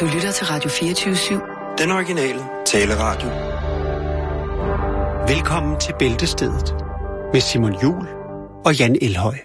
Du 0.00 0.06
lytter 0.06 0.32
til 0.32 0.46
Radio 0.46 0.70
24-7. 0.70 1.76
Den 1.78 1.90
originale 1.90 2.40
taleradio. 2.66 3.28
Velkommen 5.34 5.80
til 5.80 5.94
Bæltestedet 5.98 6.74
med 7.32 7.40
Simon 7.40 7.74
Jul 7.82 8.06
og 8.64 8.78
Jan 8.78 8.96
Elhøj. 9.02 9.38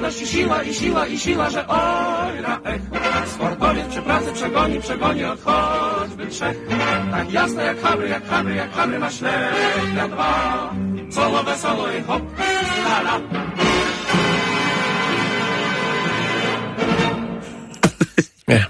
Radość 0.00 0.22
i 0.22 0.26
siła, 0.26 0.62
i 0.62 0.74
siła, 0.74 1.06
i 1.06 1.18
siła, 1.18 1.50
że 1.50 1.64
oj, 1.68 2.40
na 2.42 2.60
ech. 2.72 2.82
Sportowiec 3.34 3.86
przy 3.88 4.02
pracy 4.02 4.32
przegoni, 4.32 4.80
przegoni 4.80 5.24
od 5.24 5.40
choćby 5.42 6.26
trzech. 6.26 6.56
Tak 7.10 7.32
jasne 7.32 7.64
jak 7.64 7.80
habry, 7.80 8.08
jak 8.08 8.24
habry, 8.26 8.54
jak 8.54 8.72
habry 8.72 8.98
na 8.98 9.10
ślep 9.10 9.94
na 9.94 10.08
dwa. 10.08 10.70
Solo 11.10 11.42
wesoło 11.42 11.88
i 11.98 12.02
hop. 12.02 12.22
Ja. 18.48 18.64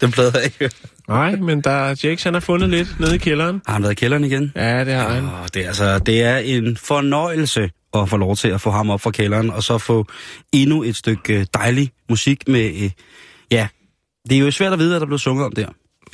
Den 0.00 0.10
plade 0.10 0.30
har 0.30 0.38
jeg 0.38 0.46
ikke. 0.46 0.74
Nej, 1.08 1.36
men 1.36 1.60
der, 1.60 2.00
Jakes 2.04 2.22
han 2.22 2.34
har 2.34 2.40
fundet 2.40 2.70
lidt 2.70 3.00
nede 3.00 3.14
i 3.14 3.18
kælderen. 3.18 3.62
Har 3.66 3.72
han 3.72 3.82
været 3.82 3.92
i 3.92 3.94
kælderen 3.94 4.24
igen? 4.24 4.52
Ja, 4.56 4.84
det 4.84 4.94
har 4.94 5.08
han. 5.08 5.24
Åh, 5.24 5.30
det, 5.54 5.62
er, 5.62 5.66
altså, 5.66 5.98
det 5.98 6.22
er 6.22 6.36
en 6.36 6.76
fornøjelse 6.76 7.70
at 7.94 8.08
få 8.08 8.16
lov 8.16 8.36
til 8.36 8.48
at 8.48 8.60
få 8.60 8.70
ham 8.70 8.90
op 8.90 9.00
fra 9.00 9.10
kælderen, 9.10 9.50
og 9.50 9.62
så 9.62 9.78
få 9.78 10.06
endnu 10.52 10.82
et 10.82 10.96
stykke 10.96 11.40
øh, 11.40 11.46
dejlig 11.54 11.92
musik 12.08 12.48
med... 12.48 12.82
Øh, 12.82 12.90
ja, 13.50 13.68
det 14.28 14.36
er 14.36 14.40
jo 14.40 14.50
svært 14.50 14.72
at 14.72 14.78
vide, 14.78 14.90
hvad 14.90 15.00
der 15.00 15.06
blev 15.06 15.18
sunget 15.18 15.46
om 15.46 15.52
der. 15.52 15.68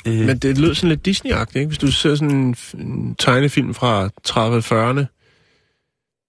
Øh, 0.07 0.13
Men 0.13 0.37
det 0.37 0.57
lød 0.57 0.75
sådan 0.75 0.89
lidt 0.89 1.07
Disney-agtigt, 1.07 1.55
ikke? 1.59 1.67
Hvis 1.67 1.77
du 1.77 1.91
ser 1.91 2.15
sådan 2.15 2.31
en, 2.31 2.55
en 2.77 3.15
tegnefilm 3.15 3.73
fra 3.73 4.09
30'erne, 4.27 4.99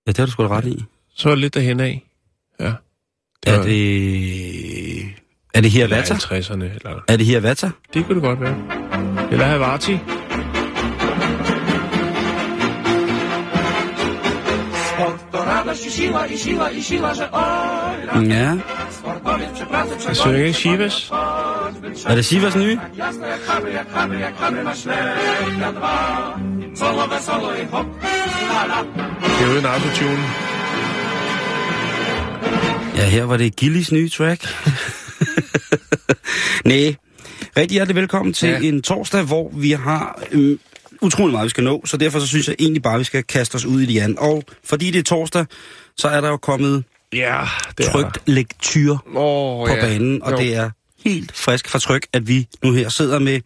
ja, 0.07 0.11
det 0.13 0.19
har 0.19 0.27
du 0.27 0.33
sgu 0.33 0.43
da 0.43 0.49
ret 0.49 0.67
i. 0.67 0.85
så 1.19 1.29
er 1.29 1.33
det 1.33 1.39
lidt 1.39 1.55
derhen 1.55 1.81
af. 1.81 2.05
Ja. 2.61 2.73
Er 3.47 3.57
var- 3.57 3.63
det... 3.63 5.01
Er 5.55 5.61
det 5.61 5.71
her 5.71 5.89
Vata? 5.89 6.15
50'erne, 6.15 6.65
eller... 6.65 7.05
Er 7.09 7.17
det 7.17 7.27
her 7.27 7.41
Vata? 7.41 7.71
Det 7.95 8.07
kunne 8.07 8.15
det 8.15 8.23
godt 8.23 8.41
være. 8.41 8.57
Eller 9.33 9.45
Havarti. 9.45 9.93
Ja. 18.29 18.59
Jeg 20.09 20.17
synger 20.17 20.37
ikke 20.37 20.53
Shivas. 20.53 21.11
Er 22.07 22.15
det 22.15 22.25
Sivas 22.25 22.57
nye? 22.57 22.77
Tak 22.77 22.99
jasne 22.99 23.27
jak 23.27 23.89
habry, 23.91 24.19
Ja, 32.99 33.05
her 33.09 33.25
var 33.25 33.37
det 33.37 33.57
Gillis 33.57 33.93
nye 33.93 34.09
track. 34.09 34.43
Nej, 36.65 36.95
rigtig 37.57 37.75
hjertelig 37.75 37.97
velkommen 37.97 38.33
til 38.35 38.49
Ja. 38.49 38.59
ja. 38.59 38.69
en 38.69 38.83
torsdag, 38.83 39.23
hvor 39.23 39.51
vi 39.57 39.71
har 39.71 40.23
øhm, 40.33 40.59
utrolig 41.03 41.33
meget, 41.33 41.45
vi 41.45 41.51
skal 41.51 41.65
nå. 41.65 41.83
Så 41.87 41.97
derfor 41.97 42.19
så 42.19 42.27
synes 42.27 42.49
jeg 42.49 42.57
egentlig 42.59 42.83
bare, 42.83 42.99
vi 42.99 43.05
skal 43.05 43.23
kaste 43.25 43.55
os 43.55 43.65
ud 43.65 43.81
i 43.81 43.87
det, 43.87 43.95
Jan. 43.95 44.19
Og 44.19 44.43
fordi 44.65 44.91
det 44.91 44.99
er 44.99 45.03
torsdag, 45.03 45.47
så 45.97 46.09
er 46.09 46.21
der 46.21 46.29
jo 46.29 46.37
kommet 46.37 46.85
Ja, 47.13 47.41
det 47.79 47.87
trygt 47.87 48.19
lektyr 48.27 48.97
oh, 49.15 49.69
på 49.69 49.75
banen, 49.81 50.23
og 50.23 50.33
jo. 50.33 50.37
det 50.39 50.55
er 50.55 50.71
helt 51.09 51.33
frisk 51.37 51.69
fra 51.69 51.79
tryk, 51.79 52.07
at 52.13 52.29
vi 52.29 52.47
nu 52.65 52.73
her 52.73 52.89
sidder 52.89 53.19
med 53.19 53.41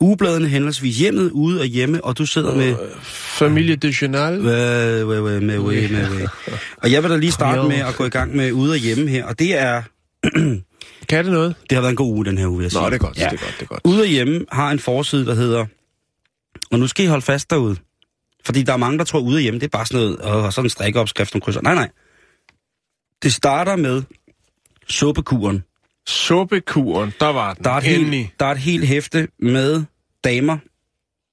ugebladene 0.00 0.48
henholdsvis 0.48 0.98
hjemmet, 0.98 1.30
ude 1.30 1.60
og 1.60 1.66
hjemme, 1.66 2.04
og 2.04 2.18
du 2.18 2.26
sidder 2.26 2.54
med... 2.54 2.76
Familie 3.02 3.76
de 3.76 3.94
Journal. 4.02 4.46
Øh, 4.46 5.00
øh, 5.00 5.08
øh, 5.08 5.22
med, 5.24 5.40
med, 5.40 5.88
med, 5.88 6.10
med. 6.10 6.28
Og 6.76 6.92
jeg 6.92 7.02
vil 7.02 7.10
da 7.10 7.16
lige 7.16 7.32
starte 7.32 7.68
med 7.68 7.76
at 7.76 7.96
gå 7.96 8.04
i 8.04 8.08
gang 8.08 8.36
med 8.36 8.52
ude 8.52 8.72
og 8.72 8.78
hjemme 8.78 9.08
her, 9.08 9.24
og 9.24 9.38
det 9.38 9.58
er... 9.58 9.82
Kan 11.08 11.24
det 11.24 11.32
noget? 11.32 11.54
Det 11.70 11.76
har 11.76 11.80
været 11.80 11.90
en 11.90 11.96
god 11.96 12.14
uge, 12.14 12.24
den 12.24 12.38
her 12.38 12.46
uge, 12.46 12.58
vil 12.58 12.64
jeg 12.64 12.72
sige. 12.72 12.82
Nå, 12.82 12.90
det 12.90 12.94
er 12.94 12.98
godt, 12.98 13.14
det 13.14 13.22
er 13.22 13.30
godt, 13.30 13.54
det 13.58 13.62
er 13.62 13.66
godt. 13.66 13.80
Ude 13.84 14.00
og 14.00 14.06
hjemme 14.06 14.44
har 14.52 14.70
en 14.70 14.78
forside, 14.78 15.26
der 15.26 15.34
hedder... 15.34 15.66
Og 16.70 16.78
nu 16.78 16.86
skal 16.86 17.04
I 17.04 17.08
holde 17.08 17.22
fast 17.22 17.50
derude. 17.50 17.76
Fordi 18.44 18.62
der 18.62 18.72
er 18.72 18.76
mange, 18.76 18.98
der 18.98 19.04
tror, 19.04 19.20
ude 19.20 19.36
og 19.36 19.40
hjemme, 19.40 19.60
det 19.60 19.66
er 19.66 19.70
bare 19.70 19.86
sådan 19.86 20.00
noget... 20.00 20.18
Og 20.18 20.52
sådan 20.52 20.66
en 20.66 20.70
strikkeopskrift, 20.70 21.34
nogle 21.34 21.42
krydser. 21.42 21.60
Nej, 21.60 21.74
nej. 21.74 21.88
Det 23.22 23.32
starter 23.32 23.76
med 23.76 24.02
suppekuren. 24.88 25.62
Suppekuren, 26.08 27.12
der 27.20 27.26
var 27.32 27.54
den. 27.54 27.64
Der 27.64 27.70
er, 27.70 27.76
et 27.76 27.82
helt, 27.84 28.28
der 28.40 28.46
er 28.46 28.50
et 28.50 28.58
helt 28.58 28.86
hæfte 28.86 29.28
med 29.38 29.84
damer, 30.24 30.58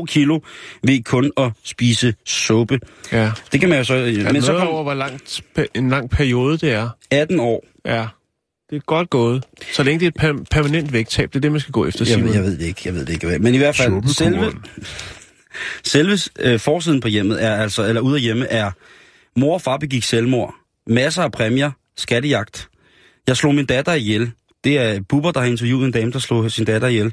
2,2 0.01 0.05
kilo 0.05 0.41
ved 0.83 1.03
kun 1.05 1.33
at 1.37 1.51
spise 1.65 2.15
suppe. 2.27 2.81
Ja. 3.13 3.31
Det 3.53 3.61
kan 3.61 3.69
man 3.69 3.79
jo 3.79 3.85
så... 3.85 3.95
Er 3.95 4.33
Men 4.33 4.43
så 4.43 4.59
kom 4.59 4.69
over, 4.69 4.83
hvor 4.83 4.95
langt, 4.95 5.41
en 5.75 5.91
lang 5.91 6.11
periode 6.11 6.59
det 6.59 6.73
er? 6.73 6.89
18 7.11 7.41
år. 7.41 7.65
Ja. 7.87 8.07
Det 8.71 8.77
er 8.77 8.81
godt 8.81 9.11
gået. 9.11 9.45
Så 9.73 9.83
længe 9.83 10.01
det 10.01 10.07
er 10.07 10.09
et 10.09 10.37
per- 10.37 10.45
permanent 10.51 10.93
vægttab, 10.93 11.29
det 11.29 11.37
er 11.37 11.41
det, 11.41 11.53
man 11.53 11.61
skal 11.61 11.73
gå 11.73 11.87
efter, 11.87 12.05
Simon. 12.05 12.25
ved- 12.27 12.35
jeg 12.35 12.43
ved 12.43 12.59
det 12.59 12.67
ikke, 12.67 12.81
jeg 12.85 12.95
ved 12.95 13.07
det 13.07 13.13
ikke. 13.13 13.39
Men 13.39 13.55
i 13.55 13.59
hvert 13.59 13.77
fald, 13.77 14.09
selve, 14.15 14.53
selve 15.85 16.19
øh, 16.41 16.61
forsiden 16.61 17.01
på 17.01 17.09
hjemmet 17.09 17.45
er 17.45 17.55
altså, 17.57 17.85
eller 17.87 18.01
ude 18.01 18.15
af 18.17 18.21
hjemme, 18.23 18.47
er 18.47 18.71
mor 19.37 19.55
og 19.55 19.63
far 19.63 19.77
begik 19.77 20.05
selvmord. 20.05 20.55
Masser 20.91 21.23
af 21.23 21.33
præmier, 21.33 21.71
skattejagt. 21.97 22.69
Jeg 23.29 23.37
slog 23.37 23.55
min 23.55 23.67
datter 23.67 23.93
ihjel. 23.93 24.31
Det 24.65 24.79
er 24.79 25.01
Bubber, 25.09 25.31
der 25.31 25.41
har 25.41 25.47
interviewet 25.47 25.87
en 25.87 25.93
dame, 25.93 26.13
der 26.13 26.19
slog 26.19 26.51
sin 26.51 26.65
datter 26.65 26.89
ihjel. 26.89 27.13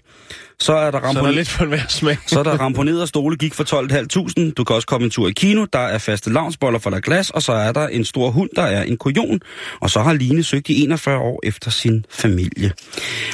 Så 0.60 0.74
er 0.74 0.92
der 0.92 1.12
Så 1.14 1.20
er 1.20 1.24
der 1.24 1.32
lidt 1.32 1.48
for 1.48 1.64
enhver 1.64 1.88
smag. 1.88 2.18
så 2.28 2.40
er 2.40 2.44
der 2.44 2.52
ramponeret 2.52 3.10
stole 3.10 3.38
gik 3.38 3.54
for 3.54 3.64
12.500. 3.64 4.54
Du 4.58 4.64
kan 4.64 4.76
også 4.76 4.88
komme 4.88 5.06
en 5.06 5.12
tur 5.12 5.28
i 5.28 5.32
kino. 5.32 5.66
Der 5.74 5.80
er 5.80 5.98
faste 5.98 6.34
lavnsboller 6.34 6.80
for 6.80 6.90
der 6.90 7.00
glas. 7.00 7.30
Og 7.30 7.42
så 7.42 7.52
er 7.52 7.72
der 7.72 7.88
en 7.88 8.06
stor 8.06 8.30
hund, 8.30 8.50
der 8.56 8.62
er 8.62 8.84
en 8.84 8.98
kujon. 8.98 9.40
Og 9.80 9.90
så 9.90 10.00
har 10.00 10.14
Line 10.14 10.44
søgt 10.44 10.70
i 10.70 10.84
41 10.84 11.18
år 11.18 11.40
efter 11.44 11.72
sin 11.72 12.06
familie. 12.10 12.72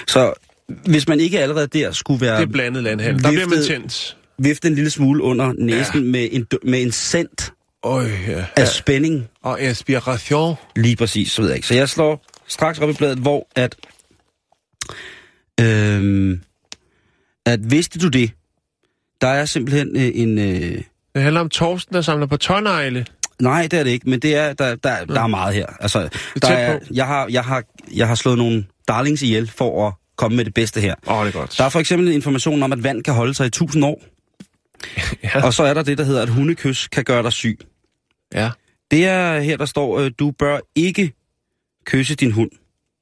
Så 0.07 0.33
hvis 0.85 1.07
man 1.07 1.19
ikke 1.19 1.39
allerede 1.39 1.67
der 1.67 1.91
skulle 1.91 2.21
være 2.21 2.37
Det 2.37 2.47
er 2.47 2.51
blandet 2.51 2.83
landhandel. 2.83 3.23
Der 3.23 3.31
bliver 3.31 3.47
man 3.47 3.63
tændt. 3.63 4.17
vifte 4.37 4.67
en 4.67 4.75
lille 4.75 4.89
smule 4.89 5.23
under 5.23 5.53
næsen 5.57 6.03
ja. 6.03 6.11
med, 6.11 6.27
en, 6.31 6.47
med 6.63 6.81
en 6.81 6.91
cent 6.91 7.52
Øj, 7.83 8.07
ja. 8.27 8.45
af 8.57 8.67
spænding. 8.67 9.27
Og 9.43 9.61
inspiration. 9.61 10.55
Lige 10.75 10.95
præcis, 10.95 11.31
så 11.31 11.41
ved 11.41 11.49
jeg 11.49 11.55
ikke. 11.55 11.67
Så 11.67 11.73
jeg 11.73 11.89
slår 11.89 12.25
straks 12.47 12.79
op 12.79 12.89
i 12.89 12.93
bladet, 12.93 13.17
hvor 13.17 13.47
at... 13.55 13.75
Øhm, 15.61 16.41
at 17.45 17.71
vidste 17.71 17.99
du 17.99 18.07
det? 18.07 18.31
Der 19.21 19.27
er 19.27 19.45
simpelthen 19.45 19.97
øh, 19.97 20.11
en... 20.15 20.37
Øh, 20.37 20.81
Det 21.15 21.21
handler 21.21 21.41
om 21.41 21.49
Torsten, 21.49 21.95
der 21.95 22.01
samler 22.01 22.25
på 22.27 22.37
tårnegle. 22.37 23.05
nej, 23.41 23.67
det 23.71 23.79
er 23.79 23.83
det 23.83 23.91
ikke, 23.91 24.09
men 24.09 24.19
det 24.19 24.35
er, 24.35 24.53
der, 24.53 24.75
der, 24.75 25.05
der 25.05 25.21
er 25.21 25.27
meget 25.27 25.55
her. 25.55 25.65
Altså, 25.79 26.09
der 26.41 26.47
er, 26.47 26.79
jeg, 26.93 27.07
har, 27.07 27.27
jeg, 27.27 27.43
har, 27.43 27.63
jeg 27.93 28.07
har 28.07 28.15
slået 28.15 28.37
nogle 28.37 28.65
darlings 28.87 29.21
ihjel 29.21 29.51
for 29.57 29.87
at 29.87 29.93
komme 30.17 30.37
med 30.37 30.45
det 30.45 30.53
bedste 30.53 30.81
her. 30.81 30.95
Åh, 31.07 31.17
oh, 31.17 31.25
det 31.25 31.35
er 31.35 31.39
godt. 31.39 31.55
Der 31.57 31.63
er 31.63 31.69
for 31.69 31.79
eksempel 31.79 32.11
information 32.11 32.63
om, 32.63 32.71
at 32.71 32.83
vand 32.83 33.03
kan 33.03 33.13
holde 33.13 33.33
sig 33.33 33.43
i 33.43 33.47
1000 33.47 33.85
år. 33.85 34.01
Ja. 35.23 35.45
Og 35.45 35.53
så 35.53 35.63
er 35.63 35.73
der 35.73 35.83
det, 35.83 35.97
der 35.97 36.03
hedder, 36.03 36.21
at 36.21 36.29
hundekys 36.29 36.87
kan 36.87 37.03
gøre 37.03 37.23
dig 37.23 37.33
syg. 37.33 37.59
Ja. 38.33 38.49
Det 38.91 39.05
er 39.05 39.39
her, 39.39 39.57
der 39.57 39.65
står, 39.65 39.99
øh, 39.99 40.11
du 40.19 40.31
bør 40.31 40.59
ikke 40.75 41.13
kysse 41.85 42.15
din 42.15 42.31
hund. 42.31 42.51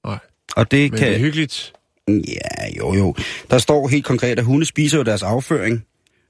Nej. 0.06 0.20
Og 0.56 0.72
det 0.72 0.92
Men 0.92 1.00
kan... 1.00 1.08
det 1.08 1.16
er 1.16 1.20
hyggeligt. 1.20 1.74
Ja, 2.08 2.78
jo 2.78 2.94
jo. 2.94 3.16
Der 3.52 3.58
står 3.58 3.88
helt 3.88 4.06
konkret, 4.06 4.40
at 4.40 4.46
hunde 4.46 4.66
spiser 4.66 4.98
jo 4.98 5.04
deres 5.04 5.24
afføring, 5.24 5.86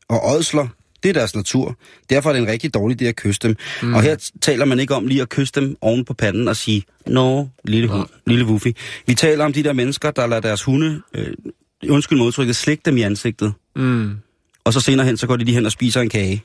og 0.10 0.36
ådsler, 0.36 0.68
det 1.04 1.10
er 1.10 1.14
deres 1.14 1.36
natur. 1.36 1.78
Derfor 2.10 2.30
er 2.30 2.34
det 2.34 2.42
en 2.42 2.48
rigtig 2.48 2.74
dårlig 2.74 3.02
idé 3.02 3.06
at 3.06 3.16
kysse 3.16 3.40
dem. 3.44 3.56
Mm. 3.82 3.94
Og 3.94 4.02
her 4.02 4.30
taler 4.42 4.66
man 4.66 4.80
ikke 4.80 4.96
om 4.96 5.08
lige 5.08 5.22
at 5.22 5.30
kysse 5.30 5.54
dem 5.56 5.76
oven 5.82 6.06
på 6.06 6.14
panden 6.14 6.48
og 6.48 6.56
sige, 6.56 6.84
nå, 7.06 7.50
lille 7.64 7.88
hund, 7.88 8.08
lille 8.28 8.46
wuffi. 8.46 8.76
Vi 9.08 9.16
taler 9.16 9.46
om 9.46 9.54
de 9.54 9.64
der 9.64 9.74
mennesker, 9.74 10.12
der 10.12 10.28
lader 10.28 10.42
deres 10.42 10.64
hunde, 10.64 11.02
øh, 11.14 11.34
undskyld 11.90 12.18
modtrykket, 12.18 12.56
slikke 12.56 12.82
dem 12.86 12.98
i 12.98 13.02
ansigtet. 13.02 13.54
Mm. 13.76 14.12
Og 14.64 14.74
så 14.74 14.80
senere 14.80 15.06
hen, 15.06 15.18
så 15.18 15.28
går 15.28 15.36
de 15.36 15.44
lige 15.44 15.56
hen 15.56 15.66
og 15.66 15.72
spiser 15.72 16.02
en 16.02 16.10
kage. 16.10 16.44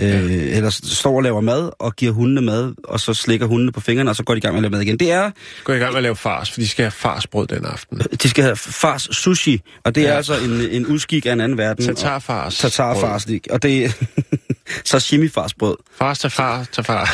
Øh, 0.00 0.56
eller 0.56 0.70
står 0.70 1.16
og 1.16 1.22
laver 1.22 1.40
mad 1.40 1.70
og 1.78 1.96
giver 1.96 2.12
hundene 2.12 2.40
mad, 2.40 2.74
og 2.84 3.00
så 3.00 3.14
slikker 3.14 3.46
hundene 3.46 3.72
på 3.72 3.80
fingrene, 3.80 4.10
og 4.10 4.16
så 4.16 4.22
går 4.22 4.34
de 4.34 4.38
i 4.38 4.40
gang 4.40 4.54
med 4.54 4.58
at 4.58 4.62
lave 4.62 4.70
mad 4.70 4.80
igen. 4.80 4.98
Det 4.98 5.12
er 5.12 5.30
Gå 5.64 5.72
i 5.72 5.78
gang 5.78 5.90
med 5.90 5.96
at 5.96 6.02
lave 6.02 6.16
fars, 6.16 6.50
for 6.50 6.60
de 6.60 6.68
skal 6.68 6.82
have 6.82 6.90
farsbrød 6.90 7.46
den 7.46 7.64
aften. 7.64 8.00
De 8.22 8.28
skal 8.28 8.44
have 8.44 8.56
fars 8.56 9.02
sushi, 9.02 9.60
og 9.84 9.94
det 9.94 10.02
ja. 10.02 10.08
Er 10.08 10.16
altså 10.16 10.34
en, 10.34 10.60
en 10.70 10.86
udskik 10.86 11.26
af 11.26 11.32
en 11.32 11.40
anden 11.40 11.58
verden. 11.58 11.84
Tatarfars. 11.86 12.58
Tatarfars, 12.58 13.26
og 13.50 13.62
det 13.62 13.84
er 13.84 13.90
sashimi 14.84 15.28
farsbrød. 15.28 15.76
Fars 15.98 16.18
til 16.18 16.30
far 16.30 16.64
til 16.72 16.84
far. 16.84 17.04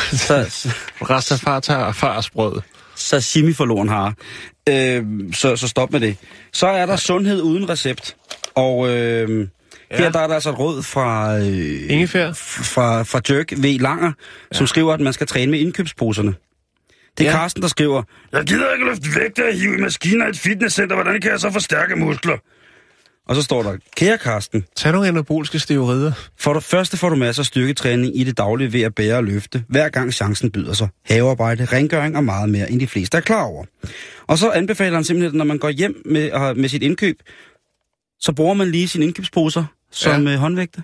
Rastafar 1.09 1.59
tager 1.59 1.91
farsbrød. 1.91 2.61
sashimi 2.95 3.53
forloren 3.53 3.89
har. 3.89 4.13
Øh, 4.69 5.03
så, 5.33 5.55
så 5.55 5.67
stop 5.67 5.91
med 5.91 5.99
det. 5.99 6.17
Så 6.53 6.67
er 6.67 6.85
der 6.85 6.95
sundhed 6.95 7.41
uden 7.41 7.69
recept. 7.69 8.15
Og 8.55 8.89
øh, 8.89 9.47
ja. 9.91 9.97
her 9.97 10.11
der 10.11 10.19
er 10.19 10.27
der 10.27 10.33
altså 10.33 10.49
et 10.49 10.59
råd 10.59 10.83
fra, 10.83 11.37
øh, 11.37 11.91
Ingefær. 11.91 12.33
fra, 12.33 13.03
fra 13.03 13.19
Dirk 13.19 13.51
V. 13.57 13.77
Langer, 13.81 14.11
ja. 14.51 14.57
som 14.57 14.67
skriver, 14.67 14.93
at 14.93 14.99
man 14.99 15.13
skal 15.13 15.27
træne 15.27 15.51
med 15.51 15.59
indkøbsposerne. 15.59 16.33
Det 17.17 17.27
er 17.27 17.31
ja. 17.31 17.37
Carsten, 17.37 17.61
der 17.61 17.67
skriver, 17.67 18.03
Jeg 18.31 18.43
gider 18.43 18.73
ikke 18.73 18.85
løfte 18.85 19.19
vægte 19.19 19.45
og 19.47 19.53
hive 19.53 19.77
i 19.77 19.81
maskiner 19.81 20.25
i 20.25 20.29
et 20.29 20.37
fitnesscenter. 20.39 20.95
Hvordan 20.95 21.21
kan 21.21 21.31
jeg 21.31 21.39
så 21.39 21.51
forstærke 21.51 21.95
muskler? 21.95 22.37
Og 23.27 23.35
så 23.35 23.41
står 23.41 23.63
der, 23.63 23.77
kære 23.97 24.17
Karsten, 24.17 24.65
Tag 24.75 24.91
nogle 24.91 25.07
anaboliske 25.07 25.59
steroider. 25.59 26.11
for 26.39 26.53
det 26.53 26.63
første 26.63 26.97
får 26.97 27.09
du 27.09 27.15
masser 27.15 27.41
af 27.41 27.45
styrketræning 27.45 28.19
i 28.19 28.23
det 28.23 28.37
daglige 28.37 28.73
ved 28.73 28.81
at 28.81 28.95
bære 28.95 29.15
og 29.15 29.23
løfte, 29.23 29.63
hver 29.69 29.89
gang 29.89 30.13
chancen 30.13 30.51
byder 30.51 30.73
sig. 30.73 30.87
Havearbejde, 31.05 31.65
rengøring 31.65 32.17
og 32.17 32.23
meget 32.23 32.49
mere, 32.49 32.71
end 32.71 32.79
de 32.79 32.87
fleste 32.87 33.17
er 33.17 33.21
klar 33.21 33.43
over. 33.43 33.65
Og 34.27 34.37
så 34.37 34.49
anbefaler 34.51 34.95
han 34.95 35.03
simpelthen, 35.03 35.31
at 35.35 35.37
når 35.37 35.45
man 35.45 35.57
går 35.57 35.69
hjem 35.69 36.01
med, 36.05 36.31
og- 36.31 36.57
med 36.57 36.69
sit 36.69 36.83
indkøb, 36.83 37.15
så 38.25 38.31
bruger 38.31 38.53
man 38.53 38.71
lige 38.71 38.87
sine 38.87 39.05
indkøbsposer 39.05 39.65
som 39.91 40.23
Ja. 40.25 40.31
ja. 40.31 40.37
håndvægte. 40.37 40.83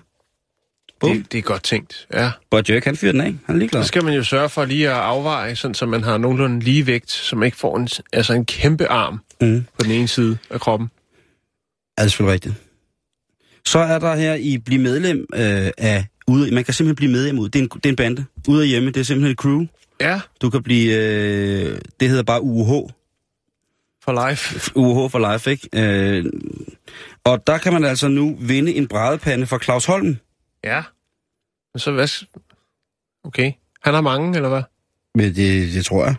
Det, 1.04 1.32
det 1.32 1.38
er 1.38 1.42
godt 1.42 1.62
tænkt, 1.62 2.06
ja. 2.12 2.30
Jerk, 2.68 2.84
han 2.84 2.96
fyrer 2.96 3.12
den 3.12 3.20
af. 3.20 3.26
Han 3.46 3.54
er 3.54 3.58
ligeglad. 3.58 3.82
Så 3.82 3.88
skal 3.88 4.04
man 4.04 4.14
jo 4.14 4.24
sørge 4.24 4.48
for 4.48 4.64
lige 4.64 4.88
at 4.90 4.94
afveje, 4.96 5.56
sådan, 5.56 5.74
så 5.74 5.86
man 5.86 6.02
har 6.02 6.18
nogenlunde 6.18 6.60
lige 6.60 6.86
vægt, 6.86 7.10
så 7.10 7.36
man 7.36 7.46
ikke 7.46 7.56
får 7.58 7.76
en, 7.78 7.88
altså 8.12 8.32
en 8.32 8.44
kæmpe 8.44 8.86
arm 8.88 9.20
Mm. 9.40 9.64
på 9.78 9.84
den 9.84 9.90
ene 9.92 10.08
side 10.08 10.38
af 10.50 10.60
kroppen. 10.60 10.90
Ja, 11.98 12.02
det 12.02 12.06
er 12.06 12.10
selvfølgelig 12.10 12.32
rigtigt. 12.32 12.54
Så 13.66 13.78
er 13.78 13.98
der 13.98 14.14
her 14.14 14.34
i 14.34 14.58
Bliv 14.58 14.80
medlem 14.80 15.26
øh, 15.34 15.70
af... 15.78 16.06
Ude, 16.26 16.54
man 16.54 16.64
kan 16.64 16.74
simpelthen 16.74 16.96
blive 16.96 17.12
medlem 17.12 17.38
ud. 17.38 17.48
Det 17.48 17.58
er 17.58 17.62
en, 17.62 17.68
det 17.68 17.86
er 17.86 17.90
en 17.90 17.96
bande. 17.96 18.24
Ude 18.48 18.62
af 18.62 18.68
hjemme, 18.68 18.90
det 18.90 19.00
er 19.00 19.04
simpelthen 19.04 19.30
et 19.32 19.38
crew. 19.38 19.64
Ja, 20.00 20.20
Du 20.42 20.50
kan 20.50 20.62
blive... 20.62 20.94
Øh, 20.96 21.78
det 22.00 22.08
hedder 22.08 22.22
bare 22.22 22.42
UH. 22.42 22.90
for 24.04 24.28
life. 24.30 24.70
UH 24.74 25.10
for 25.10 25.32
life, 25.32 25.50
ikke? 25.50 25.68
Øh, 25.72 26.24
og 27.24 27.46
der 27.46 27.58
kan 27.58 27.72
man 27.72 27.84
altså 27.84 28.08
nu 28.08 28.36
vinde 28.40 28.74
en 28.74 28.88
brædepande 28.88 29.46
fra 29.46 29.58
Claus 29.58 29.84
Holm. 29.84 30.16
Ja. 30.64 30.82
Men 31.74 31.78
så 31.80 31.92
hvad... 31.92 32.24
Okay. 33.24 33.52
Han 33.82 33.94
har 33.94 34.00
mange, 34.00 34.36
eller 34.36 34.48
hvad? 34.48 34.62
Men 35.14 35.34
det, 35.34 35.74
det 35.74 35.86
tror 35.86 36.04
jeg. 36.04 36.14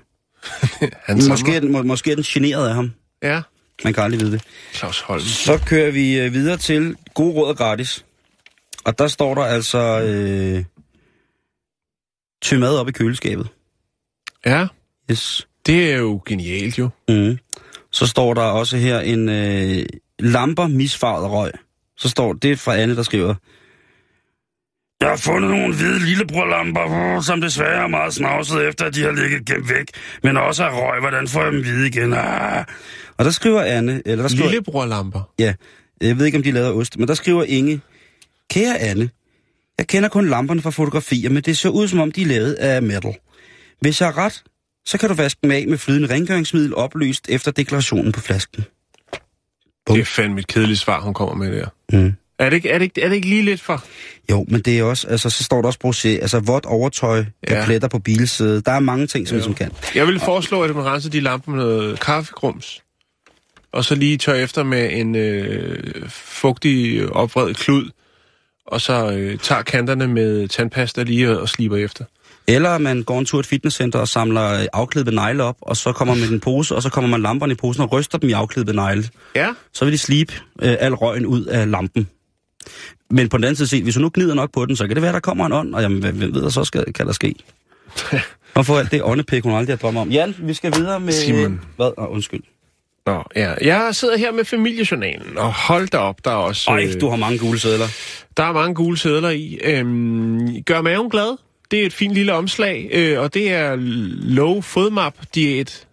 Han 1.07 1.21
Måske 1.29 1.55
er, 1.55 1.59
den, 1.59 1.71
må, 1.71 1.83
måske 1.83 2.11
er 2.11 2.15
den 2.15 2.23
generet 2.23 2.67
af 2.67 2.73
ham. 2.75 2.93
Ja. 3.23 3.41
Man 3.83 3.93
kan 3.93 4.03
aldrig 4.03 4.21
vide 4.21 4.31
det. 4.31 4.43
Claus 4.73 5.01
Holm. 5.01 5.21
Så 5.21 5.59
kører 5.67 5.91
vi 5.91 6.19
øh, 6.19 6.33
videre 6.33 6.57
til 6.57 6.95
gode 7.13 7.33
råd 7.33 7.47
og 7.49 7.57
gratis. 7.57 8.05
Og 8.85 8.99
der 8.99 9.07
står 9.07 9.35
der 9.35 9.41
altså... 9.43 10.01
Øh, 10.01 10.63
Tø 12.41 12.57
mad 12.57 12.77
op 12.77 12.89
i 12.89 12.91
køleskabet. 12.91 13.47
Ja, 14.45 14.67
Yes. 15.11 15.47
det 15.65 15.91
er 15.93 15.97
jo 15.97 16.21
genialt 16.25 16.79
jo. 16.79 16.89
Mm. 17.09 17.37
Så 17.91 18.07
står 18.07 18.33
der 18.33 18.41
også 18.41 18.77
her 18.77 18.99
en 18.99 19.29
øh, 19.29 19.85
lamper 20.19 20.67
misfarvet 20.67 21.31
røg. 21.31 21.51
Så 21.97 22.09
står 22.09 22.33
det 22.33 22.59
fra 22.59 22.75
Anne, 22.75 22.95
der 22.95 23.03
skriver... 23.03 23.35
Jeg 25.01 25.11
har 25.11 25.17
fundet 25.17 25.51
nogle 25.51 25.75
hvide 25.75 25.99
lillebrorlamper, 26.05 27.15
uh, 27.17 27.23
som 27.23 27.41
desværre 27.41 27.83
er 27.83 27.87
meget 27.87 28.13
snavset 28.13 28.67
efter, 28.67 28.85
at 28.85 28.95
de 28.95 29.01
har 29.01 29.11
ligget 29.11 29.45
gemt 29.45 29.69
væk. 29.69 29.85
Men 30.23 30.37
også 30.37 30.63
er 30.63 30.69
røg, 30.69 30.99
hvordan 30.99 31.27
får 31.27 31.43
jeg 31.43 31.51
dem 31.51 31.61
hvide 31.61 31.87
igen? 31.87 32.13
Ah. 32.13 32.65
Og 33.17 33.25
der 33.25 33.31
skriver 33.31 33.61
Anne, 33.61 34.01
eller 34.05 34.23
der 34.23 34.29
skriver... 34.29 34.49
Lillebrorlamper. 34.49 35.33
Ja, 35.39 35.53
jeg 36.01 36.19
ved 36.19 36.25
ikke, 36.25 36.37
om 36.37 36.43
de 36.43 36.51
laver 36.51 36.69
ost, 36.69 36.99
men 36.99 37.07
der 37.07 37.13
skriver 37.13 37.43
Inge, 37.43 37.81
Kære 38.49 38.79
Anne, 38.79 39.09
jeg 39.77 39.87
kender 39.87 40.09
kun 40.09 40.29
lamperne 40.29 40.61
fra 40.61 40.69
fotografier, 40.69 41.29
men 41.29 41.43
det 41.43 41.57
ser 41.57 41.69
ud 41.69 41.87
som 41.87 41.99
om, 41.99 42.11
de 42.11 42.21
er 42.21 42.25
lavet 42.25 42.53
af 42.53 42.81
metal. 42.81 43.15
Hvis 43.81 44.01
jeg 44.01 44.07
har 44.07 44.17
ret, 44.17 44.43
så 44.85 44.97
kan 44.97 45.09
du 45.09 45.15
vaske 45.15 45.39
dem 45.43 45.51
af 45.51 45.65
med 45.67 45.77
flydende 45.77 46.13
rengøringsmiddel 46.13 46.75
opløst 46.75 47.29
efter 47.29 47.51
deklarationen 47.51 48.11
på 48.11 48.19
flasken. 48.19 48.65
Bum. 49.85 49.95
Det 49.95 50.01
er 50.01 50.05
fandme 50.05 50.39
et 50.39 50.47
kedeligt 50.47 50.79
svar, 50.79 51.01
hun 51.01 51.13
kommer 51.13 51.35
med 51.35 51.51
der. 51.57 51.67
Mm. 51.93 52.13
Er 52.39 52.49
det, 52.49 52.55
ikke, 52.55 52.69
er, 52.69 52.77
det 52.77 52.83
ikke, 52.85 53.01
er 53.01 53.07
det 53.09 53.15
ikke 53.15 53.29
lige 53.29 53.41
lidt 53.41 53.61
for... 53.61 53.83
Jo, 54.31 54.45
men 54.49 54.61
det 54.61 54.79
er 54.79 54.83
også, 54.83 55.07
altså 55.07 55.29
så 55.29 55.43
står 55.43 55.61
der 55.61 55.67
også 55.67 55.79
brosé, 55.85 56.07
altså 56.21 56.39
vådt 56.39 56.65
overtøj, 56.65 57.17
Ja. 57.49 57.59
ja. 57.59 57.65
pletter 57.65 57.87
på 57.87 57.99
bilsædet. 57.99 58.65
Der 58.65 58.71
er 58.71 58.79
mange 58.79 59.07
ting, 59.07 59.27
som 59.27 59.37
Jo. 59.37 59.43
som 59.43 59.53
kan. 59.53 59.71
Jeg 59.95 60.07
vil 60.07 60.19
foreslå, 60.19 60.61
at 60.61 60.75
man 60.75 60.85
renser 60.85 61.09
de 61.09 61.19
lamper 61.19 61.51
med 61.51 61.59
noget 61.63 61.99
kaffegrums. 61.99 62.81
Og 63.71 63.85
så 63.85 63.95
lige 63.95 64.17
tør 64.17 64.33
efter 64.33 64.63
med 64.63 64.89
en 64.93 65.15
øh, 65.15 66.09
fugtig 66.09 67.09
opvredet 67.09 67.57
klud. 67.57 67.89
Og 68.67 68.81
så 68.81 69.11
øh, 69.11 69.37
tager 69.39 69.61
kanterne 69.61 70.07
med 70.07 70.47
tandpasta 70.47 71.03
lige 71.03 71.29
og, 71.29 71.41
og 71.41 71.49
sliber 71.49 71.77
efter. 71.77 72.05
Eller 72.47 72.77
man 72.77 73.03
går 73.03 73.19
en 73.19 73.25
tur 73.25 73.37
i 73.37 73.39
et 73.39 73.45
fitnesscenter 73.45 73.99
og 73.99 74.07
samler 74.07 74.53
øh, 74.53 74.65
afklippede 74.73 75.15
negle 75.15 75.43
op, 75.43 75.57
og 75.61 75.77
så 75.77 75.91
kommer 75.91 76.13
man 76.13 76.21
med 76.21 76.29
en 76.29 76.39
pose, 76.39 76.75
og 76.75 76.83
så 76.83 76.89
kommer 76.89 77.09
man 77.09 77.21
lamperne 77.21 77.51
i 77.53 77.55
posen 77.55 77.83
og 77.83 77.91
ryster 77.91 78.17
dem 78.17 78.29
i 78.29 78.31
afklippede 78.31 78.75
negle. 78.75 79.09
Ja. 79.35 79.49
så 79.73 79.85
vil 79.85 79.91
de 79.91 79.97
slibe 79.97 80.33
øh, 80.61 80.75
al 80.79 80.93
røgen 80.93 81.25
ud 81.25 81.45
af 81.45 81.71
lampen. 81.71 82.07
Men 83.09 83.29
på 83.29 83.37
den 83.37 83.43
anden 83.43 83.55
side 83.55 83.67
set, 83.67 83.83
hvis 83.83 83.95
du 83.95 83.99
nu 83.99 84.11
gnider 84.13 84.33
nok 84.33 84.51
på 84.51 84.65
den, 84.65 84.75
så 84.75 84.87
kan 84.87 84.95
det 84.95 85.03
være, 85.03 85.13
der 85.13 85.19
kommer 85.19 85.45
en 85.45 85.51
ånd, 85.51 85.75
og 85.75 85.81
jamen, 85.81 85.99
hvem 85.99 86.19
ved, 86.33 86.51
så 86.51 86.63
skal, 86.63 86.93
kan 86.93 87.07
der 87.07 87.13
ske? 87.13 87.35
Og 88.55 88.65
for 88.65 88.79
alt 88.79 88.91
det 88.91 89.03
åndepæk, 89.03 89.43
hun 89.43 89.53
aldrig 89.53 89.71
har 89.73 89.77
drømt 89.77 89.97
om. 89.97 90.09
Jan, 90.09 90.35
vi 90.39 90.53
skal 90.53 90.73
videre 90.75 90.99
med... 90.99 91.13
Simon. 91.13 91.61
Hvad? 91.75 91.91
Oh, 91.97 92.13
undskyld. 92.13 92.41
Nå, 93.05 93.23
ja. 93.35 93.53
Jeg 93.61 93.95
sidder 93.95 94.17
her 94.17 94.31
med 94.31 94.45
familiejournalen, 94.45 95.37
og 95.37 95.53
hold 95.53 95.87
da 95.87 95.97
op, 95.97 96.25
der 96.25 96.31
er 96.31 96.35
også... 96.35 96.71
Ej, 96.71 96.93
du 97.01 97.09
har 97.09 97.15
mange 97.15 97.37
gule 97.37 97.59
sædler. 97.59 97.87
Der 98.37 98.43
er 98.43 98.51
mange 98.51 98.75
gule 98.75 98.97
sædler 98.97 99.29
i. 99.29 99.59
Øhm, 99.63 100.63
gør 100.63 100.81
maven 100.81 101.09
glad. 101.09 101.37
Det 101.71 101.81
er 101.81 101.85
et 101.85 101.93
fint 101.93 102.13
lille 102.13 102.33
omslag, 102.33 102.89
øh, 102.93 103.19
og 103.19 103.33
det 103.33 103.51
er 103.53 103.75
low 104.35 104.61
fodmap 104.61 105.15
diæt. 105.35 105.87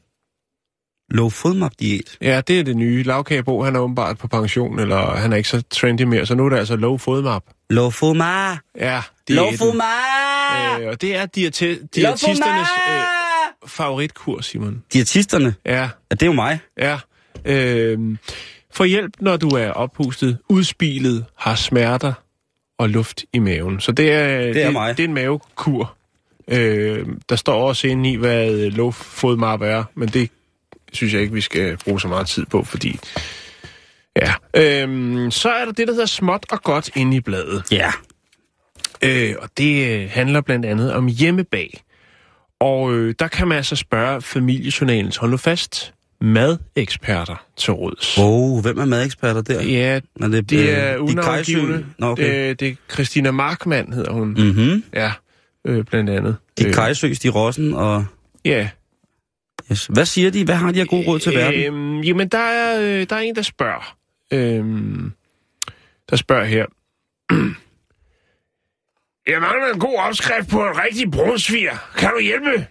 Low 1.10 1.28
fodmap 1.28 1.72
diæt. 1.80 2.16
Ja, 2.22 2.40
det 2.40 2.60
er 2.60 2.64
det 2.64 2.76
nye. 2.76 3.02
Lavkagebo, 3.02 3.62
han 3.64 3.76
er 3.76 3.80
åbenbart 3.80 4.18
på 4.18 4.28
pension, 4.28 4.78
eller 4.78 5.10
han 5.16 5.32
er 5.32 5.36
ikke 5.36 5.48
så 5.48 5.62
trendy 5.70 6.02
mere, 6.02 6.26
så 6.26 6.34
nu 6.34 6.44
er 6.44 6.48
det 6.48 6.56
altså 6.56 6.76
low 6.76 6.96
fodmap. 6.96 7.42
Low 7.70 7.90
fodmap. 7.90 8.58
Ja, 8.78 9.02
Low 9.28 9.44
diæten. 9.44 9.58
fodmap. 9.58 10.80
Øh, 10.80 10.88
og 10.88 11.00
det 11.00 11.16
er 11.16 11.22
diæte- 11.26 11.86
diætisternes 11.94 12.68
øh, 12.90 13.02
favoritkur, 13.68 14.40
Simon. 14.40 14.82
Diætisterne. 14.92 15.54
Ja, 15.66 15.72
Ja, 15.80 15.88
det 16.10 16.22
er 16.22 16.26
jo 16.26 16.32
mig. 16.32 16.58
ja. 16.78 16.98
Øh, 17.44 17.98
få 18.74 18.84
hjælp, 18.84 19.12
når 19.20 19.36
du 19.36 19.48
er 19.48 19.70
oppustet, 19.70 20.38
udspilet, 20.48 21.24
har 21.38 21.54
smerter 21.54 22.12
og 22.80 22.88
luft 22.88 23.24
i 23.32 23.38
maven. 23.38 23.80
Så 23.80 23.92
det 23.92 24.12
er, 24.12 24.38
det 24.38 24.62
er 24.62 24.70
mig. 24.70 24.96
Det 24.96 25.04
er 25.04 25.08
en 25.08 25.14
mavekur. 25.14 25.94
Øh, 26.48 27.06
der 27.28 27.36
står 27.36 27.68
også 27.68 27.86
inde 27.86 28.10
i, 28.10 28.16
hvad 28.16 28.70
low 28.70 28.90
fodmap 28.90 29.62
er, 29.62 29.84
men 29.94 30.08
det 30.08 30.30
synes 30.92 31.12
jeg 31.12 31.22
ikke, 31.22 31.34
vi 31.34 31.40
skal 31.40 31.76
bruge 31.76 32.00
så 32.00 32.08
meget 32.08 32.26
tid 32.26 32.46
på, 32.46 32.64
fordi... 32.64 32.98
Ja. 34.16 34.32
Øhm, 34.54 35.30
så 35.30 35.50
er 35.50 35.64
der 35.64 35.72
det, 35.72 35.88
der 35.88 35.92
hedder 35.92 36.06
småt 36.06 36.46
og 36.50 36.62
godt 36.62 36.90
inde 36.96 37.16
i 37.16 37.20
bladet. 37.20 37.62
Ja. 37.70 37.92
Øh, 39.02 39.34
og 39.38 39.48
det 39.58 39.90
øh, 39.90 40.10
handler 40.10 40.40
blandt 40.40 40.66
andet 40.66 40.92
om 40.92 41.06
hjemmebag. 41.06 41.82
Og 42.60 42.94
øh, 42.94 43.14
der 43.18 43.28
kan 43.28 43.48
man 43.48 43.56
altså 43.56 43.76
spørge 43.76 44.22
familiejournalens, 44.22 45.16
hold 45.16 45.30
nu 45.30 45.36
fast, 45.36 45.94
madeksperter 46.20 47.46
til 47.56 47.72
råds. 47.72 48.18
Oh, 48.18 48.62
hvem 48.62 48.78
er 48.78 48.84
madeksperter 48.84 49.42
der? 49.42 49.62
Ja, 49.62 50.00
Er 50.20 50.28
det, 50.28 50.50
det 50.50 50.58
øh, 50.58 50.68
er 50.68 50.92
de 50.92 51.00
unavngivende. 51.00 51.86
Nå, 51.98 52.06
okay. 52.06 52.50
Øh, 52.50 52.56
det 52.60 52.68
er 52.68 52.74
Christina 52.92 53.30
Markmann, 53.30 53.92
hedder 53.92 54.12
hun. 54.12 54.28
Mm. 54.28 54.40
Mhm. 54.40 54.84
Ja, 54.94 55.12
øh, 55.66 55.84
blandt 55.84 56.10
andet. 56.10 56.36
De 56.58 56.72
Kajsøs, 56.72 57.18
de 57.18 57.28
Rossen 57.28 57.74
og... 57.74 58.04
Ja. 58.44 58.68
Yes. 59.72 59.86
Hvad 59.86 60.04
siger 60.04 60.30
de? 60.30 60.44
Hvad 60.44 60.54
har 60.54 60.72
de 60.72 60.80
af 60.80 60.86
gode 60.86 61.06
råd 61.06 61.18
til 61.18 61.34
verden? 61.34 61.60
Øhm, 61.60 62.00
jamen, 62.00 62.28
der 62.28 62.38
er, 62.38 62.80
øh, 62.80 63.06
der 63.10 63.16
er 63.16 63.20
en, 63.20 63.36
der 63.36 63.42
spørger. 63.42 63.96
Øhm, 64.32 65.12
der 66.10 66.16
spørger 66.16 66.44
her. 66.44 66.66
Jeg 69.32 69.40
mangler 69.40 69.72
en 69.74 69.80
god 69.80 69.96
opskrift 69.98 70.50
på 70.50 70.60
en 70.60 70.78
rigtig 70.84 71.10
brunsviger. 71.10 71.76
Kan 71.96 72.10
du 72.10 72.20
hjælpe? 72.20 72.66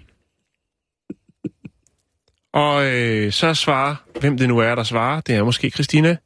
Og 2.53 2.85
øh, 2.85 3.31
så 3.31 3.53
svarer, 3.53 3.95
hvem 4.19 4.37
det 4.37 4.47
nu 4.47 4.57
er, 4.57 4.75
der 4.75 4.83
svarer, 4.83 5.21
det 5.21 5.35
er 5.35 5.43
måske 5.43 5.69
Christina. 5.69 6.17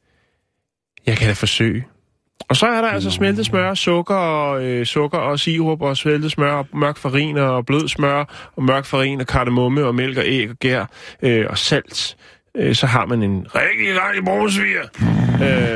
Jeg 1.06 1.16
kan 1.16 1.26
da 1.26 1.32
forsøge. 1.32 1.84
Og 2.48 2.56
så 2.56 2.66
er 2.66 2.80
der 2.80 2.88
altså 2.88 3.10
smeltet 3.10 3.46
smør, 3.46 3.74
sukker 3.74 4.14
og, 4.14 4.64
øh, 4.64 4.86
sukker 4.86 5.18
og 5.18 5.40
sirup 5.40 5.82
og 5.82 5.96
smeltet 5.96 6.32
smør 6.32 6.52
og 6.52 6.66
mørk 6.72 6.96
farin 6.96 7.36
og 7.36 7.66
blød 7.66 7.88
smør 7.88 8.52
og 8.56 8.64
mørk 8.64 8.84
farin 8.84 9.20
og 9.20 9.26
kardemomme 9.26 9.84
og 9.84 9.94
mælk 9.94 10.18
og 10.18 10.24
æg 10.26 10.50
og 10.50 10.56
gær 10.56 10.86
øh, 11.22 11.46
og 11.48 11.58
salt. 11.58 12.16
Øh, 12.54 12.74
så 12.74 12.86
har 12.86 13.06
man 13.06 13.22
en 13.22 13.46
rigtig 13.54 13.94
dejlig 13.94 14.24
brunsviger. 14.24 14.84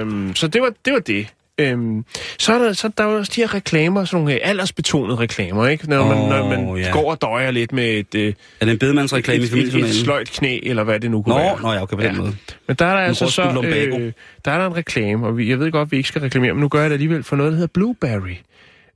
øhm, 0.01 0.35
så 0.35 0.49
det 0.49 0.63
var 0.63 0.73
det. 0.85 0.93
Var 0.93 1.01
det. 1.01 1.35
Øhm, 1.61 2.05
så 2.39 2.53
er 2.55 2.59
der, 2.59 2.73
så 2.73 2.91
der 2.99 3.05
er 3.05 3.09
også 3.09 3.33
de 3.37 3.41
her 3.41 3.55
reklamer, 3.55 4.05
sådan 4.05 4.25
nogle 4.25 4.35
øh, 4.35 4.41
aldersbetonede 4.43 5.19
reklamer, 5.19 5.67
ikke? 5.69 5.89
Når 5.91 6.07
man, 6.07 6.19
Åh, 6.19 6.29
når 6.29 6.49
man 6.49 6.77
ja. 6.77 6.91
går 6.91 7.11
og 7.11 7.23
døjer 7.23 7.51
lidt 7.51 7.73
med 7.73 7.85
et, 7.91 8.15
øh, 8.15 8.35
Er 8.61 8.65
det 8.65 8.73
en 8.73 8.79
bedemandsreklame 8.79 9.45
i 9.45 9.47
et, 9.47 9.53
et, 9.55 9.75
et 9.75 9.95
sløjt 9.95 10.31
knæ, 10.31 10.59
eller 10.63 10.85
hvad 10.85 11.01
det 11.01 11.11
nu 11.11 11.23
kunne 11.23 11.35
være. 11.37 11.57
Nå, 11.57 11.69
nå 11.69 11.73
ja, 11.73 11.83
okay, 11.83 11.97
på 11.97 12.03
den 12.03 12.15
Ja. 12.15 12.21
måde. 12.21 12.37
Men 12.67 12.77
der 12.77 12.87
er 12.87 12.97
der 12.97 13.03
altså 13.03 13.25
Roskilde 13.25 13.53
så, 13.53 13.99
øh, 13.99 14.13
der 14.45 14.51
er 14.51 14.59
der 14.59 14.67
en 14.67 14.77
reklame, 14.77 15.27
og 15.27 15.37
vi, 15.37 15.51
jeg 15.51 15.59
ved 15.59 15.73
godt, 15.73 15.87
at 15.87 15.93
vi 15.93 15.97
ikke 15.97 16.09
skal 16.09 16.21
reklamere, 16.21 16.53
men 16.55 16.61
nu 16.61 16.69
gør 16.69 16.81
jeg 16.81 16.91
det 16.91 16.95
alligevel 16.95 17.23
for 17.23 17.37
noget, 17.37 17.53
der 17.53 17.57
hedder 17.57 17.73
Blueberry. 17.75 18.35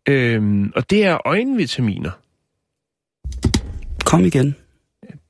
Øhm, 0.08 0.72
og 0.76 0.90
det 0.90 1.04
er 1.04 1.26
øjenvitaminer. 1.26 2.10
Kom 4.04 4.24
igen. 4.24 4.56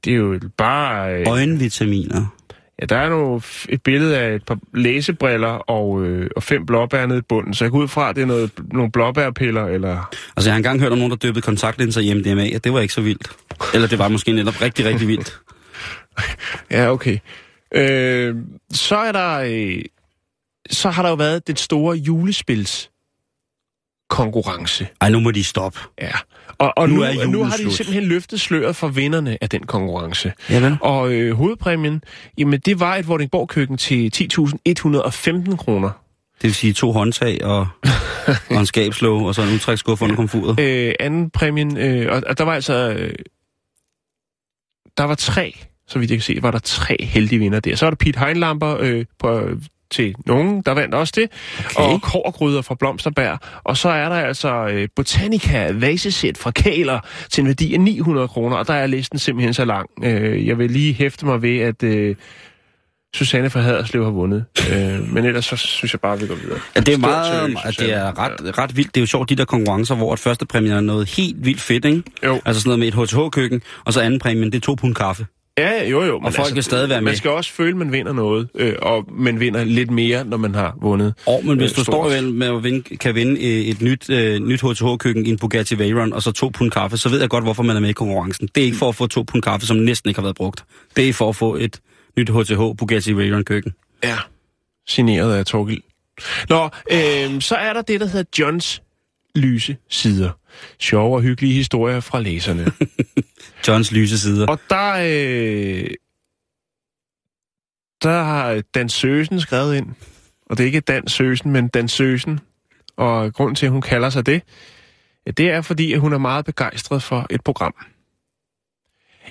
Det 0.04 0.12
er 0.12 0.16
jo 0.16 0.40
bare... 0.56 1.14
Øh, 1.14 1.26
Øjenvitaminer. 1.28 2.34
Ja, 2.82 2.86
der 2.86 2.96
er 2.96 3.08
nu 3.08 3.42
et 3.68 3.82
billede 3.82 4.18
af 4.18 4.34
et 4.34 4.44
par 4.44 4.58
læsebriller 4.74 5.48
og, 5.48 6.04
øh, 6.04 6.30
og 6.36 6.42
fem 6.42 6.66
blåbær 6.66 7.06
nede 7.06 7.18
i 7.18 7.22
bunden, 7.22 7.54
så 7.54 7.64
jeg 7.64 7.70
går 7.70 7.78
ud 7.78 7.88
fra, 7.88 8.10
at 8.10 8.16
det 8.16 8.22
er 8.22 8.26
noget, 8.26 8.50
nogle 8.72 8.92
blåbærpiller, 8.92 9.66
eller... 9.66 10.10
Altså, 10.36 10.50
jeg 10.50 10.54
har 10.54 10.56
engang 10.56 10.80
hørt 10.80 10.92
om 10.92 10.98
nogen, 10.98 11.10
der 11.10 11.16
døbede 11.16 11.42
kontaktlinser 11.42 12.00
i 12.00 12.14
MDMA, 12.14 12.50
og 12.54 12.64
det 12.64 12.72
var 12.72 12.80
ikke 12.80 12.94
så 12.94 13.00
vildt. 13.00 13.30
Eller 13.74 13.88
det 13.88 13.98
var 13.98 14.08
måske 14.08 14.32
netop 14.32 14.62
rigtig, 14.62 14.84
rigtig 14.84 15.08
vildt. 15.08 15.40
Ja, 16.70 16.90
okay. 16.90 17.18
Øh, 17.74 18.36
så 18.72 18.96
er 18.96 19.12
der... 19.12 19.38
Øh, 19.38 19.82
så 20.70 20.90
har 20.90 21.02
der 21.02 21.08
jo 21.08 21.14
været 21.14 21.46
den 21.46 21.56
store 21.56 21.96
julespils 21.96 22.90
konkurrence. 24.10 24.88
Ej, 25.00 25.10
nu 25.10 25.20
må 25.20 25.30
de 25.30 25.44
stoppe. 25.44 25.80
Ja. 26.00 26.12
Og, 26.62 26.72
og 26.76 26.88
Nu 26.88 26.94
nu, 26.94 27.02
er 27.02 27.26
nu, 27.26 27.44
har 27.44 27.56
de 27.56 27.72
simpelthen 27.72 28.04
løftet 28.04 28.40
sløret 28.40 28.76
for 28.76 28.88
vinderne 28.88 29.38
af 29.40 29.50
den 29.50 29.62
konkurrence. 29.62 30.32
Ja, 30.50 30.60
vel? 30.60 30.76
Og 30.80 31.12
øh, 31.12 31.34
hovedpræmien, 31.34 32.02
jamen 32.38 32.60
det 32.60 32.80
var 32.80 32.96
et 32.96 33.08
Vordingborg-køkken 33.08 33.76
til 33.76 34.10
10.115 34.14 35.56
kroner. 35.56 35.90
Det 36.36 36.48
vil 36.48 36.54
sige 36.54 36.72
to 36.72 36.92
håndtag 36.92 37.44
og, 37.44 37.66
og 38.50 38.60
en 38.60 38.66
skabslåge 38.66 39.26
og 39.26 39.34
så 39.34 39.42
en 39.42 39.48
udtræksskuffe 39.48 40.04
under 40.04 40.16
komfuret. 40.16 40.60
Øh, 40.60 40.94
anden 41.00 41.30
præmien, 41.30 41.76
øh, 41.76 42.12
og, 42.12 42.22
og 42.26 42.38
der 42.38 42.44
var 42.44 42.54
altså... 42.54 42.74
Øh, 42.98 43.14
der 44.98 45.04
var 45.04 45.14
tre, 45.14 45.56
så 45.88 45.98
vidt 45.98 46.10
jeg 46.10 46.18
kan 46.18 46.22
se, 46.22 46.38
var 46.42 46.50
der 46.50 46.58
tre 46.58 46.96
heldige 47.00 47.38
vinder 47.38 47.60
der. 47.60 47.76
Så 47.76 47.86
var 47.86 47.90
der 47.90 47.96
Pete 47.96 48.18
Heinlamper 48.18 48.76
øh, 48.80 49.04
på, 49.18 49.48
til 49.92 50.14
nogen, 50.26 50.62
der 50.62 50.72
vandt 50.72 50.94
også 50.94 51.12
det. 51.16 51.30
Okay. 51.76 51.92
Og 51.92 52.02
kårgryder 52.02 52.62
fra 52.62 52.74
Blomsterberg. 52.74 53.38
Og 53.64 53.76
så 53.76 53.88
er 53.88 54.08
der 54.08 54.16
altså 54.16 54.66
øh, 54.66 54.88
Botanica 54.96 55.72
vasesæt 55.72 56.38
fra 56.38 56.50
Kæler 56.50 57.00
til 57.30 57.40
en 57.40 57.46
værdi 57.46 57.74
af 57.74 57.80
900 57.80 58.28
kroner. 58.28 58.56
Og 58.56 58.66
der 58.66 58.74
er 58.74 58.86
listen 58.86 59.18
simpelthen 59.18 59.54
så 59.54 59.64
lang. 59.64 59.90
Øh, 60.04 60.46
jeg 60.46 60.58
vil 60.58 60.70
lige 60.70 60.92
hæfte 60.92 61.26
mig 61.26 61.42
ved, 61.42 61.58
at... 61.60 61.82
Øh, 61.82 62.16
Susanne 63.14 63.50
fra 63.50 63.60
Haderslev 63.60 64.04
har 64.04 64.10
vundet. 64.10 64.44
Øh, 64.72 65.12
men 65.12 65.24
ellers 65.24 65.44
så 65.44 65.56
synes 65.56 65.92
jeg 65.92 66.00
bare, 66.00 66.12
at 66.12 66.20
vi 66.20 66.26
går 66.26 66.34
videre. 66.34 66.58
Ja, 66.76 66.80
det 66.80 66.94
er 66.94 66.98
meget, 66.98 67.40
tillykke, 67.40 67.60
at 67.64 67.78
det 67.78 67.92
er 67.92 68.18
ret, 68.18 68.58
ret 68.58 68.76
vildt. 68.76 68.94
Det 68.94 69.00
er 69.00 69.02
jo 69.02 69.06
sjovt, 69.06 69.28
de 69.28 69.36
der 69.36 69.44
konkurrencer, 69.44 69.94
hvor 69.94 70.12
at 70.12 70.18
første 70.18 70.46
præmien 70.46 70.72
er 70.72 70.80
noget 70.80 71.08
helt 71.08 71.44
vildt 71.44 71.60
fedt, 71.60 71.84
ikke? 71.84 72.02
Jo. 72.24 72.40
Altså 72.44 72.62
sådan 72.62 72.78
noget 72.78 72.94
med 72.94 73.02
et 73.02 73.10
HTH-køkken, 73.10 73.62
og 73.84 73.92
så 73.92 74.00
anden 74.00 74.20
præmien, 74.20 74.52
det 74.52 74.54
er 74.54 74.60
to 74.60 74.74
pund 74.74 74.94
kaffe. 74.94 75.26
Ja, 75.58 75.88
jo 75.88 76.02
jo. 76.02 76.18
men 76.18 76.26
altså, 76.26 76.42
folk 76.42 76.54
vil 76.54 76.62
stadig 76.62 76.88
være 76.88 77.00
med. 77.00 77.10
Man 77.10 77.16
skal 77.16 77.30
også 77.30 77.52
føle, 77.52 77.70
at 77.70 77.76
man 77.76 77.92
vinder 77.92 78.12
noget, 78.12 78.48
øh, 78.54 78.74
og 78.82 79.04
man 79.12 79.40
vinder 79.40 79.64
lidt 79.64 79.90
mere, 79.90 80.24
når 80.24 80.36
man 80.36 80.54
har 80.54 80.76
vundet. 80.80 81.14
Og 81.26 81.40
men 81.44 81.58
hvis 81.58 81.70
Øh, 81.70 81.76
du 81.76 81.84
står 81.84 82.08
vel 82.08 82.32
med 82.32 82.46
at 82.46 82.64
vinde, 82.64 82.96
kan 82.96 83.14
vinde 83.14 83.32
øh, 83.40 83.60
et 83.66 83.80
nyt, 83.82 84.10
øh, 84.10 84.40
nyt 84.40 84.60
HTH-køkken 84.62 85.26
i 85.26 85.30
en 85.30 85.38
Bugatti 85.38 85.78
Veyron, 85.78 86.12
og 86.12 86.22
så 86.22 86.32
to 86.32 86.48
pund 86.48 86.70
kaffe, 86.70 86.96
så 86.96 87.08
ved 87.08 87.20
jeg 87.20 87.28
godt, 87.28 87.44
hvorfor 87.44 87.62
man 87.62 87.76
er 87.76 87.80
med 87.80 87.88
i 87.88 87.92
konkurrencen. 87.92 88.48
Det 88.54 88.60
er 88.60 88.64
ikke 88.64 88.76
for 88.76 88.88
at 88.88 88.94
få 88.94 89.06
to 89.06 89.22
pund 89.22 89.42
kaffe, 89.42 89.66
som 89.66 89.76
næsten 89.76 90.10
ikke 90.10 90.18
har 90.18 90.22
været 90.26 90.36
brugt. 90.36 90.64
Det 90.96 91.08
er 91.08 91.12
for 91.12 91.28
at 91.28 91.36
få 91.36 91.54
et 91.56 91.80
nyt 92.18 92.30
HTH 92.30 92.60
Bugatti 92.78 93.12
Veyron-køkken. 93.12 93.72
Ja. 94.04 94.16
Signeret 94.88 95.34
af 95.34 95.46
Torgild. 95.46 95.82
Nå, 96.48 96.64
øh, 96.92 97.40
så 97.40 97.54
er 97.54 97.72
der 97.72 97.82
det, 97.82 98.00
der 98.00 98.06
hedder 98.06 98.24
Johns 98.38 98.82
lyse 99.34 99.76
sider. 99.88 100.30
Sjove 100.78 101.16
og 101.16 101.22
hyggelige 101.22 101.54
historier 101.54 102.00
fra 102.00 102.20
læserne. 102.20 102.66
Johns 103.68 103.92
lyse 103.92 104.18
sider. 104.18 104.46
og 104.46 104.58
der, 104.70 104.92
øh, 104.92 105.90
der 108.02 108.22
har 108.22 108.62
Dan 108.74 108.88
Søsen 108.88 109.40
skrevet 109.40 109.76
ind. 109.76 109.86
Og 110.46 110.58
det 110.58 110.64
er 110.64 110.66
ikke 110.66 110.80
Dan 110.80 111.08
Søsen, 111.08 111.50
men 111.50 111.68
Dan 111.68 111.88
Søsen. 111.88 112.40
Og 112.96 113.34
grunden 113.34 113.54
til, 113.54 113.66
at 113.66 113.72
hun 113.72 113.82
kalder 113.82 114.10
sig 114.10 114.26
det, 114.26 114.42
det 115.26 115.50
er 115.50 115.60
fordi, 115.60 115.92
at 115.92 116.00
hun 116.00 116.12
er 116.12 116.18
meget 116.18 116.44
begejstret 116.44 117.02
for 117.02 117.26
et 117.30 117.44
program. 117.44 117.74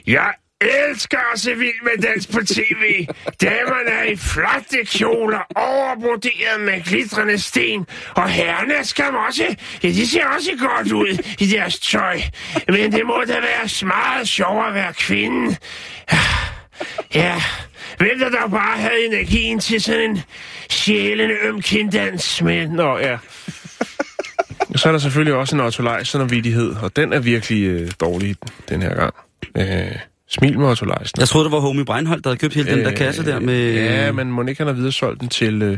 Jeg 0.08 0.34
elsker 0.62 1.32
at 1.34 1.39
se 1.39 1.58
vild 1.58 1.84
med 1.84 2.01
dans 2.01 2.27
på 2.27 2.39
tv. 2.46 3.08
Damerne 3.41 3.89
er 3.89 4.03
i 4.03 4.15
flotte 4.15 4.86
kjoler, 4.86 5.39
overbroderet 5.56 6.60
med 6.60 6.84
glitrende 6.84 7.39
sten. 7.39 7.86
Og 8.15 8.30
herrerne 8.30 8.86
skal 8.86 9.01
skam 9.01 9.15
også. 9.15 9.56
Ja, 9.84 9.88
de 9.88 10.08
ser 10.08 10.25
også 10.25 10.51
godt 10.60 10.91
ud 10.91 11.34
i 11.39 11.46
deres 11.46 11.80
tøj. 11.80 12.22
Men 12.68 12.91
det 12.91 13.06
må 13.06 13.24
da 13.27 13.34
være 13.34 13.88
meget 13.88 14.27
sjovere 14.27 14.68
at 14.68 14.74
være 14.74 14.94
kvinde. 14.94 15.58
Ja, 17.15 17.41
hvem 17.98 18.20
der 18.20 18.30
dog 18.30 18.51
bare 18.51 18.77
havde 18.77 19.06
energien 19.06 19.60
til 19.60 19.82
sådan 19.82 20.10
en 20.10 20.22
sjælende 20.70 21.36
øm 21.41 21.62
kinddans 21.62 22.41
med... 22.41 22.68
Nå, 22.68 22.98
ja. 22.98 23.18
Så 24.75 24.88
er 24.88 24.91
der 24.91 25.00
selvfølgelig 25.00 25.34
også 25.34 25.56
en 25.56 25.62
Otto 25.62 25.84
Leisen 25.84 26.22
og 26.22 26.32
vidighed, 26.32 26.75
og 26.75 26.96
den 26.96 27.13
er 27.13 27.20
virkelig 27.20 27.63
øh, 27.63 27.91
dårlig 28.00 28.36
den 28.70 28.82
her 28.82 28.96
gang. 28.96 29.13
Øh, 29.58 30.11
smil 30.31 30.59
med 30.59 30.67
Otto 30.67 30.85
Leisen. 30.85 31.19
Jeg 31.19 31.27
troede, 31.27 31.45
det 31.45 31.51
var 31.51 31.59
Homie 31.59 31.85
Breinholt, 31.85 32.23
der 32.23 32.29
havde 32.29 32.39
købt 32.39 32.53
hele 32.53 32.71
den 32.71 32.79
der 32.85 32.91
kasse 32.91 33.25
der 33.25 33.39
med... 33.39 33.59
Øh, 33.59 33.75
Ja, 33.75 34.11
men 34.11 34.31
må 34.31 34.43
ikke 34.43 34.59
han 34.59 34.67
har 34.67 34.73
videresolgt 34.73 35.21
den 35.21 35.29
til, 35.29 35.61
øh, 35.61 35.77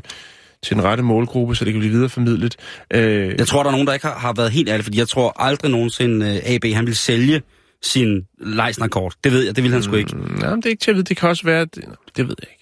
til 0.64 0.76
den 0.76 0.84
rette 0.84 1.04
målgruppe, 1.04 1.56
så 1.56 1.66
det 1.66 1.74
kan 1.74 1.80
blive 1.80 1.94
videreformidlet. 1.94 2.56
Øh, 2.94 3.36
Jeg 3.38 3.48
tror, 3.48 3.64
der 3.64 3.68
er 3.68 3.72
nogen, 3.72 3.88
der 3.88 3.94
ikke 3.94 4.06
har, 4.06 4.16
har 4.20 4.34
været 4.34 4.52
helt 4.52 4.70
ærlige, 4.70 4.84
fordi 4.84 5.00
jeg 5.00 5.08
tror 5.08 5.42
aldrig 5.42 5.72
nogensinde 5.72 6.26
uh, 6.46 6.52
AB, 6.54 6.66
han 6.74 6.86
vil 6.88 6.96
sælge 6.96 7.42
sin 7.84 8.22
Leisner-kort. 8.40 9.16
Det 9.24 9.32
ved 9.32 9.44
jeg, 9.46 9.56
det 9.56 9.64
vil 9.64 9.72
han 9.74 9.84
sgu 9.84 9.96
ikke. 9.96 10.16
Mm, 10.16 10.36
Nej, 10.40 10.50
men 10.50 10.58
det 10.58 10.66
er 10.66 10.70
ikke 10.70 10.82
til 10.84 10.92
at 10.92 10.96
vide. 10.96 11.06
Det 11.06 11.18
kan 11.18 11.30
også 11.30 11.44
være... 11.46 11.62
at- 11.62 11.76
Det 12.18 12.28
ved 12.28 12.36
jeg 12.42 12.48
ikke. 12.52 12.60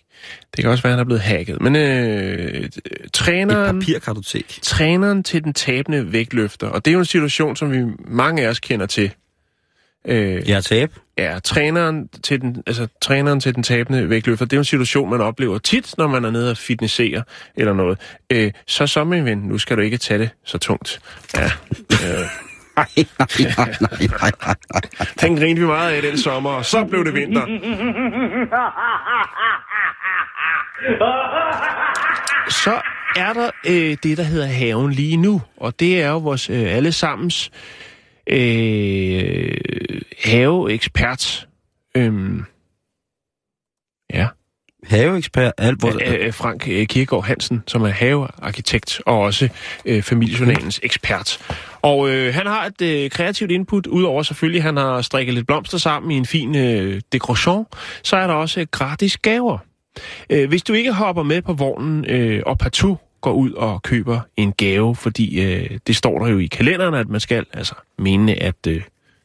Det 0.55 0.63
kan 0.63 0.71
også 0.71 0.83
være, 0.83 0.93
at 0.93 0.98
han 0.98 1.03
er 1.03 1.05
blevet 1.05 1.21
hacket. 1.21 1.62
Men 1.62 1.75
øh, 1.75 2.63
Et 2.65 2.79
træneren, 3.13 3.79
papirkartotek. 3.79 4.60
træneren 4.62 5.24
til 5.24 5.43
den 5.43 5.53
tabende 5.53 6.12
vægtløfter, 6.12 6.67
og 6.67 6.86
det 6.86 6.91
er 6.91 6.93
jo 6.93 7.00
en 7.00 7.05
situation, 7.05 7.55
som 7.55 7.71
vi 7.71 7.77
mange 8.07 8.43
af 8.43 8.48
os 8.50 8.60
kender 8.60 8.86
til. 8.86 9.12
Øh, 10.08 10.50
Ja, 10.50 10.62
tab. 10.62 10.89
Ja, 11.17 11.39
træneren 11.43 12.08
til, 12.24 12.41
den, 12.41 12.63
altså, 12.67 12.88
træneren 13.01 13.39
til 13.39 13.55
den 13.55 13.63
tabende 13.63 14.10
vægtløfter, 14.10 14.46
det 14.46 14.53
er 14.53 14.58
jo 14.58 14.62
en 14.62 14.65
situation, 14.65 15.10
man 15.10 15.22
oplever 15.22 15.58
tit, 15.58 15.96
når 15.98 16.08
man 16.08 16.25
er 16.25 16.31
nede 16.31 16.51
og 16.51 16.58
fitnessere 16.58 17.24
eller 17.55 17.74
noget. 17.74 18.00
Øh, 18.29 18.51
så 18.67 18.88
så, 18.88 19.03
min 19.03 19.25
ven, 19.25 19.38
nu 19.38 19.58
skal 19.58 19.77
du 19.77 19.81
ikke 19.81 19.98
tage 19.98 20.17
det 20.17 20.29
så 20.46 20.58
tungt. 20.58 21.00
Ja, 21.36 21.43
øh, 21.91 22.25
Nej, 22.77 22.88
nej, 22.98 23.27
nej, 23.58 24.08
nej, 24.22 24.31
nej, 24.46 24.55
nej. 24.74 25.08
den 25.22 25.38
grinede 25.38 25.60
vi 25.60 25.65
meget 25.65 25.91
af 25.91 26.01
den 26.01 26.17
sommer, 26.17 26.50
og 26.50 26.65
så 26.65 26.86
blev 26.86 27.05
det 27.05 27.13
vinter. 27.13 27.46
Så 32.50 32.81
er 33.15 33.34
der 33.34 33.50
øh, 33.67 33.98
det, 34.03 34.17
der 34.17 34.24
hedder 34.24 34.46
haven 34.48 34.91
lige 34.91 35.17
nu, 35.17 35.41
og 35.58 35.79
det 35.79 36.01
er 36.01 36.10
jo 36.10 36.17
vores 36.17 36.50
øh, 36.50 36.75
allesammens 36.75 37.51
øh, 37.53 37.90
haveekspert. 40.24 41.48
Øhm, 41.96 42.44
ja. 44.13 44.28
Haveekspert, 44.84 45.54
af 45.58 46.34
Frank 46.34 46.68
øh, 46.68 46.88
Kirkegaard 46.88 47.25
Hansen, 47.25 47.63
som 47.68 47.82
er 47.82 47.90
havearkitekt 47.90 49.01
og 49.06 49.20
også 49.20 49.50
øh, 49.86 50.04
familiejournalens 50.04 50.80
ekspert. 50.84 51.40
Og 51.82 52.10
øh, 52.10 52.34
han 52.34 52.46
har 52.48 52.66
et 52.66 52.82
øh, 52.82 53.10
kreativt 53.10 53.51
input, 53.51 53.88
udover 53.88 54.24
selvfølgelig, 54.24 54.63
han 54.63 54.78
har 54.78 55.01
strikket 55.01 55.36
lidt 55.36 55.48
blomster 55.48 55.78
sammen 55.78 56.12
i 56.12 56.16
en 56.16 56.25
fin 56.25 56.56
øh, 56.56 57.01
dekoration, 57.12 57.66
så 58.04 58.16
er 58.16 58.28
der 58.28 58.34
også 58.34 58.60
øh, 58.60 58.68
gratis 58.72 59.18
gaver. 59.18 59.58
Øh, 60.30 60.50
hvis 60.50 60.63
du 60.63 60.74
ikke 60.74 60.94
hopper 60.94 61.24
med 61.24 61.42
på 61.42 61.54
vognen 61.54 62.06
øh, 62.06 62.44
og 62.46 62.58
partout 62.58 62.98
går 63.22 63.34
ud 63.34 63.51
og 63.51 63.84
køber 63.84 64.20
en 64.38 64.54
gave, 64.54 64.96
fordi 64.96 65.42
øh, 65.42 65.80
det 65.88 65.96
står 65.96 66.20
der 66.20 66.28
jo 66.28 66.38
i 66.38 66.46
kalenderen, 66.46 66.94
at 66.94 67.10
man 67.10 67.20
skal, 67.20 67.46
altså 67.54 67.75
mene, 67.98 68.36
at 68.36 68.68
øh, 68.68 68.84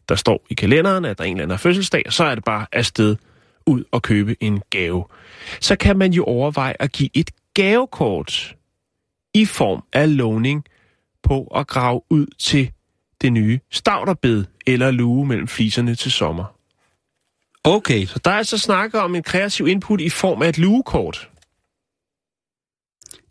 der 0.09 0.15
står 0.15 0.47
i 0.51 0.55
kalenderen, 0.55 1.05
at 1.05 1.19
der 1.19 1.25
er 1.25 1.29
en 1.29 1.37
eller 1.37 1.45
anden 1.45 1.59
fødselsdag, 1.59 2.05
så 2.09 2.25
er 2.25 2.35
det 2.35 2.45
bare 2.45 2.67
afsted 2.73 3.17
ud 3.67 3.85
og 3.91 4.03
købe 4.03 4.37
en 4.41 4.63
gave. 4.71 5.05
Så 5.61 5.77
kan 5.77 5.99
man 5.99 6.13
jo 6.13 6.25
overveje 6.25 6.75
at 6.81 6.93
give 6.93 7.11
et 7.15 7.31
gavekort 7.55 8.57
i 9.35 9.45
form 9.45 9.83
af 9.93 10.17
lovning 10.17 10.65
på 11.23 11.45
at 11.45 11.67
grave 11.67 12.01
ud 12.11 12.27
til 12.39 12.71
det 13.21 13.33
nye 13.33 13.61
stavterbed 13.71 14.45
eller 14.67 14.91
luge 14.91 15.27
mellem 15.27 15.49
fliserne 15.49 15.95
til 15.95 16.13
sommer. 16.13 16.45
Okay, 17.65 18.07
Så 18.07 18.21
der 18.25 18.31
er 18.31 18.35
altså 18.35 18.59
snakker 18.59 19.01
om 19.01 19.15
en 19.15 19.23
kreativ 19.23 19.69
input 19.69 20.01
i 20.01 20.09
form 20.09 20.43
af 20.43 20.49
et 20.49 20.59
lugekort. 20.59 21.31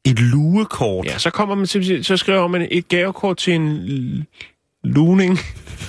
Et 0.05 0.19
lugekort. 0.19 1.05
Ja, 1.05 1.17
så 1.17 1.29
kommer 1.29 1.55
man 1.55 1.67
så 2.03 2.17
skriver 2.17 2.47
man 2.47 2.67
et 2.71 2.87
gavekort 2.87 3.37
til 3.37 3.53
en 3.53 3.77
l- 3.77 4.23
lugning 4.83 5.37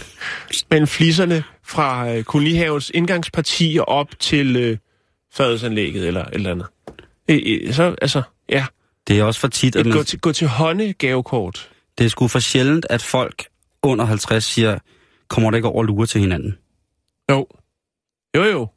mellem 0.70 0.86
fliserne 0.86 1.44
fra 1.64 2.12
øh, 2.14 2.24
kolonihavens 2.24 2.90
indgangsparti 2.94 3.76
og 3.80 3.88
op 3.88 4.08
til 4.18 4.56
øh, 4.56 4.78
fadelsanlægget 5.32 6.06
eller 6.08 6.24
et 6.24 6.34
eller 6.34 6.50
andet. 6.50 6.66
Øh, 7.28 7.40
øh, 7.46 7.74
så, 7.74 7.94
altså, 8.02 8.22
ja, 8.48 8.66
Det 9.08 9.18
er 9.18 9.24
også 9.24 9.40
for 9.40 9.48
tit, 9.48 9.76
at 9.76 9.86
man, 9.86 9.96
gå 9.96 10.02
til, 10.02 10.18
gå 10.20 10.32
til 10.32 10.46
hånde 10.48 10.92
gavekort. 10.92 11.70
det 11.98 12.04
er 12.04 12.08
sgu 12.08 12.28
for 12.28 12.38
sjældent, 12.38 12.86
at 12.90 13.02
folk 13.02 13.46
under 13.82 14.04
50 14.04 14.44
siger, 14.44 14.78
kommer 15.28 15.50
der 15.50 15.56
ikke 15.56 15.68
over 15.68 15.78
og 15.78 15.84
lurer 15.84 16.06
til 16.06 16.20
hinanden. 16.20 16.56
Jo. 17.30 17.46
Jo, 18.36 18.44
jo. 18.44 18.68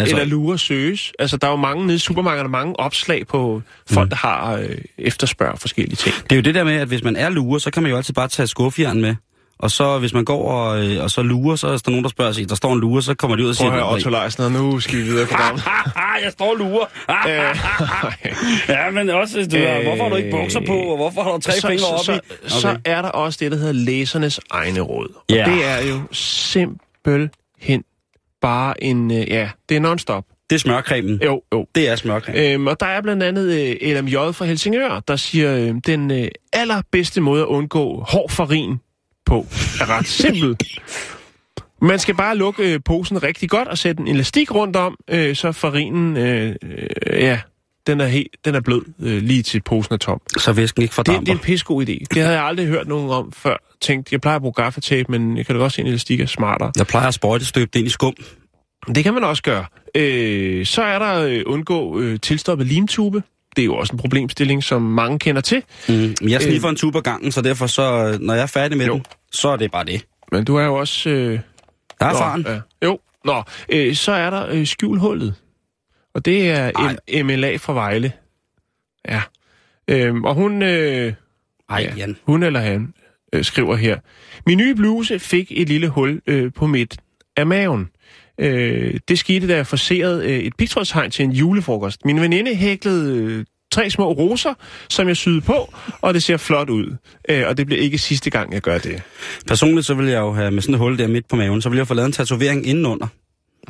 Altså, 0.00 0.16
Eller 0.16 0.28
lure 0.30 0.58
søges. 0.58 1.12
Altså, 1.18 1.36
der 1.36 1.46
er 1.46 1.50
jo 1.50 1.56
mange 1.56 1.86
nede 1.86 1.96
i 1.96 1.98
supermarkederne, 1.98 2.48
mange 2.48 2.80
opslag 2.80 3.26
på 3.26 3.62
folk, 3.90 4.06
mm. 4.06 4.10
der 4.10 4.16
har 4.16 4.54
øh, 4.56 4.68
efterspørger 4.98 5.56
forskellige 5.56 5.96
ting. 5.96 6.14
Det 6.22 6.32
er 6.32 6.36
jo 6.36 6.42
det 6.42 6.54
der 6.54 6.64
med, 6.64 6.74
at 6.76 6.88
hvis 6.88 7.04
man 7.04 7.16
er 7.16 7.28
lurer, 7.28 7.58
så 7.58 7.70
kan 7.70 7.82
man 7.82 7.90
jo 7.90 7.96
altid 7.96 8.14
bare 8.14 8.28
tage 8.28 8.46
skuffjern 8.46 9.00
med. 9.00 9.14
Og 9.58 9.70
så 9.70 9.98
hvis 9.98 10.12
man 10.14 10.24
går 10.24 10.50
og, 10.52 10.86
øh, 10.86 11.02
og 11.02 11.10
så 11.10 11.22
lurer, 11.22 11.56
så 11.56 11.66
er 11.66 11.76
der 11.76 11.90
nogen, 11.90 12.04
der 12.04 12.10
spørger 12.10 12.32
sig, 12.32 12.48
der 12.48 12.54
står 12.54 12.72
en 12.72 12.80
lurer, 12.80 13.00
så 13.00 13.14
kommer 13.14 13.36
de 13.36 13.42
ud 13.44 13.48
og 13.48 13.56
Prøv 13.56 13.64
siger... 13.64 13.72
at 13.72 13.78
høre, 13.78 13.92
Otto 13.94 14.10
Leisner, 14.10 14.48
nu 14.48 14.80
skal 14.80 14.98
vi 14.98 15.02
videre 15.02 15.26
på 15.26 15.30
programmet. 15.34 15.62
jeg 16.24 16.32
står 16.32 16.50
og 16.50 16.56
lurer. 16.56 16.86
ja, 18.68 18.90
men 18.90 19.10
også, 19.10 19.48
du, 19.52 19.56
Øh, 19.56 19.82
hvorfor 19.84 20.02
har 20.02 20.10
du 20.10 20.16
ikke 20.16 20.30
bukser 20.30 20.60
på, 20.66 20.72
og 20.72 20.96
hvorfor 20.96 21.22
har 21.22 21.30
du 21.32 21.38
tre 21.40 21.52
så, 21.52 21.66
fingre 21.66 21.78
så, 21.78 21.86
oppe 21.86 22.04
så, 22.04 22.58
i? 22.58 22.60
så 22.60 22.76
er 22.84 23.02
der 23.02 23.08
også 23.08 23.38
det, 23.42 23.52
der 23.52 23.58
hedder 23.58 23.72
læsernes 23.72 24.40
egne 24.50 24.80
råd. 24.80 25.08
Og 25.16 25.22
Ja. 25.36 25.44
det 25.44 25.64
er 25.66 25.88
jo 25.88 26.00
simpelthen 26.12 27.82
bare 28.40 28.84
en... 28.84 29.10
øh, 29.10 29.28
Ja, 29.30 29.50
det 29.68 29.76
er 29.76 29.80
non-stop. 29.80 30.24
Det 30.50 30.56
er 30.56 30.60
smørcremen. 30.60 31.20
Jo, 31.24 31.42
jo. 31.54 31.66
Det 31.74 31.88
er 31.88 31.96
smørcreme. 31.96 32.52
Øhm, 32.52 32.66
og 32.66 32.80
der 32.80 32.86
er 32.86 33.00
blandt 33.02 33.22
andet 33.22 33.52
øh, 33.82 33.96
LMJ 33.98 34.14
fra 34.14 34.44
Helsingør, 34.44 35.00
der 35.08 35.16
siger, 35.16 35.56
øh, 35.56 35.74
den 35.86 36.10
øh, 36.10 36.28
allerbedste 36.52 37.20
måde 37.20 37.40
at 37.42 37.46
undgå 37.46 38.04
hård 38.08 38.30
farin 38.30 38.76
på 39.26 39.46
er 39.80 39.90
ret 39.98 40.06
simpel. 40.22 40.56
Man 41.82 41.98
skal 41.98 42.14
bare 42.14 42.36
lukke 42.36 42.74
øh, 42.74 42.80
posen 42.84 43.22
rigtig 43.22 43.50
godt 43.50 43.68
og 43.68 43.78
sætte 43.78 44.00
en 44.00 44.08
elastik 44.08 44.54
rundt 44.54 44.76
om, 44.76 44.96
øh, 45.10 45.36
så 45.36 45.52
farinen, 45.52 46.16
øh, 46.16 46.54
øh, 46.62 46.86
ja, 47.22 47.40
den 47.86 48.00
er, 48.00 48.06
helt, 48.06 48.28
den 48.44 48.54
er 48.54 48.60
blød 48.60 48.82
øh, 49.02 49.22
lige 49.22 49.42
til 49.42 49.62
posen 49.62 49.94
er 49.94 49.98
tom. 49.98 50.20
Så 50.38 50.52
væsken 50.52 50.82
ikke 50.82 50.90
Det, 50.90 50.94
fordamper. 50.94 51.20
det 51.20 51.28
er 51.28 51.32
en 51.32 51.38
pissegod 51.38 51.82
idé. 51.88 51.98
Det 52.14 52.22
havde 52.22 52.34
jeg 52.36 52.44
aldrig 52.44 52.66
hørt 52.66 52.88
nogen 52.88 53.10
om 53.10 53.32
før. 53.32 53.56
Tænkt, 53.82 54.12
jeg 54.12 54.20
plejer 54.20 54.36
at 54.36 54.42
bruge 54.42 54.52
gaffatape, 54.54 55.12
men 55.12 55.36
jeg 55.36 55.46
kan 55.46 55.54
da 55.54 55.60
godt 55.60 55.72
se, 55.72 55.80
at 55.80 55.84
en 55.84 55.88
elastik 55.88 56.20
er 56.20 56.26
smartere. 56.26 56.72
Jeg 56.78 56.86
plejer 56.86 57.08
at 57.08 57.14
sprøjte 57.14 57.44
støbe 57.44 57.70
det 57.72 57.78
ind 57.78 57.86
i 57.86 57.90
skum. 57.90 58.14
Det 58.94 59.04
kan 59.04 59.14
man 59.14 59.24
også 59.24 59.42
gøre. 59.42 59.64
Øh, 59.94 60.66
så 60.66 60.82
er 60.82 60.98
der 60.98 61.22
øh, 61.24 61.42
undgå 61.46 62.00
øh, 62.00 62.20
tilstoppet 62.20 62.66
limtube. 62.66 63.22
Det 63.56 63.62
er 63.62 63.66
jo 63.66 63.76
også 63.76 63.92
en 63.92 63.98
problemstilling, 63.98 64.64
som 64.64 64.82
mange 64.82 65.18
kender 65.18 65.40
til. 65.42 65.62
Mm. 65.88 66.14
Jeg 66.28 66.42
sniffer 66.42 66.68
en 66.68 66.76
tube 66.76 66.98
ad 66.98 67.02
gangen, 67.02 67.32
så 67.32 67.42
derfor 67.42 67.66
så, 67.66 68.18
når 68.20 68.34
jeg 68.34 68.42
er 68.42 68.46
færdig 68.46 68.78
med 68.78 68.86
Jo. 68.86 68.94
den, 68.94 69.04
så 69.32 69.48
er 69.48 69.56
det 69.56 69.72
bare 69.72 69.84
det. 69.84 70.04
Men 70.32 70.44
du 70.44 70.56
er 70.56 70.64
jo 70.64 70.74
også... 70.74 71.10
Øh, 71.10 71.40
Der 72.00 72.06
er 72.06 72.12
nå, 72.12 72.18
faren. 72.18 72.46
Ja. 72.48 72.86
Jo, 72.86 72.98
nå. 73.24 73.42
Øh, 73.68 73.94
så 73.94 74.12
er 74.12 74.30
der 74.30 74.46
øh, 74.50 74.66
skjulhullet. 74.66 75.34
Og 76.14 76.24
det 76.24 76.50
er 76.50 76.70
Ej. 76.76 76.96
M- 77.10 77.22
MLA 77.22 77.56
fra 77.56 77.72
Vejle. 77.72 78.12
Ja. 79.08 79.22
Øhm, 79.88 80.24
og 80.24 80.34
hun... 80.34 80.62
Øh, 80.62 81.12
Ej, 81.70 81.78
ja, 81.78 81.94
Jan. 81.96 82.16
hun 82.24 82.42
eller 82.42 82.60
han 82.60 82.94
øh, 83.32 83.44
skriver 83.44 83.76
her. 83.76 83.98
Min 84.46 84.58
nye 84.58 84.74
bluse 84.74 85.18
fik 85.18 85.52
et 85.56 85.68
lille 85.68 85.88
hul 85.88 86.20
øh, 86.26 86.52
på 86.52 86.66
midt 86.66 86.96
af 87.36 87.46
maven. 87.46 87.88
Øh, 88.40 89.00
det 89.08 89.18
skete, 89.18 89.48
da 89.48 89.56
jeg 89.56 89.66
forserede 89.66 90.24
øh, 90.32 90.38
et 90.38 90.56
pigtrådshegn 90.56 91.10
til 91.10 91.24
en 91.24 91.32
julefrokost. 91.32 92.04
Min 92.04 92.20
veninde 92.20 92.54
hæklede 92.54 93.16
øh, 93.16 93.44
tre 93.72 93.90
små 93.90 94.12
roser, 94.12 94.54
som 94.90 95.08
jeg 95.08 95.16
syede 95.16 95.40
på, 95.40 95.74
og 96.00 96.14
det 96.14 96.22
ser 96.22 96.36
flot 96.36 96.70
ud. 96.70 96.96
Øh, 97.28 97.44
og 97.48 97.56
det 97.56 97.66
bliver 97.66 97.80
ikke 97.82 97.98
sidste 97.98 98.30
gang, 98.30 98.52
jeg 98.52 98.62
gør 98.62 98.78
det. 98.78 99.02
Personligt 99.46 99.86
så 99.86 99.94
vil 99.94 100.06
jeg 100.06 100.18
jo 100.18 100.32
have 100.32 100.50
med 100.50 100.62
sådan 100.62 100.74
et 100.74 100.78
hul 100.78 100.98
der 100.98 101.06
midt 101.08 101.28
på 101.28 101.36
maven, 101.36 101.62
så 101.62 101.68
vil 101.68 101.76
jeg 101.76 101.86
få 101.88 101.94
lavet 101.94 102.06
en 102.06 102.12
tatovering 102.12 102.66
indenunder. 102.66 103.06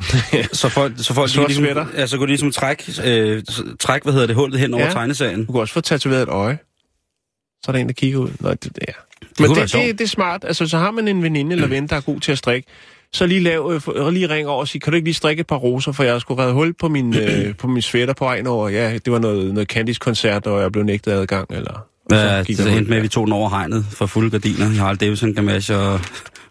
så 0.53 0.69
folk, 0.69 0.93
så 0.97 1.13
folk 1.13 1.29
Sort 1.31 1.47
ligesom, 1.47 1.63
sweater. 1.65 1.85
ja, 1.97 2.07
så 2.07 2.17
kunne 2.17 2.27
de 2.27 2.31
ligesom 2.31 2.51
træk, 2.51 2.89
øh, 3.05 3.43
træk, 3.79 4.03
hvad 4.03 4.13
hedder 4.13 4.27
det, 4.27 4.35
hullet 4.35 4.59
hen 4.59 4.73
over 4.73 4.83
Ja. 4.85 4.91
tegneserien. 4.91 5.45
Du 5.45 5.51
kan 5.51 5.61
også 5.61 5.73
få 5.73 5.81
tatoveret 5.81 6.21
et 6.21 6.29
øje. 6.29 6.57
Så 7.63 7.65
er 7.67 7.71
der 7.71 7.79
en, 7.79 7.87
der 7.87 7.93
kigger 7.93 8.19
ud. 8.19 8.29
Nå, 8.39 8.49
det, 8.49 8.63
det, 8.63 8.79
ja. 8.87 8.93
Men 9.39 9.49
det, 9.49 9.73
det, 9.73 9.99
det 9.99 10.01
er 10.01 10.07
smart. 10.07 10.43
Altså, 10.47 10.67
så 10.67 10.77
har 10.77 10.91
man 10.91 11.07
en 11.07 11.23
veninde 11.23 11.53
eller 11.55 11.67
ven, 11.67 11.87
der 11.87 11.95
er 11.95 12.01
god 12.01 12.19
til 12.19 12.31
at 12.31 12.37
strikke. 12.37 12.67
Så 13.13 13.25
lige, 13.25 13.39
lav, 13.39 13.81
øh, 13.95 14.07
lige 14.07 14.29
ring 14.29 14.47
over 14.47 14.59
og 14.59 14.67
sige, 14.67 14.79
kan 14.81 14.91
du 14.91 14.95
ikke 14.95 15.05
lige 15.07 15.13
strikke 15.15 15.39
et 15.41 15.47
par 15.47 15.55
roser, 15.55 15.91
for 15.91 16.03
jeg 16.03 16.21
skulle 16.21 16.41
redde 16.41 16.53
hul 16.53 16.73
på 16.73 16.87
min, 16.89 17.15
øh, 17.17 17.55
på 17.61 17.67
min 17.67 17.81
sweater 17.81 18.13
på 18.13 18.25
vejen 18.25 18.47
over. 18.47 18.69
Ja, 18.69 18.93
det 18.93 19.13
var 19.13 19.19
noget, 19.19 19.53
noget 19.53 19.69
Candice-koncert, 19.69 20.47
og 20.47 20.61
jeg 20.61 20.71
blev 20.71 20.83
nægtet 20.83 21.11
adgang, 21.11 21.47
eller... 21.51 21.85
Ja, 22.11 22.43
det 22.43 22.59
endte 22.59 22.89
med, 22.89 22.97
at 22.97 23.03
vi 23.03 23.07
tog 23.07 23.27
den 23.27 23.33
over 23.33 23.49
hegnet 23.49 23.85
for 23.91 24.05
fulde 24.05 24.29
gardiner, 24.29 24.65
Harald 24.65 24.97
Davidson 24.97 25.33
gamasje 25.33 25.75
og, 25.77 25.93
og 25.93 25.99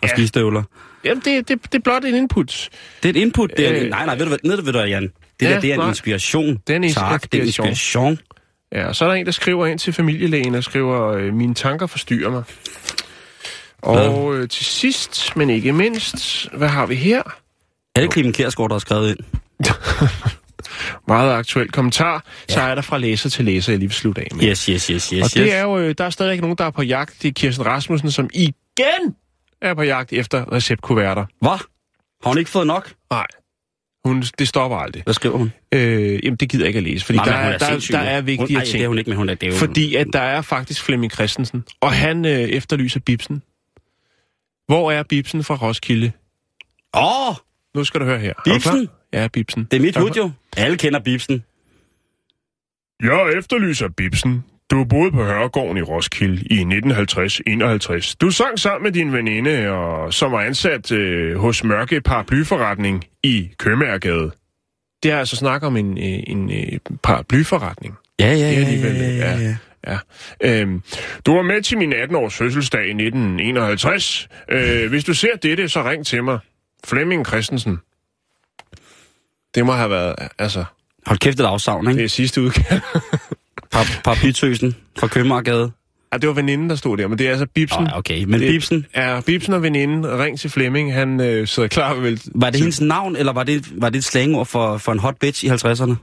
Ja. 0.02 0.08
skistøvler. 0.08 0.62
Jamen, 1.04 1.22
det, 1.24 1.48
det, 1.48 1.58
det 1.72 1.74
er 1.74 1.82
blot 1.84 2.04
en 2.04 2.14
input. 2.14 2.68
Det 3.02 3.08
er 3.08 3.10
et 3.10 3.16
input. 3.16 3.50
Det 3.56 3.68
er, 3.68 3.84
Øh, 3.84 3.90
nej, 3.90 4.06
nej, 4.06 4.14
ved 4.14 4.22
du 4.24 4.28
hvad, 4.28 4.38
ned, 4.44 4.62
ved 4.62 4.72
du 4.72 4.78
Jan? 4.78 5.02
Det 5.02 5.10
Ja, 5.46 5.50
der, 5.54 5.60
det 5.60 5.70
er 5.70 5.74
en 5.74 5.80
nej. 5.80 5.88
inspiration. 5.88 6.58
Det 6.66 6.72
er 6.72 6.76
en 6.76 6.92
Tak, 6.92 7.22
det 7.22 7.34
er 7.34 7.42
en 7.42 7.46
inspiration. 7.46 8.18
Ja, 8.72 8.86
og 8.86 8.96
så 8.96 9.04
er 9.04 9.08
der 9.08 9.14
en, 9.14 9.26
der 9.26 9.32
skriver 9.32 9.66
ind 9.66 9.78
til 9.78 9.92
familielægen 9.92 10.54
og 10.54 10.64
skriver, 10.64 11.12
øh, 11.12 11.34
mine 11.34 11.54
tanker 11.54 11.86
forstyrrer 11.86 12.30
mig. 12.30 12.42
Og 13.82 14.36
øh, 14.36 14.48
til 14.48 14.64
sidst, 14.64 15.36
men 15.36 15.50
ikke 15.50 15.72
mindst, 15.72 16.48
hvad 16.52 16.68
har 16.68 16.86
vi 16.86 16.94
her? 16.94 17.22
Er 17.94 18.00
det 18.00 18.12
Clemen 18.12 18.32
Kjærsgaard, 18.32 18.68
der 18.70 18.74
har 18.74 18.78
skrevet 18.78 19.10
ind? 19.10 19.18
Meget 21.08 21.32
aktuel 21.32 21.70
kommentar. 21.72 22.24
Ja. 22.48 22.54
Så 22.54 22.60
er 22.60 22.74
der 22.74 22.82
fra 22.82 22.98
læser 22.98 23.30
til 23.30 23.44
læser, 23.44 23.72
jeg 23.72 23.78
lige 23.78 23.88
vil 23.88 23.94
slutte 23.94 24.20
af 24.20 24.28
med. 24.34 24.44
Yes, 24.44 24.64
yes, 24.66 24.86
yes, 24.86 25.08
yes, 25.08 25.22
og 25.22 25.26
yes. 25.26 25.32
det 25.32 25.54
er 25.54 25.62
jo, 25.62 25.78
øh, 25.78 25.94
der 25.98 26.04
er 26.04 26.10
stadig 26.10 26.32
ikke 26.32 26.42
nogen, 26.42 26.56
der 26.58 26.64
er 26.64 26.70
på 26.70 26.82
jagt. 26.82 27.22
Det 27.22 27.28
er 27.28 27.32
Kirsten 27.32 27.66
Rasmussen, 27.66 28.10
som 28.10 28.30
igen 28.32 29.14
er 29.62 29.74
på 29.74 29.82
jagt 29.82 30.12
efter 30.12 30.52
receptkuverter. 30.52 31.26
Hvad? 31.40 31.50
Har 32.22 32.28
hun 32.28 32.38
ikke 32.38 32.50
fået 32.50 32.66
nok? 32.66 32.92
Nej, 33.10 33.26
hun, 34.04 34.22
det 34.38 34.48
stopper 34.48 34.76
aldrig. 34.76 35.02
Hvad 35.02 35.14
skriver 35.14 35.36
hun? 35.36 35.52
Øh, 35.72 36.24
jamen, 36.24 36.36
det 36.36 36.48
gider 36.48 36.64
jeg 36.64 36.68
ikke 36.68 36.76
at 36.78 36.82
læse, 36.82 37.04
fordi 37.06 37.16
Nej, 37.16 37.24
der, 37.24 37.36
hun 37.44 37.52
er, 37.52 37.58
der, 37.58 37.66
sindssyg, 37.66 37.92
der 37.92 37.98
er 37.98 38.16
hun, 38.20 38.26
vigtige 38.26 38.58
ej, 38.58 38.64
ting. 38.64 38.72
det 38.72 38.84
er 38.84 38.88
hun 38.88 38.98
ikke, 38.98 39.10
men 39.10 39.16
hun 39.16 39.28
er, 39.28 39.34
det 39.34 39.48
er. 39.48 39.52
Fordi 39.52 39.94
at 39.94 40.06
der 40.12 40.20
er 40.20 40.42
faktisk 40.42 40.82
Flemming 40.84 41.12
Christensen, 41.12 41.64
og 41.80 41.92
han 41.92 42.24
øh, 42.24 42.32
efterlyser 42.32 43.00
Bibsen. 43.00 43.42
Hvor 44.66 44.92
er 44.92 45.02
Bibsen 45.02 45.44
fra 45.44 45.54
Roskilde? 45.54 46.12
Åh, 46.94 47.28
oh, 47.28 47.34
Nu 47.74 47.84
skal 47.84 48.00
du 48.00 48.04
høre 48.04 48.18
her. 48.18 48.30
Er 48.30 48.42
Bibsen? 48.44 48.88
Ja, 49.12 49.28
Bibsen. 49.28 49.64
det 49.70 49.76
er 49.76 49.80
mit 49.80 49.96
Er 49.96 50.00
hud 50.00 50.10
jo. 50.10 50.30
Alle 50.56 50.76
kender 50.76 51.00
Bibsen. 51.00 51.44
Jeg 53.02 53.32
efterlyser 53.38 53.88
Bibsen. 53.88 54.44
Du 54.70 54.84
boede 54.84 55.12
på 55.12 55.24
Hørregården 55.24 55.76
i 55.76 55.82
Roskilde 55.82 56.42
i 56.50 56.62
1950-51. 58.02 58.14
Du 58.20 58.30
sang 58.30 58.58
sammen 58.58 58.82
med 58.82 58.92
din 58.92 59.12
veninde, 59.12 59.68
og 59.68 60.14
som 60.14 60.32
var 60.32 60.40
ansat 60.40 60.92
øh, 60.92 61.36
hos 61.36 61.64
Mørke 61.64 62.00
Paraplyforretning 62.00 63.04
i 63.22 63.50
Købmagergade. 63.58 64.30
Det 65.02 65.10
er 65.10 65.18
altså 65.18 65.36
snak 65.36 65.62
om 65.62 65.76
en, 65.76 65.98
øh, 65.98 66.22
en 66.26 66.50
øh, 66.50 66.78
paraplyforretning. 67.02 67.94
Ja, 68.20 68.26
ja, 68.26 68.32
Det 68.32 68.44
er 68.44 68.50
ja, 68.50 68.56
alligevel, 68.56 68.96
ja, 68.96 69.36
ja, 69.36 69.38
ja. 69.38 69.56
Ja. 69.86 69.98
Øhm, 70.60 70.82
du 71.26 71.34
var 71.34 71.42
med 71.42 71.62
til 71.62 71.78
min 71.78 71.92
18-års 71.92 72.34
fødselsdag 72.34 72.86
i 72.86 72.90
1951. 72.90 74.28
Øh, 74.48 74.88
hvis 74.88 75.04
du 75.04 75.14
ser 75.14 75.36
dette, 75.42 75.68
så 75.68 75.82
ring 75.82 76.06
til 76.06 76.24
mig. 76.24 76.38
Flemming 76.84 77.26
Christensen. 77.26 77.78
Det 79.54 79.66
må 79.66 79.72
have 79.72 79.90
været, 79.90 80.14
altså, 80.38 80.64
Hold 81.06 81.18
kæft 81.18 81.40
et 81.40 81.44
afsavn, 81.44 81.86
det 81.86 81.92
ikke? 81.92 82.04
er 82.04 82.08
sidste 82.08 82.42
udgave. 82.42 82.80
Par, 83.72 84.00
paraplytøsen 84.04 84.76
fra 84.98 85.06
Købmagergade. 85.06 85.70
Ja, 86.12 86.18
det 86.18 86.28
var 86.28 86.34
veninden, 86.34 86.70
der 86.70 86.76
stod 86.76 86.96
der, 86.96 87.08
men 87.08 87.18
det 87.18 87.26
er 87.26 87.30
altså 87.30 87.46
Bibsen. 87.54 87.82
Åh, 87.82 87.98
okay, 87.98 88.24
men 88.24 88.40
Det- 88.40 88.48
Bibsen, 88.48 88.86
Er 88.94 89.20
Bibsen 89.20 89.54
og 89.54 89.62
veninden, 89.62 90.18
ring 90.18 90.38
til 90.40 90.50
Flemming, 90.50 90.94
han 90.94 91.20
øh, 91.20 91.46
sidder 91.48 91.68
klar 91.68 91.94
vel 91.94 92.20
var 92.34 92.50
det 92.50 92.60
hendes 92.60 92.80
navn, 92.80 93.16
eller 93.16 93.32
var 93.32 93.42
det, 93.42 93.82
var 93.82 93.88
det 93.90 93.98
et 93.98 94.04
slangord 94.04 94.46
for, 94.46 94.78
for 94.78 94.92
en 94.92 94.98
hot 94.98 95.16
bitch 95.20 95.44
i 95.44 95.48
50'erne? 95.48 95.94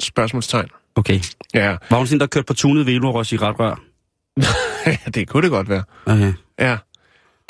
spørgsmålstegn. 0.00 0.68
Okay. 0.94 1.20
Ja, 1.54 1.76
Var 1.90 1.96
hun 1.96 2.06
sådan, 2.06 2.20
der 2.20 2.26
kørte 2.26 2.44
på 2.46 2.54
tunet 2.54 2.86
Velorods 2.86 3.32
i 3.32 3.36
ret 3.36 3.56
rør? 3.60 3.80
det 5.14 5.28
kunne 5.28 5.42
det 5.42 5.50
godt 5.50 5.68
være. 5.68 5.82
Okay. 6.06 6.32
Ja. 6.58 6.76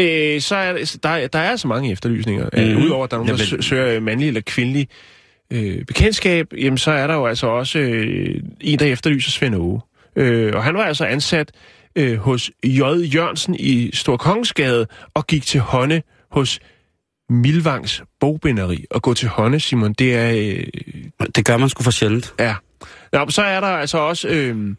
Øh, 0.00 0.40
så 0.40 0.56
er 0.56 0.72
der, 1.02 1.26
der, 1.28 1.38
er 1.38 1.50
altså 1.50 1.68
mange 1.68 1.92
efterlysninger. 1.92 2.48
Mm. 2.52 2.58
Øh. 2.60 2.84
Udover 2.84 3.04
at 3.04 3.10
der 3.10 3.16
er 3.18 3.24
nogen, 3.24 3.38
der 3.38 3.62
søger 3.62 4.00
mandlig 4.00 4.28
eller 4.28 4.40
kvindelig 4.40 4.88
øh, 5.50 5.84
bekendtskab, 5.84 6.46
jamen 6.58 6.78
så 6.78 6.90
er 6.90 7.06
der 7.06 7.14
jo 7.14 7.26
altså 7.26 7.46
også 7.46 7.78
øh, 7.78 8.42
en, 8.60 8.78
der 8.78 8.86
efterlyser 8.86 9.30
Svend 9.30 9.54
Åge. 9.54 9.80
Øh, 10.16 10.54
og 10.54 10.64
han 10.64 10.74
var 10.74 10.84
altså 10.84 11.04
ansat 11.04 11.52
øh, 11.96 12.18
hos 12.18 12.50
J. 12.64 12.80
Jørgensen 13.14 13.56
i 13.58 13.90
Storkongensgade 13.94 14.86
og 15.14 15.26
gik 15.26 15.42
til 15.42 15.60
hånde 15.60 16.02
hos 16.30 16.60
Milvangs 17.30 18.02
bogbinderi. 18.20 18.84
Og 18.90 19.02
gå 19.02 19.14
til 19.14 19.28
hånde, 19.28 19.60
Simon, 19.60 19.92
det 19.92 20.16
er... 20.16 20.30
Øh, 20.30 20.64
Det 21.36 21.44
gør 21.44 21.56
man 21.56 21.68
sgu 21.68 21.82
for 21.82 21.90
sjældent. 21.90 22.34
Ja. 22.38 22.54
Nå, 23.12 23.30
så 23.30 23.42
er 23.42 23.60
der 23.60 23.66
altså 23.66 23.98
også 23.98 24.28
øh, 24.28 24.76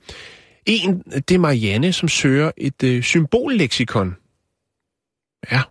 en, 0.66 1.00
det 1.00 1.32
er 1.32 1.40
Marianne, 1.40 1.94
som 1.94 2.10
søger 2.10 2.52
et 2.58 2.84
øh, 2.84 3.04
symbolleksikon. 3.04 4.16
Ja. 5.52 5.62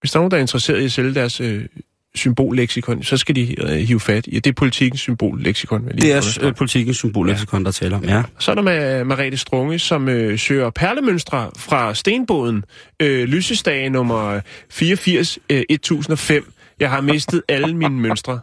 Hvis 0.00 0.10
der 0.10 0.18
er 0.18 0.20
nogen, 0.20 0.30
der 0.30 0.36
er 0.36 0.40
interesseret 0.40 0.80
i 0.80 0.84
at 0.84 0.92
sælge 0.92 1.14
deres 1.14 1.40
øh, 1.40 1.66
symbolleksikon, 2.14 3.02
så 3.02 3.16
skal 3.16 3.36
de 3.36 3.62
øh, 3.62 3.68
hive 3.68 4.00
fat 4.00 4.26
i. 4.26 4.34
Det 4.40 4.46
er 4.46 4.54
politikens 4.54 5.00
symbolleksikon. 5.00 5.88
Det 5.88 6.12
er 6.12 6.38
øh, 6.42 6.54
politikens 6.54 6.96
symbolleksikon, 6.96 7.64
der 7.64 7.70
tæller. 7.70 8.00
Ja. 8.02 8.22
Så 8.38 8.50
er 8.50 8.54
der 8.54 8.62
med 8.62 9.04
Marete 9.04 9.36
Strunge, 9.36 9.78
som 9.78 10.08
øh, 10.08 10.38
søger 10.38 10.70
perlemønstre 10.70 11.50
fra 11.58 11.94
stenbåden. 11.94 12.64
Øh, 13.02 13.28
lysestage 13.28 13.90
nummer 13.90 14.40
84 14.70 15.38
øh, 15.50 15.62
1005. 15.68 16.52
Jeg 16.80 16.90
har 16.90 17.00
mistet 17.00 17.42
alle 17.48 17.76
mine 17.76 18.00
mønstre. 18.00 18.40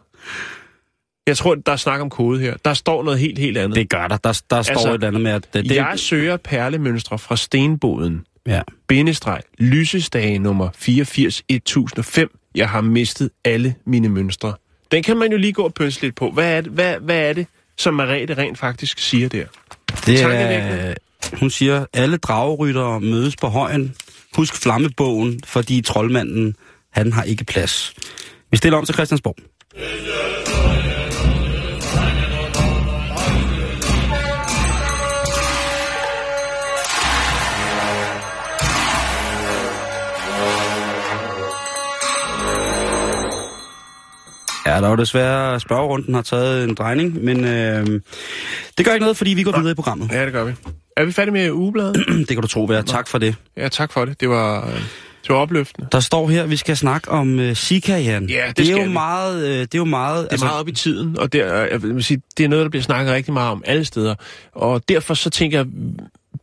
Jeg 1.28 1.38
tror, 1.38 1.56
der 1.56 1.71
er 1.71 1.75
snak 1.75 2.01
om 2.01 2.10
kode 2.10 2.39
her. 2.39 2.56
Der 2.65 2.73
står 2.73 3.04
noget 3.04 3.19
helt, 3.19 3.39
helt 3.39 3.58
andet. 3.58 3.75
Det 3.75 3.89
gør 3.89 4.08
der. 4.08 4.17
Der, 4.17 4.41
der 4.49 4.62
står 4.62 4.73
Altså, 4.73 4.89
et 4.89 4.93
eller 4.93 5.08
andet 5.08 5.21
med, 5.21 5.32
at 5.32 5.54
det, 5.54 5.63
det 5.63 5.75
Jeg 5.75 5.93
søger 5.95 6.38
perlemønstre 6.38 7.19
fra 7.19 7.36
stenbåden. 7.36 8.25
Ja. 8.48 8.62
Bindestreg. 8.88 9.42
Lysestage 9.58 10.40
nummer 10.40 10.70
84 10.76 11.44
1005. 11.50 12.38
Jeg 12.56 12.70
har 12.70 12.82
mistet 12.82 13.30
alle 13.46 13.76
mine 13.86 14.10
mønstre. 14.10 14.54
Den 14.92 15.04
kan 15.04 15.18
man 15.18 15.32
jo 15.32 15.38
lige 15.38 15.54
gå 15.54 15.64
og 15.64 15.74
pønse 15.74 16.02
lidt 16.02 16.16
på. 16.16 16.32
Hvad 16.32 16.58
er 16.58 16.62
det, 16.62 16.72
hvad, 16.72 17.00
hvad 17.00 17.30
er 17.30 17.34
det 17.34 17.48
som 17.78 17.94
Marete 17.94 18.38
rent 18.38 18.58
faktisk 18.58 19.00
siger 19.00 19.30
der? 19.30 19.46
Det 20.06 20.22
er, 20.22 20.94
hun 21.40 21.50
siger, 21.50 21.86
alle 21.94 22.18
drageryttere 22.18 23.02
mødes 23.02 23.36
på 23.36 23.48
højen. 23.48 23.96
Husk 24.36 24.56
flammebogen, 24.56 25.40
fordi 25.46 25.82
troldmanden, 25.82 26.56
han 26.92 27.14
har 27.14 27.24
ikke 27.24 27.44
plads. 27.44 27.94
Vi 28.52 28.58
stiller 28.58 28.78
om 28.78 28.86
til 28.86 28.96
Christiansborg. 28.96 29.36
Ja, 29.76 30.45
Ja, 44.65 44.71
der 44.82 44.86
er 44.86 44.89
jo 44.89 44.95
desværre, 44.95 45.60
spørgerunden 45.60 46.13
har 46.15 46.21
taget 46.21 46.63
en 46.63 46.75
drejning, 46.75 47.23
men 47.23 47.45
øh, 47.45 47.86
det 48.78 48.86
gør 48.86 48.93
ikke 48.93 49.04
noget, 49.04 49.17
fordi 49.17 49.34
vi 49.34 49.43
går 49.43 49.58
videre 49.58 49.71
i 49.71 49.75
programmet. 49.75 50.12
Ja, 50.12 50.25
det 50.25 50.34
gør 50.34 50.43
vi. 50.43 50.54
Er 50.97 51.06
vi 51.06 51.12
færdige 51.12 51.34
med 51.34 51.51
ugebladet? 51.51 51.95
Det 52.28 52.28
kan 52.28 52.41
du 52.41 52.47
tro, 52.47 52.63
være. 52.63 52.84
Tak 52.84 53.08
for 53.08 53.17
det. 53.17 53.36
Ja, 53.58 53.67
tak 53.69 53.91
for 53.93 54.06
det. 54.06 54.21
Det 54.21 54.30
var, 54.30 54.67
øh, 54.67 54.73
det 54.73 55.30
var 55.30 55.36
opløftende. 55.36 55.88
Der 55.91 55.99
står 55.99 56.30
her, 56.30 56.43
at 56.43 56.49
vi 56.49 56.58
skal 56.58 56.78
snakke 56.78 57.12
om 57.12 57.39
uh, 57.39 57.54
Zika, 57.54 57.97
Jan. 57.97 58.25
Ja, 58.30 58.43
det 58.47 58.58
det 58.58 58.67
er 58.67 58.71
jo 58.71 58.84
vi. 58.84 58.89
meget, 58.89 59.43
øh, 59.47 59.60
det 59.60 59.73
er 59.75 59.78
jo 59.78 59.86
meget, 59.86 60.28
Det 60.32 60.41
er 60.41 60.45
meget 60.45 60.60
op 60.60 60.67
i 60.67 60.71
tiden, 60.71 61.19
og 61.19 61.34
der, 61.34 61.45
jeg 61.65 61.84
vil 61.84 62.04
sige, 62.04 62.21
det 62.38 62.43
er 62.43 62.47
noget, 62.49 62.63
der 62.63 62.69
bliver 62.69 62.84
snakket 62.84 63.13
rigtig 63.13 63.34
meget 63.34 63.51
om 63.51 63.63
alle 63.65 63.86
steder. 63.86 64.15
Og 64.56 64.82
derfor 64.89 65.13
så 65.13 65.30
tænker 65.30 65.58
jeg, 65.58 65.67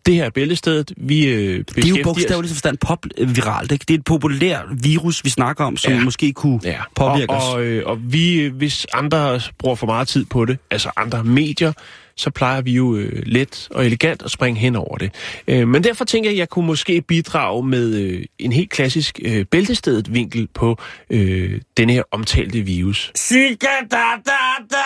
det 0.06 0.14
her 0.14 0.24
er 0.24 0.30
bæltestedet, 0.30 0.92
vi 0.96 1.26
øh, 1.26 1.64
det 1.74 1.84
er 1.84 1.88
jo 1.88 1.96
bogstaveligt 2.04 2.52
forstand 2.54 2.78
pop-viralt, 2.78 3.72
ikke? 3.72 3.84
Det 3.88 3.94
er 3.94 3.98
et 3.98 4.04
populært 4.04 4.64
virus, 4.82 5.24
vi 5.24 5.30
snakker 5.30 5.64
om, 5.64 5.76
som 5.76 5.92
Ja. 5.92 6.00
måske 6.04 6.32
kunne 6.32 6.60
Ja, 6.64 6.78
påvirke 6.94 7.30
og, 7.32 7.36
os. 7.36 7.54
og, 7.54 7.62
øh, 7.64 7.82
og 7.86 7.98
vi, 8.12 8.40
øh, 8.40 8.54
hvis 8.54 8.86
andre 8.92 9.40
bruger 9.58 9.76
for 9.76 9.86
meget 9.86 10.08
tid 10.08 10.24
på 10.24 10.44
det, 10.44 10.58
altså 10.70 10.90
andre 10.96 11.24
medier, 11.24 11.72
så 12.16 12.30
plejer 12.30 12.60
vi 12.60 12.72
jo 12.72 12.96
øh, 12.96 13.22
let 13.26 13.68
og 13.70 13.86
elegant 13.86 14.22
at 14.22 14.30
springe 14.30 14.60
hen 14.60 14.76
over 14.76 14.96
det. 14.98 15.14
Øh, 15.48 15.68
men 15.68 15.84
derfor 15.84 16.04
tænker 16.04 16.30
jeg, 16.30 16.34
at 16.36 16.38
jeg 16.38 16.48
kunne 16.48 16.66
måske 16.66 17.02
bidrage 17.02 17.62
med 17.66 17.94
øh, 17.94 18.24
en 18.38 18.52
helt 18.52 18.70
klassisk 18.70 19.20
øh, 19.24 19.44
bæltestedet 19.44 20.14
vinkel 20.14 20.48
på 20.54 20.78
øh, 21.10 21.60
denne 21.76 21.92
her 21.92 22.02
omtalte 22.10 22.60
virus. 22.60 23.12
Zika, 23.18 23.66
da, 23.90 23.96
da, 24.26 24.32
da! 24.70 24.76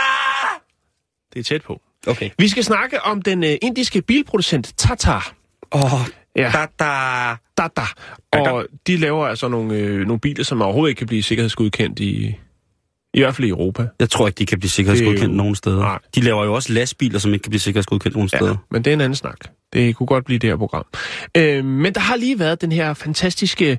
Det 1.35 1.39
er 1.41 1.45
tæt 1.45 1.63
på. 1.63 1.81
Okay. 2.07 2.31
Vi 2.39 2.49
skal 2.49 2.65
snakke 2.65 3.03
om 3.03 3.23
den 3.23 3.45
øh, 3.45 3.55
indiske 3.63 4.03
bilproducent 4.03 4.75
Tata. 4.77 5.19
Åh, 5.73 5.81
Ja. 6.37 6.53
da. 6.81 6.87
Tata. 7.59 7.83
Og 8.33 8.67
de 8.87 8.97
laver 8.97 9.27
altså 9.27 9.49
nogle, 9.49 9.75
øh, 9.75 10.07
nogle 10.07 10.21
biler, 10.21 10.45
som 10.45 10.63
overhovedet 10.63 10.91
ikke 10.91 10.99
kan 10.99 11.07
blive 11.07 11.23
sikkerhedsgodkendt 11.23 11.99
i, 12.01 12.35
i 13.15 13.21
hvert 13.21 13.35
fald 13.35 13.47
i 13.47 13.51
Europa. 13.51 13.87
Jeg 14.01 14.11
tror 14.11 14.27
ikke, 14.27 14.39
de 14.39 14.47
kan 14.47 14.59
blive 14.59 14.71
sikkerhedsgodkendt 14.71 15.25
er 15.25 15.29
jo- 15.29 15.35
nogen 15.37 15.55
steder. 15.55 15.79
Nej. 15.81 15.99
De 16.15 16.21
laver 16.21 16.45
jo 16.45 16.55
også 16.55 16.73
lastbiler, 16.73 17.19
som 17.19 17.33
ikke 17.33 17.43
kan 17.43 17.51
blive 17.51 17.61
sikkerhedsgodkendt 17.61 18.17
nogen 18.17 18.31
Ja, 18.33 18.39
steder. 18.39 18.57
men 18.71 18.85
det 18.85 18.91
er 18.91 18.95
en 18.95 19.01
anden 19.01 19.17
snak. 19.17 19.37
Det 19.73 19.97
kunne 19.97 20.07
godt 20.07 20.25
blive 20.25 20.39
det 20.39 20.51
her 20.51 20.57
program. 20.57 20.85
Øh, 21.37 21.65
men 21.65 21.95
der 21.95 22.01
har 22.01 22.17
lige 22.17 22.39
været 22.39 22.61
den 22.61 22.73
her 22.73 22.95
fantastiske... 22.95 23.79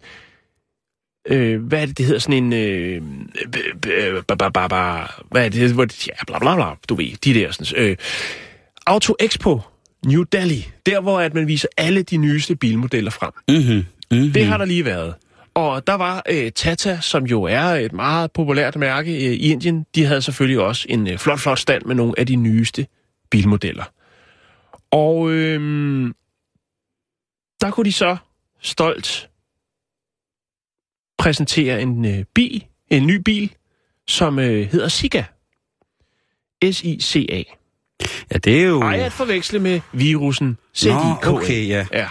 Øh, 1.27 1.61
hvad 1.61 1.81
er 1.81 1.85
det, 1.85 1.97
det 1.97 2.05
hedder? 2.05 2.19
Sådan 2.19 2.43
en... 2.43 2.53
Øh, 2.53 3.01
hvad 5.31 5.45
er 5.45 5.49
det? 5.49 5.71
Hvor, 5.73 5.85
det- 5.85 6.07
ja, 6.07 6.13
bla 6.27 6.39
bla 6.39 6.55
bla. 6.55 6.65
Du 6.89 6.95
ved, 6.95 7.11
de 7.23 7.33
der 7.33 7.51
sådan... 7.51 7.83
Øh, 7.85 7.97
Auto 8.87 9.15
Expo 9.19 9.61
New 10.05 10.23
Delhi. 10.23 10.67
Der, 10.85 11.01
hvor 11.01 11.19
at 11.19 11.33
man 11.33 11.47
viser 11.47 11.67
alle 11.77 12.01
de 12.03 12.17
nyeste 12.17 12.55
bilmodeller 12.55 13.11
frem. 13.11 13.31
Mm-hmm. 13.47 13.85
Mm-hmm. 14.11 14.31
Det 14.33 14.45
har 14.45 14.57
der 14.57 14.65
lige 14.65 14.85
været. 14.85 15.13
Og 15.53 15.87
der 15.87 15.93
var 15.93 16.23
øh, 16.29 16.51
Tata, 16.51 16.99
som 17.01 17.23
jo 17.25 17.43
er 17.43 17.63
et 17.63 17.93
meget 17.93 18.31
populært 18.31 18.75
mærke 18.75 19.11
øh, 19.27 19.33
i 19.33 19.51
Indien. 19.51 19.85
De 19.95 20.05
havde 20.05 20.21
selvfølgelig 20.21 20.59
også 20.59 20.85
en 20.89 21.07
øh, 21.07 21.17
flot, 21.17 21.39
flot 21.39 21.59
stand 21.59 21.83
med 21.85 21.95
nogle 21.95 22.13
af 22.17 22.25
de 22.27 22.35
nyeste 22.35 22.87
bilmodeller. 23.31 23.83
Og 24.91 25.31
øh, 25.31 25.59
der 27.61 27.71
kunne 27.71 27.85
de 27.85 27.91
så 27.91 28.17
stolt 28.61 29.29
præsentere 31.17 31.81
en 31.81 32.05
øh, 32.05 32.23
bil, 32.33 32.65
en 32.89 33.07
ny 33.07 33.15
bil, 33.15 33.51
som 34.07 34.39
øh, 34.39 34.71
hedder 34.71 34.87
Sika. 34.87 35.23
S-I-C-A. 36.71 37.43
Ja, 38.31 38.37
det 38.37 38.61
er 38.61 38.67
jo... 38.67 38.81
Ej 38.81 38.99
at 38.99 39.11
forveksle 39.11 39.59
med 39.59 39.79
virusen 39.93 40.47
Nå, 40.47 40.55
Z-I-K-A. 40.75 41.31
okay, 41.33 41.67
ja. 41.67 41.85
Ja. 41.93 42.07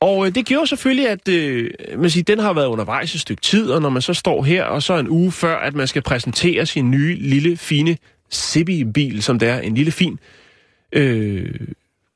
Og 0.00 0.26
øh, 0.26 0.34
det 0.34 0.46
gjorde 0.46 0.66
selvfølgelig, 0.66 1.08
at 1.08 1.28
øh, 1.28 1.70
man 1.98 2.10
siger, 2.10 2.24
den 2.24 2.38
har 2.38 2.52
været 2.52 2.66
undervejs 2.66 3.14
et 3.14 3.20
stykke 3.20 3.42
tid, 3.42 3.70
og 3.70 3.82
når 3.82 3.88
man 3.88 4.02
så 4.02 4.14
står 4.14 4.42
her, 4.42 4.64
og 4.64 4.82
så 4.82 4.98
en 4.98 5.08
uge 5.08 5.32
før, 5.32 5.56
at 5.56 5.74
man 5.74 5.86
skal 5.86 6.02
præsentere 6.02 6.66
sin 6.66 6.90
nye, 6.90 7.16
lille, 7.20 7.56
fine 7.56 7.96
Zippy-bil, 8.32 9.22
som 9.22 9.38
det 9.38 9.48
er, 9.48 9.60
en 9.60 9.74
lille, 9.74 9.92
fin 9.92 10.18
øh, 10.92 11.54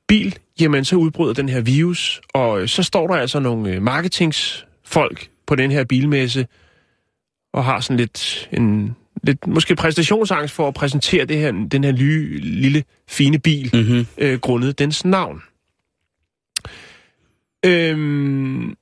bil, 0.08 0.38
jamen 0.60 0.84
så 0.84 0.96
udbryder 0.96 1.34
den 1.34 1.48
her 1.48 1.60
virus, 1.60 2.20
og 2.34 2.62
øh, 2.62 2.68
så 2.68 2.82
står 2.82 3.06
der 3.06 3.14
altså 3.14 3.40
nogle 3.40 3.72
øh, 3.72 3.82
marketingsfolk 3.82 5.28
på 5.46 5.54
den 5.54 5.70
her 5.70 5.84
bilmesse, 5.84 6.46
og 7.52 7.64
har 7.64 7.80
sådan 7.80 7.96
lidt 7.96 8.48
en 8.52 8.96
lidt 9.22 9.46
måske 9.46 9.76
præstationsangst 9.76 10.54
for 10.54 10.68
at 10.68 10.74
præsentere 10.74 11.24
det 11.24 11.36
her, 11.38 11.52
den 11.72 11.84
her 11.84 11.92
nye, 11.92 12.38
lille, 12.40 12.84
fine 13.08 13.38
bil, 13.38 13.70
Mm-hmm. 13.74 14.06
øh, 14.18 14.38
grundet 14.38 14.78
dens 14.78 15.04
navn. 15.04 15.42
Øhm, 17.64 18.74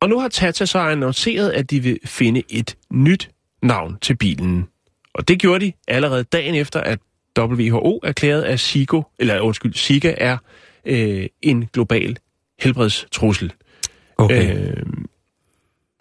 og 0.00 0.08
nu 0.08 0.18
har 0.20 0.28
Tata 0.28 0.64
så 0.64 0.78
annonceret, 0.78 1.50
at 1.50 1.70
de 1.70 1.80
vil 1.80 1.98
finde 2.04 2.42
et 2.48 2.76
nyt 2.90 3.30
navn 3.62 3.98
til 4.02 4.16
bilen. 4.16 4.68
Og 5.14 5.28
det 5.28 5.38
gjorde 5.38 5.66
de 5.66 5.72
allerede 5.88 6.24
dagen 6.24 6.54
efter, 6.54 6.80
at 6.80 6.98
WHO 7.38 8.00
erklærede, 8.02 8.46
at 8.46 8.60
Sigo, 8.60 9.02
eller 9.18 9.40
undskyld, 9.40 9.74
Zika 9.74 10.14
er 10.18 10.38
øh, 10.84 11.26
en 11.42 11.68
global 11.72 12.16
helbredstrussel. 12.60 13.52
Okay. 14.16 14.56
Øh, 14.56 14.82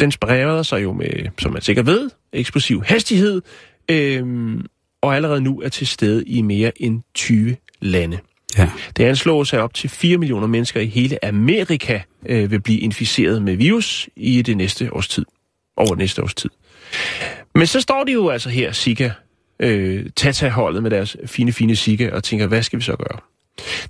den 0.04 0.12
spreder 0.12 0.63
sig 0.63 0.84
jo 0.84 0.94
med, 0.94 1.30
som 1.39 1.54
man 1.54 1.62
sikkert 1.62 1.86
ved, 1.86 2.10
eksplosiv 2.34 2.84
hastighed, 2.84 3.42
øh, 3.92 4.58
og 5.02 5.16
allerede 5.16 5.42
nu 5.42 5.62
er 5.62 5.70
til 5.70 5.88
stede 5.88 6.24
i 6.26 6.42
mere 6.42 6.72
end 6.76 7.02
20 7.16 7.56
lande. 7.82 8.20
Ja. 8.58 8.70
Det 8.98 9.04
anslås, 9.04 9.54
at 9.54 9.60
op 9.60 9.74
til 9.74 9.89
4 9.89 10.18
millioner 10.18 10.48
mennesker 10.48 10.82
i 10.82 10.86
hele 10.86 11.26
Amerika 11.26 12.02
øh, 12.26 12.52
vil 12.52 12.62
blive 12.62 12.80
inficeret 12.80 13.42
med 13.42 13.56
virus 13.56 14.10
i 14.16 14.42
det 14.42 14.58
næste 14.58 14.94
års 14.94 15.08
tid. 15.08 15.26
Over 15.78 15.96
næste 15.96 16.24
års 16.24 16.34
tid. 16.34 16.50
Men 17.56 17.68
så 17.68 17.82
står 17.82 18.04
de 18.04 18.12
jo 18.12 18.30
altså 18.30 18.50
her, 18.50 18.72
Zika, 18.72 19.10
øh, 19.60 20.06
Tata-holdet 20.16 20.84
med 20.84 20.92
deres 20.92 21.18
fine, 21.26 21.52
fine 21.52 21.76
Zika, 21.76 22.10
og 22.12 22.24
tænker, 22.24 22.48
hvad 22.48 22.63
skal 22.63 22.80
vi 22.80 22.84
så 22.84 22.96
gøre? 22.96 23.20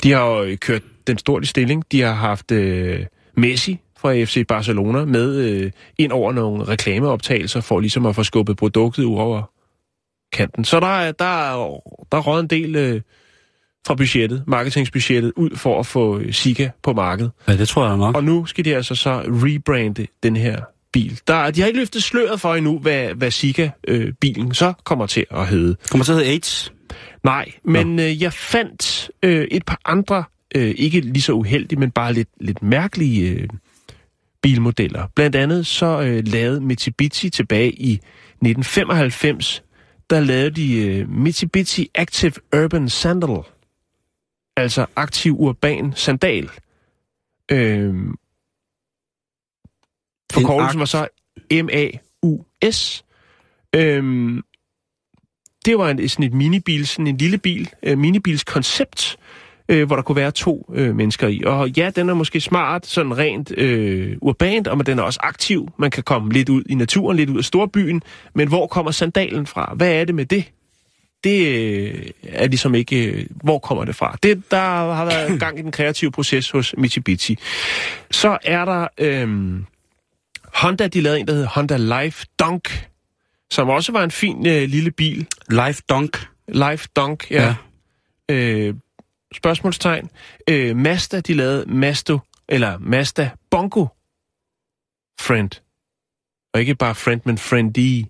De 0.03 0.11
har 0.11 0.25
jo 0.25 0.57
kørt 0.61 0.81
den 1.07 1.17
store 1.17 1.45
stilling. 1.45 1.83
De 1.91 2.01
har 2.01 2.13
haft 2.13 2.51
øh, 2.51 3.05
Messi 3.37 3.79
fra 4.03 4.23
FC 4.23 4.47
Barcelona 4.47 5.05
med 5.05 5.35
øh, 5.35 5.71
ind 5.97 6.11
over 6.11 6.31
nogle 6.31 6.63
reklameoptagelser, 6.63 7.61
for 7.61 7.79
ligesom 7.79 8.05
at 8.05 8.15
få 8.15 8.23
skubbet 8.23 8.57
produktet 8.57 9.03
ud 9.03 9.15
over 9.15 9.51
kanten. 10.33 10.65
Så 10.65 10.79
der 10.79 10.87
er, 10.87 11.11
der 11.11 11.25
er, 11.25 11.79
der 12.11 12.17
er 12.17 12.21
røget 12.21 12.43
en 12.43 12.49
del 12.49 12.75
øh, 12.75 13.01
fra 13.87 13.95
budgettet, 13.95 14.43
marketingsbudgettet, 14.47 15.31
ud 15.35 15.55
for 15.55 15.79
at 15.79 15.85
få 15.85 16.19
øh, 16.19 16.33
Zika 16.33 16.69
på 16.83 16.93
markedet. 16.93 17.31
ja, 17.47 17.57
det 17.57 17.67
tror 17.67 17.87
jeg 17.87 17.97
nok. 17.97 18.15
Og 18.15 18.23
nu 18.23 18.45
skal 18.45 18.65
de 18.65 18.75
altså 18.75 18.95
så 18.95 19.23
rebrande 19.27 20.07
den 20.23 20.35
her 20.35 20.61
bil. 20.93 21.19
Der, 21.27 21.51
de 21.51 21.61
har 21.61 21.67
ikke 21.67 21.79
løftet 21.79 22.03
sløret 22.03 22.41
for 22.41 22.55
endnu, 22.55 22.79
hvad, 22.79 23.13
hvad 23.13 23.31
Zika-bilen 23.31 24.47
øh, 24.47 24.53
så 24.53 24.73
kommer 24.83 25.05
til 25.05 25.25
at 25.31 25.47
hedde. 25.47 25.75
Kommer 25.89 26.05
til 26.05 26.11
at 26.11 26.17
hedde 26.17 26.31
AIDS. 26.31 26.73
Nej, 27.23 27.51
men 27.65 27.99
øh, 27.99 28.21
jeg 28.21 28.33
fandt 28.33 29.11
øh, 29.23 29.47
et 29.51 29.65
par 29.65 29.81
andre, 29.85 30.23
øh, 30.55 30.73
ikke 30.77 31.01
lige 31.01 31.21
så 31.21 31.33
uheldige, 31.33 31.79
men 31.79 31.91
bare 31.91 32.13
lidt, 32.13 32.29
lidt 32.39 32.63
mærkelige 32.63 33.29
øh, 33.29 33.47
bilmodeller. 34.43 35.07
Blandt 35.15 35.35
andet 35.35 35.67
så 35.67 36.01
øh, 36.01 36.27
lavede 36.27 36.61
Mitsubishi 36.61 37.29
tilbage 37.29 37.71
i 37.71 37.93
1995, 37.93 39.63
der 40.09 40.19
lavede 40.19 40.49
de 40.49 40.87
øh, 40.87 41.09
Mitsubishi 41.09 41.89
Active 41.95 42.33
Urban 42.55 42.89
Sandal. 42.89 43.43
Altså 44.57 44.85
aktiv 44.95 45.35
urban 45.39 45.93
sandal. 45.95 46.49
Øh, 47.51 47.95
forkortelsen 50.33 50.79
var 50.79 50.85
så 50.85 51.07
M-A-U-S. 51.51 53.05
Øhm, 53.75 54.41
det 55.65 55.77
var 55.77 55.89
en, 55.89 56.09
sådan 56.09 56.25
et 56.25 56.33
minibil, 56.33 56.87
sådan 56.87 57.07
en 57.07 57.17
lille 57.17 57.37
bil, 57.37 57.69
øh, 57.83 57.97
minibils 57.97 58.43
koncept, 58.43 59.17
øh, 59.69 59.87
hvor 59.87 59.95
der 59.95 60.03
kunne 60.03 60.15
være 60.15 60.31
to 60.31 60.71
øh, 60.73 60.95
mennesker 60.95 61.27
i. 61.27 61.41
Og 61.45 61.69
ja, 61.69 61.89
den 61.95 62.09
er 62.09 62.13
måske 62.13 62.41
smart, 62.41 62.85
sådan 62.85 63.17
rent 63.17 63.51
øh, 63.57 64.17
urbant, 64.21 64.67
og 64.67 64.77
men 64.77 64.85
den 64.85 64.99
er 64.99 65.03
også 65.03 65.19
aktiv. 65.23 65.69
Man 65.77 65.91
kan 65.91 66.03
komme 66.03 66.31
lidt 66.33 66.49
ud 66.49 66.63
i 66.69 66.75
naturen, 66.75 67.17
lidt 67.17 67.29
ud 67.29 67.37
af 67.37 67.43
storbyen. 67.43 68.01
Men 68.35 68.47
hvor 68.47 68.67
kommer 68.67 68.91
sandalen 68.91 69.47
fra? 69.47 69.73
Hvad 69.75 69.91
er 69.91 70.05
det 70.05 70.15
med 70.15 70.25
det? 70.25 70.51
Det 71.23 71.47
øh, 71.47 72.05
er 72.23 72.47
ligesom 72.47 72.75
ikke... 72.75 73.05
Øh, 73.05 73.25
hvor 73.29 73.59
kommer 73.59 73.85
det 73.85 73.95
fra? 73.95 74.17
Det, 74.23 74.51
der 74.51 74.93
har 74.93 75.05
været 75.05 75.39
gang 75.43 75.59
i 75.59 75.61
den 75.61 75.71
kreative 75.71 76.11
proces 76.11 76.51
hos 76.51 76.75
Mitsubishi. 76.77 77.37
Så 78.11 78.37
er 78.43 78.65
der... 78.65 78.87
Øh, 78.97 79.59
Honda, 80.53 80.87
de 80.87 81.01
lavede 81.01 81.19
en, 81.19 81.27
der 81.27 81.33
hedder 81.33 81.47
Honda 81.47 81.77
Life 81.77 82.25
Dunk, 82.39 82.87
som 83.51 83.69
også 83.69 83.91
var 83.91 84.03
en 84.03 84.11
fin 84.11 84.47
øh, 84.47 84.69
lille 84.69 84.91
bil. 84.91 85.27
Life 85.49 85.81
Dunk. 85.89 86.27
Life 86.47 86.87
Dunk, 86.95 87.31
ja. 87.31 87.55
ja. 88.29 88.35
Øh, 88.35 88.73
spørgsmålstegn. 89.35 90.09
Øh, 90.49 90.75
Mazda, 90.75 91.19
de 91.19 91.33
lavede 91.33 91.65
Masto, 91.67 92.19
eller 92.49 92.77
Mazda 92.79 93.29
Bongo 93.51 93.85
Friend. 95.19 95.49
Og 96.53 96.59
ikke 96.59 96.75
bare 96.75 96.95
Friend, 96.95 97.21
men 97.25 97.37
Friendly. 97.37 98.03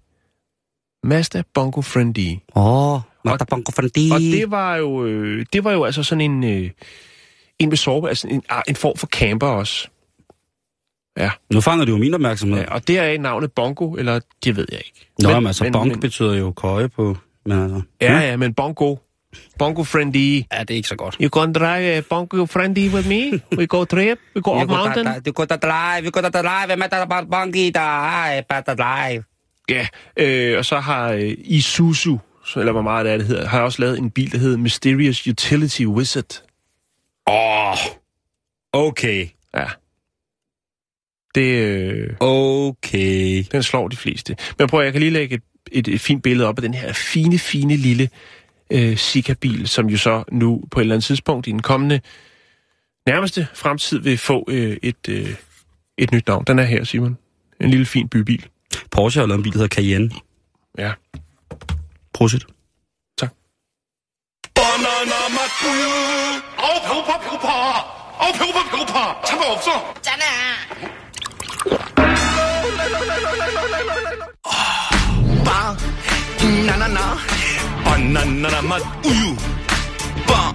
Mazda 1.04 1.44
Bongo 1.54 1.82
Friendly. 1.82 2.36
Åh, 2.56 2.94
oh, 2.94 3.02
Magda 3.26 3.46
Bongo 3.50 3.72
Fandi. 3.72 4.12
Og 4.12 4.20
det 4.20 4.52
var 4.52 4.76
jo, 4.76 5.06
øh, 5.06 5.46
det 5.54 5.64
var 5.64 5.72
jo 5.72 5.84
altså 5.84 6.04
sådan 6.04 6.22
en, 6.22 6.44
øh, 6.44 6.72
en 7.60 7.70
med 7.70 7.78
sårbar, 7.78 8.08
altså 8.08 8.28
en, 8.28 8.44
ah, 8.50 8.62
en 8.68 8.76
form 8.76 8.98
for 8.98 9.08
camper 9.08 9.48
også. 9.48 9.88
Ja. 11.18 11.32
Nu 11.50 11.62
fanger 11.62 11.86
du 11.86 11.92
jo 11.92 11.98
min 11.98 12.14
opmærksomhed. 12.14 12.60
ja. 12.60 12.74
Og 12.74 12.88
det 12.88 13.00
er 13.00 13.20
navnet 13.20 13.52
Bongo, 13.52 13.94
eller 13.94 14.20
det 14.44 14.56
ved 14.56 14.66
jeg 14.72 14.82
ikke. 14.86 15.10
Nå, 15.20 15.30
men, 15.30 15.36
men, 15.38 15.48
altså, 15.48 15.70
bonk 15.74 16.02
betyder 16.02 16.34
jo 16.34 16.52
køje 16.52 16.90
på... 16.90 17.18
Men 17.46 17.60
altså, 17.60 17.82
Ja, 18.02 18.20
ja, 18.20 18.38
men 18.38 18.54
Bongo. 18.54 18.96
Bongo 19.60 19.84
friendly. 19.84 20.44
ja, 20.54 20.60
det 20.60 20.70
er 20.70 20.76
ikke 20.76 20.88
så 20.88 20.96
godt. 20.96 21.16
You 21.22 21.30
gonna 21.30 21.54
drive 21.54 21.98
uh, 21.98 22.04
Bongo 22.10 22.46
friendly 22.46 22.90
with 22.90 23.08
me? 23.08 23.42
We 23.58 23.68
go 23.68 23.84
trip? 23.86 24.20
We 24.36 24.42
go 24.42 24.52
up 24.62 24.70
mountain? 24.70 25.34
Går 25.34 25.46
da 25.46 25.56
drive, 25.56 26.04
vi 26.04 26.10
går 26.10 26.22
da 26.22 26.30
drive, 26.30 26.66
hvem 26.66 26.82
er 26.82 26.88
der 26.88 27.06
bare 27.06 27.26
bonki, 27.26 27.70
der 27.70 28.16
er 28.16 28.42
bare 28.42 28.64
da 28.68 28.74
drive. 28.76 29.24
Ja, 29.70 29.88
øh, 30.18 30.58
og 30.58 30.66
så 30.66 30.80
har 30.80 31.12
øh, 31.12 31.36
Isuzu, 31.38 32.20
eller 32.56 32.72
hvor 32.72 32.82
meget 32.82 33.06
det 33.06 33.14
er, 33.14 33.18
det 33.18 33.28
hedder, 33.28 33.48
har 33.48 33.62
også 33.62 33.82
lavet 33.82 33.98
en 34.00 34.12
bil, 34.12 34.32
der 34.32 34.38
hedder 34.38 34.58
Mysterious 34.58 35.28
Utility 35.28 35.86
Wizard. 35.86 36.44
Åh, 37.28 37.72
oh, 37.72 37.78
okay, 38.74 39.28
Ja. 39.56 39.66
Det, 41.36 41.42
øh, 41.42 42.10
okay. 42.20 43.44
den 43.52 43.64
slår 43.64 43.88
de 43.88 43.96
fleste. 43.96 44.36
Men 44.60 44.68
prøv 44.68 44.80
at, 44.80 44.86
jeg 44.86 44.94
kan 44.94 45.00
lige 45.02 45.12
lægge 45.12 45.36
et, 45.36 45.42
et, 45.72 45.88
et 45.88 46.02
fint 46.02 46.24
billede 46.24 46.48
op 46.48 46.58
af 46.58 46.62
den 46.62 46.74
her 46.74 46.94
fine, 46.94 47.40
fine 47.40 47.76
lille 47.76 48.10
øh, 48.72 48.98
Sika-bil, 48.98 49.68
som 49.68 49.90
jo 49.90 49.98
så 49.98 50.24
nu 50.32 50.64
på 50.72 50.80
et 50.80 50.84
eller 50.84 50.96
andet 50.96 51.06
tidspunkt 51.06 51.48
i 51.48 51.52
den 51.52 51.62
kommende 51.62 52.02
nærmeste 53.08 53.48
fremtid 53.54 54.00
vil 54.00 54.18
få 54.18 54.46
øh, 54.48 54.78
et, 54.84 55.10
øh, 55.10 55.36
et 55.98 56.12
nyt 56.12 56.28
navn. 56.28 56.44
Den 56.48 56.60
er 56.60 56.64
her, 56.64 56.84
Simon. 56.84 57.18
En 57.62 57.70
lille 57.70 57.86
fin 57.86 58.10
bybil. 58.10 58.48
Porsche 58.92 59.20
har 59.20 59.28
lavet 59.28 59.38
en 59.38 59.44
bil, 59.44 59.54
der 59.54 59.60
hedder 59.60 59.76
Cayenne. 59.76 60.12
Ja. 60.78 60.92
Prosit. 62.14 62.46
Tak. 63.18 63.30
Oh, 74.46 75.46
bare, 75.46 75.78
na 76.66 76.76
na 76.78 76.88
na 76.88 77.23
Anananamat 78.04 78.82
uju. 79.06 79.32
Bar. 80.28 80.52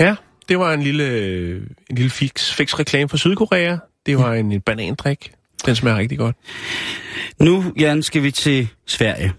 Ja, 0.00 0.14
det 0.48 0.58
var 0.58 0.72
en 0.72 0.82
lille, 0.82 1.06
en 1.90 1.96
lille 1.96 2.10
fix, 2.10 2.52
fix 2.52 2.78
reklame 2.78 3.08
for 3.08 3.16
Sydkorea. 3.16 3.76
Det 4.06 4.18
var 4.18 4.34
en, 4.34 4.52
en 4.52 4.60
banandrik. 4.60 5.32
Den 5.66 5.74
smager 5.74 5.98
rigtig 5.98 6.18
godt. 6.18 6.36
Nu, 7.40 7.64
Jan, 7.80 8.02
skal 8.02 8.22
vi 8.22 8.30
til 8.30 8.68
Sverige. 8.86 9.32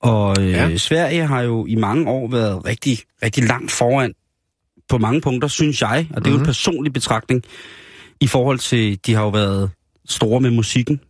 Og 0.00 0.36
øh, 0.40 0.50
ja. 0.50 0.76
Sverige 0.76 1.26
har 1.26 1.40
jo 1.40 1.66
i 1.66 1.74
mange 1.74 2.10
år 2.10 2.28
været 2.28 2.64
rigtig, 2.64 2.98
rigtig 3.22 3.44
langt 3.44 3.70
foran 3.70 4.14
på 4.88 4.98
mange 4.98 5.20
punkter, 5.20 5.48
synes 5.48 5.82
jeg. 5.82 6.08
Og 6.14 6.24
det 6.24 6.30
er 6.30 6.34
jo 6.34 6.38
en 6.38 6.46
personlig 6.46 6.92
betragtning 6.92 7.42
i 8.20 8.26
forhold 8.26 8.58
til, 8.58 8.98
de 9.06 9.14
har 9.14 9.22
jo 9.22 9.28
været 9.28 9.70
store 10.08 10.40
med 10.40 10.50
musikken. 10.50 11.00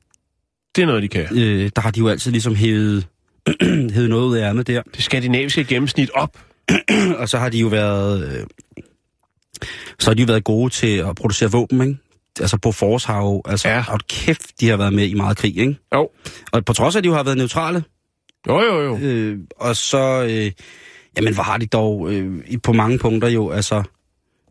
Det 0.76 0.82
er 0.82 0.86
noget, 0.86 1.02
de 1.02 1.08
kan. 1.08 1.26
Øh, 1.32 1.70
der 1.76 1.82
har 1.82 1.90
de 1.90 2.00
jo 2.00 2.08
altid 2.08 2.30
ligesom 2.30 2.54
hævet 2.54 3.06
hævet 3.94 4.10
noget 4.10 4.24
ud 4.24 4.36
af 4.36 4.48
ærmet 4.48 4.66
der. 4.66 4.82
Det 4.96 5.04
skandinaviske 5.04 5.64
gennemsnit 5.64 6.10
op. 6.14 6.38
Og 7.20 7.28
så 7.28 7.38
har 7.38 7.48
de 7.48 7.58
jo 7.58 7.66
været... 7.68 8.32
Øh, 8.38 8.46
så 9.98 10.10
har 10.10 10.14
de 10.14 10.22
jo 10.22 10.26
været 10.26 10.44
gode 10.44 10.70
til 10.70 10.96
at 10.96 11.16
producere 11.16 11.50
våben, 11.50 11.80
ikke? 11.80 11.96
Altså 12.40 12.58
på 12.58 12.72
Force 12.72 13.06
har 13.06 13.18
jo... 13.18 13.42
Altså, 13.44 13.68
Ja. 13.68 13.84
og 13.88 14.00
kæft, 14.08 14.60
de 14.60 14.68
har 14.68 14.76
været 14.76 14.92
med 14.92 15.06
i 15.06 15.14
meget 15.14 15.36
krig, 15.36 15.58
ikke? 15.58 15.76
Jo. 15.94 16.08
Og 16.52 16.64
på 16.64 16.72
trods 16.72 16.94
af, 16.96 17.00
at 17.00 17.04
de 17.04 17.08
jo 17.08 17.14
har 17.14 17.22
været 17.22 17.38
neutrale, 17.38 17.84
Jo, 18.48 18.60
jo, 18.62 18.82
jo. 18.82 18.98
Øh, 18.98 19.38
og 19.60 19.76
så, 19.76 20.26
øh, 20.30 20.52
jamen 21.16 21.34
hvor 21.34 21.42
har 21.42 21.58
de 21.58 21.66
dog 21.66 22.12
øh, 22.12 22.42
på 22.62 22.72
mange 22.72 22.98
punkter 22.98 23.28
jo 23.28 23.50
altså 23.50 23.82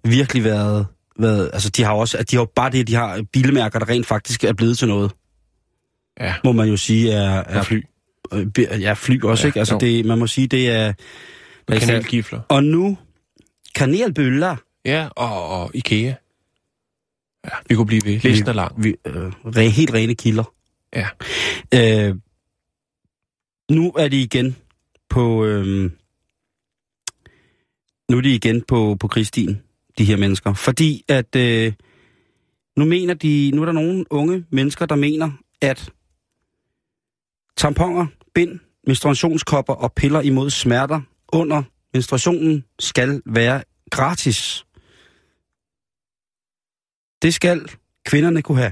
virkelig 0.04 0.44
været, 0.44 0.88
været 1.20 1.50
altså 1.54 1.70
de 1.70 1.84
har 1.84 1.94
også, 1.94 2.18
at 2.18 2.32
de 2.32 2.36
har 2.36 2.46
bare 2.56 2.70
det, 2.72 2.88
de 2.88 2.96
har 2.96 3.22
bilmærker, 3.34 3.80
der 3.80 3.90
rent 3.90 4.06
faktisk 4.06 4.44
er 4.44 4.54
blevet 4.54 4.78
til 4.78 4.88
noget, 4.88 5.12
Ja, 6.20 6.34
må 6.44 6.52
man 6.52 6.70
jo 6.70 6.78
sige 6.78 7.12
er, 7.12 7.30
er 7.30 7.60
og 7.60 7.66
fly. 7.66 7.84
Øh, 8.36 8.82
ja, 8.82 8.94
fly 8.94 9.22
også, 9.24 9.44
Ja, 9.44 9.48
ikke? 9.48 9.60
Altså 9.60 9.74
jo. 9.74 9.80
det, 9.80 10.06
man 10.06 10.20
må 10.20 10.28
sige, 10.28 10.48
det 10.48 10.70
er... 10.70 10.94
Med 11.68 11.80
kanelgifler. 11.80 12.42
Og 12.50 12.64
nu, 12.64 12.98
kanelbøller. 13.76 14.56
Ja, 14.86 15.08
og, 15.16 15.48
og 15.48 15.72
Ikea. 15.74 16.14
Ja, 17.46 17.50
vi 17.70 17.76
kunne 17.76 17.86
blive 17.86 18.02
ved. 18.06 18.20
Listen 18.20 18.50
er 18.50 18.54
lang. 18.54 18.84
Vi, 18.84 18.96
øh, 19.06 19.16
re, 19.46 19.70
helt 19.70 19.94
rene 19.94 20.16
kilder. 20.16 20.54
Ja. 20.96 21.08
Øh, 21.74 22.16
nu 23.72 23.92
er 23.92 24.08
de 24.08 24.22
igen 24.22 24.56
på... 25.10 25.46
Øh, 25.46 25.92
nu 28.10 28.18
er 28.18 28.22
de 28.22 28.36
igen 28.36 28.62
på, 28.62 28.98
på 29.00 29.08
krigsstien, 29.08 29.62
de 29.98 30.06
her 30.06 30.18
mennesker. 30.18 30.54
Fordi 30.54 31.06
at... 31.08 31.36
Øh, 31.36 31.74
nu 32.78 32.86
mener 32.86 33.14
de... 33.14 33.52
Nu 33.54 33.62
er 33.62 33.66
der 33.66 33.74
nogle 33.74 34.06
unge 34.10 34.46
mennesker, 34.50 34.86
der 34.86 34.96
mener, 34.96 35.32
at 35.62 35.90
tamponer, 37.58 38.08
bind, 38.36 38.60
menstruationskopper 38.88 39.74
og 39.74 39.94
piller 39.94 40.22
imod 40.22 40.50
smerter 40.50 41.02
under 41.34 41.64
menstruationen 41.94 42.64
skal 42.80 43.22
være 43.26 43.64
gratis. 43.92 44.66
Det 47.22 47.34
skal 47.34 47.62
kvinderne 48.06 48.42
kunne 48.42 48.58
have. 48.58 48.72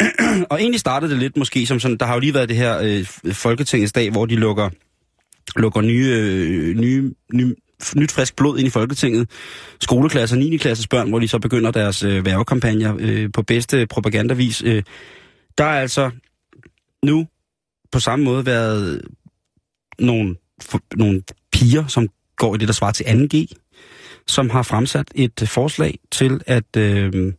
og 0.50 0.60
egentlig 0.60 0.80
startede 0.80 1.10
det 1.10 1.18
lidt 1.18 1.36
måske 1.36 1.66
som 1.66 1.80
sådan, 1.80 1.96
der 1.96 2.06
har 2.06 2.14
jo 2.14 2.20
lige 2.20 2.34
været 2.34 2.48
det 2.48 2.56
her 2.56 2.78
øh, 2.82 3.32
Folketingets 3.32 3.92
dag, 3.92 4.10
hvor 4.10 4.26
de 4.26 4.36
lukker, 4.36 4.70
lukker 5.56 5.80
nye, 5.80 6.06
øh, 6.06 6.76
nye, 6.76 7.14
nye, 7.32 7.54
nyt 7.96 8.12
frisk 8.12 8.36
blod 8.36 8.58
ind 8.58 8.66
i 8.66 8.70
Folketinget. 8.70 9.30
Skoleklasser, 9.80 10.36
9. 10.36 10.56
klasses 10.56 10.88
børn, 10.88 11.08
hvor 11.08 11.18
de 11.18 11.28
så 11.28 11.38
begynder 11.38 11.70
deres 11.70 12.02
øh, 12.02 12.24
værvekampagner 12.24 12.96
øh, 12.98 13.32
på 13.32 13.42
bedste 13.42 13.86
propagandavis. 13.86 14.62
Øh, 14.62 14.82
der 15.58 15.64
er 15.64 15.80
altså 15.80 16.10
nu 17.04 17.26
på 17.92 18.00
samme 18.00 18.24
måde 18.24 18.46
været 18.46 19.02
nogle, 19.98 20.36
for, 20.62 20.80
nogle 20.96 21.22
piger, 21.52 21.86
som 21.86 22.08
går 22.36 22.54
i 22.54 22.58
det, 22.58 22.68
der 22.68 22.74
svarer 22.74 22.92
til 22.92 23.04
2G, 23.04 23.46
som 24.26 24.50
har 24.50 24.62
fremsat 24.62 25.08
et 25.14 25.42
øh, 25.42 25.48
forslag 25.48 25.98
til, 26.10 26.40
at, 26.46 26.76
øh, 26.76 27.32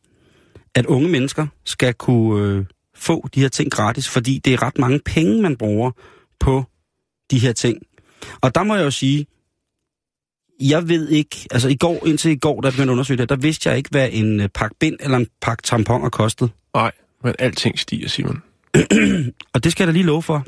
at 0.76 0.86
unge 0.86 1.10
mennesker 1.10 1.48
skal 1.66 1.94
kunne 1.94 2.46
øh, 2.46 2.66
få 2.96 3.28
de 3.36 3.40
her 3.40 3.50
ting 3.50 3.72
gratis, 3.72 4.10
fordi 4.10 4.42
det 4.46 4.54
er 4.54 4.62
ret 4.62 4.78
mange 4.78 5.00
penge, 5.06 5.42
man 5.42 5.58
bruger 5.58 5.92
på 6.40 6.64
de 7.32 7.40
her 7.40 7.54
ting. 7.54 7.78
Og 8.42 8.56
der 8.56 8.64
må 8.64 8.76
jeg 8.76 8.84
jo 8.84 8.92
sige, 8.92 9.28
jeg 10.60 10.90
ved 10.90 11.10
ikke, 11.10 11.48
altså 11.52 11.70
i 11.70 11.76
går, 11.76 12.08
indtil 12.08 12.32
i 12.32 12.36
går, 12.36 12.62
da 12.62 12.66
jeg 12.66 12.74
begyndte 12.74 12.92
at 12.92 12.94
undersøge 12.94 13.18
det, 13.18 13.30
der 13.30 13.36
vidste 13.36 13.70
jeg 13.70 13.78
ikke, 13.78 13.90
hvad 13.90 14.10
en 14.12 14.40
øh, 14.40 14.50
pakke 14.50 14.76
bind 14.80 14.98
eller 15.00 15.18
en 15.18 15.28
pakke 15.42 15.64
tamponer 15.64 16.10
kostede. 16.10 16.50
Nej, 16.74 16.92
men 17.24 17.36
alting 17.40 17.80
stiger, 17.80 18.10
Simon. 18.10 18.44
Og 19.54 19.64
det 19.64 19.72
skal 19.72 19.84
jeg 19.84 19.88
da 19.88 19.92
lige 19.92 20.06
love 20.06 20.24
for. 20.24 20.46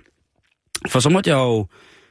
For 0.88 1.00
så 1.00 1.10
måtte 1.10 1.30
jeg 1.30 1.36
jo 1.36 1.68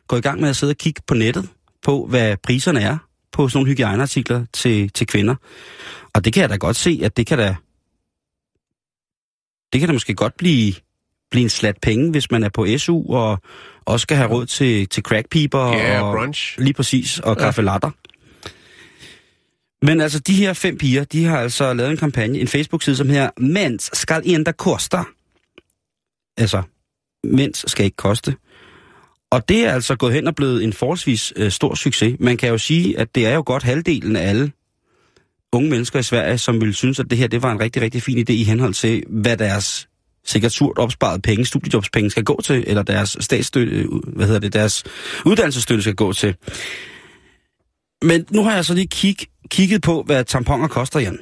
gå 0.08 0.16
i 0.16 0.20
gang 0.20 0.40
med 0.40 0.48
at 0.48 0.56
sidde 0.56 0.70
og 0.70 0.76
kigge 0.76 1.02
på 1.06 1.14
nettet 1.14 1.48
på, 1.82 2.06
hvad 2.06 2.36
priserne 2.36 2.80
er 2.80 2.98
på 3.32 3.48
sådan 3.48 3.58
nogle 3.58 3.70
hygiejneartikler 3.70 4.44
til, 4.52 4.90
til 4.90 5.06
kvinder. 5.06 5.34
Og 6.14 6.24
det 6.24 6.32
kan 6.32 6.40
jeg 6.40 6.50
da 6.50 6.56
godt 6.56 6.76
se, 6.76 7.00
at 7.02 7.16
det 7.16 7.26
kan 7.26 7.38
da... 7.38 7.56
Det 9.72 9.80
kan 9.80 9.88
da 9.88 9.92
måske 9.92 10.14
godt 10.14 10.36
blive, 10.36 10.74
blive 11.30 11.42
en 11.42 11.48
slat 11.48 11.76
penge, 11.82 12.10
hvis 12.10 12.30
man 12.30 12.42
er 12.42 12.48
på 12.48 12.66
SU 12.78 13.14
og 13.14 13.42
også 13.84 14.02
skal 14.02 14.16
have 14.16 14.30
råd 14.30 14.46
til, 14.46 14.88
til 14.88 15.02
crackpiber 15.02 15.72
Ja, 15.72 16.02
og, 16.02 16.16
brunch. 16.16 16.58
Lige 16.58 16.74
præcis, 16.74 17.18
og 17.18 17.36
kaffe 17.36 17.62
latter. 17.62 17.90
Men 19.82 20.00
altså, 20.00 20.18
de 20.18 20.34
her 20.34 20.52
fem 20.52 20.78
piger, 20.78 21.04
de 21.04 21.24
har 21.24 21.40
altså 21.40 21.72
lavet 21.72 21.90
en 21.90 21.96
kampagne, 21.96 22.38
en 22.38 22.48
Facebook-side, 22.48 22.96
som 22.96 23.08
her, 23.08 23.30
Mens 23.36 23.90
skal 23.92 24.22
enda 24.24 24.52
kosta. 24.52 25.02
Altså, 26.38 26.62
mens 27.24 27.64
skal 27.68 27.84
ikke 27.84 27.96
koste. 27.96 28.36
Og 29.30 29.48
det 29.48 29.66
er 29.66 29.72
altså 29.72 29.96
gået 29.96 30.14
hen 30.14 30.26
og 30.26 30.34
blevet 30.34 30.64
en 30.64 30.72
forholdsvis 30.72 31.32
øh, 31.36 31.50
stor 31.50 31.74
succes. 31.74 32.16
Man 32.20 32.36
kan 32.36 32.48
jo 32.48 32.58
sige, 32.58 32.98
at 32.98 33.14
det 33.14 33.26
er 33.26 33.34
jo 33.34 33.42
godt 33.46 33.62
halvdelen 33.62 34.16
af 34.16 34.28
alle 34.28 34.52
unge 35.52 35.70
mennesker 35.70 35.98
i 35.98 36.02
Sverige, 36.02 36.38
som 36.38 36.60
ville 36.60 36.74
synes, 36.74 37.00
at 37.00 37.06
det 37.10 37.18
her 37.18 37.26
det 37.26 37.42
var 37.42 37.52
en 37.52 37.60
rigtig, 37.60 37.82
rigtig 37.82 38.02
fin 38.02 38.18
idé 38.18 38.32
i 38.32 38.44
henhold 38.44 38.74
til, 38.74 39.02
hvad 39.08 39.36
deres 39.36 39.88
sikkert 40.24 40.52
surt 40.52 40.78
opsparet 40.78 41.22
penge, 41.22 41.46
studiejobspenge 41.46 42.10
skal 42.10 42.24
gå 42.24 42.40
til, 42.44 42.64
eller 42.66 42.82
deres 42.82 43.16
statsstøtte, 43.20 43.72
øh, 43.72 43.88
hvad 44.16 44.26
hedder 44.26 44.40
det, 44.40 44.52
deres 44.52 44.84
uddannelsesstøtte 45.26 45.82
skal 45.82 45.94
gå 45.94 46.12
til. 46.12 46.34
Men 48.02 48.26
nu 48.30 48.44
har 48.44 48.54
jeg 48.54 48.64
så 48.64 48.74
lige 48.74 48.86
kig, 48.86 49.16
kigget 49.50 49.82
på, 49.82 50.02
hvad 50.02 50.24
tamponer 50.24 50.68
koster, 50.68 51.00
Jan. 51.00 51.18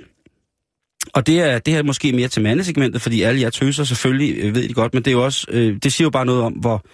Og 1.15 1.27
det 1.27 1.41
er, 1.41 1.59
det 1.59 1.75
er 1.75 1.83
måske 1.83 2.13
mere 2.13 2.29
til 2.29 2.43
mandesegmentet, 2.43 3.03
fordi 3.03 3.23
alle 3.23 3.41
jer 3.41 3.51
tøser 3.51 3.85
selvfølgelig 3.85 4.37
øh, 4.39 4.55
ved 4.55 4.63
det 4.63 4.75
godt, 4.75 4.95
men 4.95 5.03
det, 5.03 5.11
er 5.11 5.13
jo 5.13 5.25
også, 5.25 5.47
øh, 5.51 5.77
det 5.83 5.93
siger 5.93 6.07
jo 6.07 6.11
bare 6.11 6.27
noget 6.27 6.43
om, 6.43 6.53
hvor, 6.53 6.85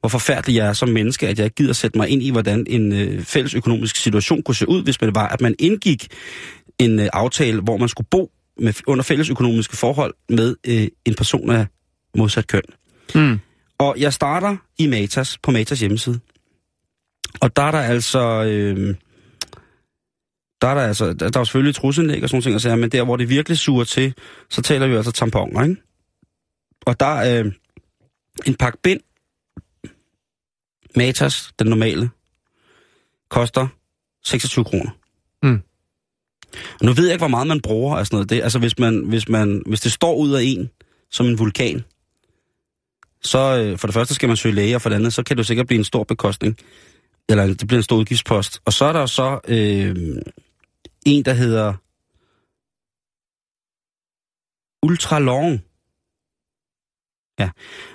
hvor 0.00 0.08
forfærdelig 0.08 0.56
jeg 0.56 0.66
er 0.66 0.72
som 0.72 0.88
menneske, 0.88 1.28
at 1.28 1.38
jeg 1.38 1.44
ikke 1.44 1.54
gider 1.54 1.72
sætte 1.72 1.98
mig 1.98 2.08
ind 2.08 2.22
i, 2.22 2.30
hvordan 2.30 2.66
en 2.68 2.92
øh, 2.92 3.22
fælles 3.22 3.54
økonomisk 3.54 3.96
situation 3.96 4.42
kunne 4.42 4.54
se 4.54 4.68
ud, 4.68 4.82
hvis 4.82 5.00
man 5.00 5.14
var, 5.14 5.28
at 5.28 5.40
man 5.40 5.54
indgik 5.58 6.06
en 6.78 7.00
øh, 7.00 7.08
aftale, 7.12 7.60
hvor 7.60 7.76
man 7.76 7.88
skulle 7.88 8.08
bo 8.10 8.30
med, 8.60 8.74
under 8.86 9.02
fælles 9.02 9.30
økonomiske 9.30 9.76
forhold 9.76 10.14
med 10.28 10.56
øh, 10.66 10.88
en 11.04 11.14
person 11.14 11.50
af 11.50 11.66
modsat 12.16 12.46
køn. 12.46 12.62
Mm. 13.14 13.38
Og 13.78 13.96
jeg 13.98 14.12
starter 14.12 14.56
i 14.78 14.86
Matas, 14.86 15.38
på 15.42 15.50
Matas 15.50 15.80
hjemmeside. 15.80 16.20
Og 17.40 17.56
der 17.56 17.62
er 17.62 17.70
der 17.70 17.78
altså... 17.78 18.44
Øh, 18.44 18.94
der 20.62 20.68
er 20.68 20.74
der 20.74 20.82
altså, 20.82 21.12
der, 21.12 21.28
der 21.28 21.40
er 21.40 21.44
selvfølgelig 21.44 21.74
trusindlæg 21.74 22.22
og 22.22 22.28
sådan 22.28 22.42
nogle 22.46 22.60
ting, 22.60 22.80
men 22.80 22.90
der, 22.90 23.04
hvor 23.04 23.16
det 23.16 23.28
virkelig 23.28 23.58
suger 23.58 23.84
til, 23.84 24.14
så 24.50 24.62
taler 24.62 24.86
vi 24.86 24.96
altså 24.96 25.12
tamponer, 25.12 25.62
ikke? 25.62 25.76
Og 26.86 27.00
der 27.00 27.06
er 27.06 27.44
øh, 27.44 27.52
en 28.46 28.54
pakke 28.54 28.78
bind, 28.82 29.00
Matas, 30.96 31.52
den 31.58 31.66
normale, 31.66 32.10
koster 33.30 33.68
26 34.24 34.64
kroner. 34.64 34.90
Mm. 35.42 35.60
Og 36.52 36.86
nu 36.86 36.92
ved 36.92 37.04
jeg 37.04 37.12
ikke, 37.12 37.20
hvor 37.20 37.28
meget 37.28 37.46
man 37.46 37.60
bruger 37.60 37.96
af 37.96 38.06
sådan 38.06 38.16
noget. 38.16 38.30
Det, 38.30 38.42
altså, 38.42 38.58
hvis, 38.58 38.78
man, 38.78 39.04
hvis, 39.04 39.28
man, 39.28 39.62
hvis 39.66 39.80
det 39.80 39.92
står 39.92 40.14
ud 40.14 40.32
af 40.32 40.42
en, 40.44 40.70
som 41.10 41.26
en 41.26 41.38
vulkan, 41.38 41.84
så 43.22 43.38
øh, 43.38 43.78
for 43.78 43.86
det 43.86 43.94
første 43.94 44.14
skal 44.14 44.26
man 44.28 44.36
søge 44.36 44.54
læge, 44.54 44.74
og 44.74 44.82
for 44.82 44.88
det 44.88 44.96
andet, 44.96 45.12
så 45.12 45.22
kan 45.22 45.36
det 45.36 45.42
jo 45.42 45.46
sikkert 45.46 45.66
blive 45.66 45.78
en 45.78 45.84
stor 45.84 46.04
bekostning. 46.04 46.56
Eller 47.28 47.46
det 47.46 47.66
bliver 47.66 47.78
en 47.78 47.82
stor 47.82 47.96
udgiftspost. 47.96 48.60
Og 48.64 48.72
så 48.72 48.84
er 48.84 48.92
der 48.92 49.00
jo 49.00 49.06
så 49.06 49.40
øh, 49.48 50.16
en, 51.06 51.24
der 51.24 51.32
hedder 51.32 51.74
Ultralong. 54.82 55.64
Ja. 57.38 57.50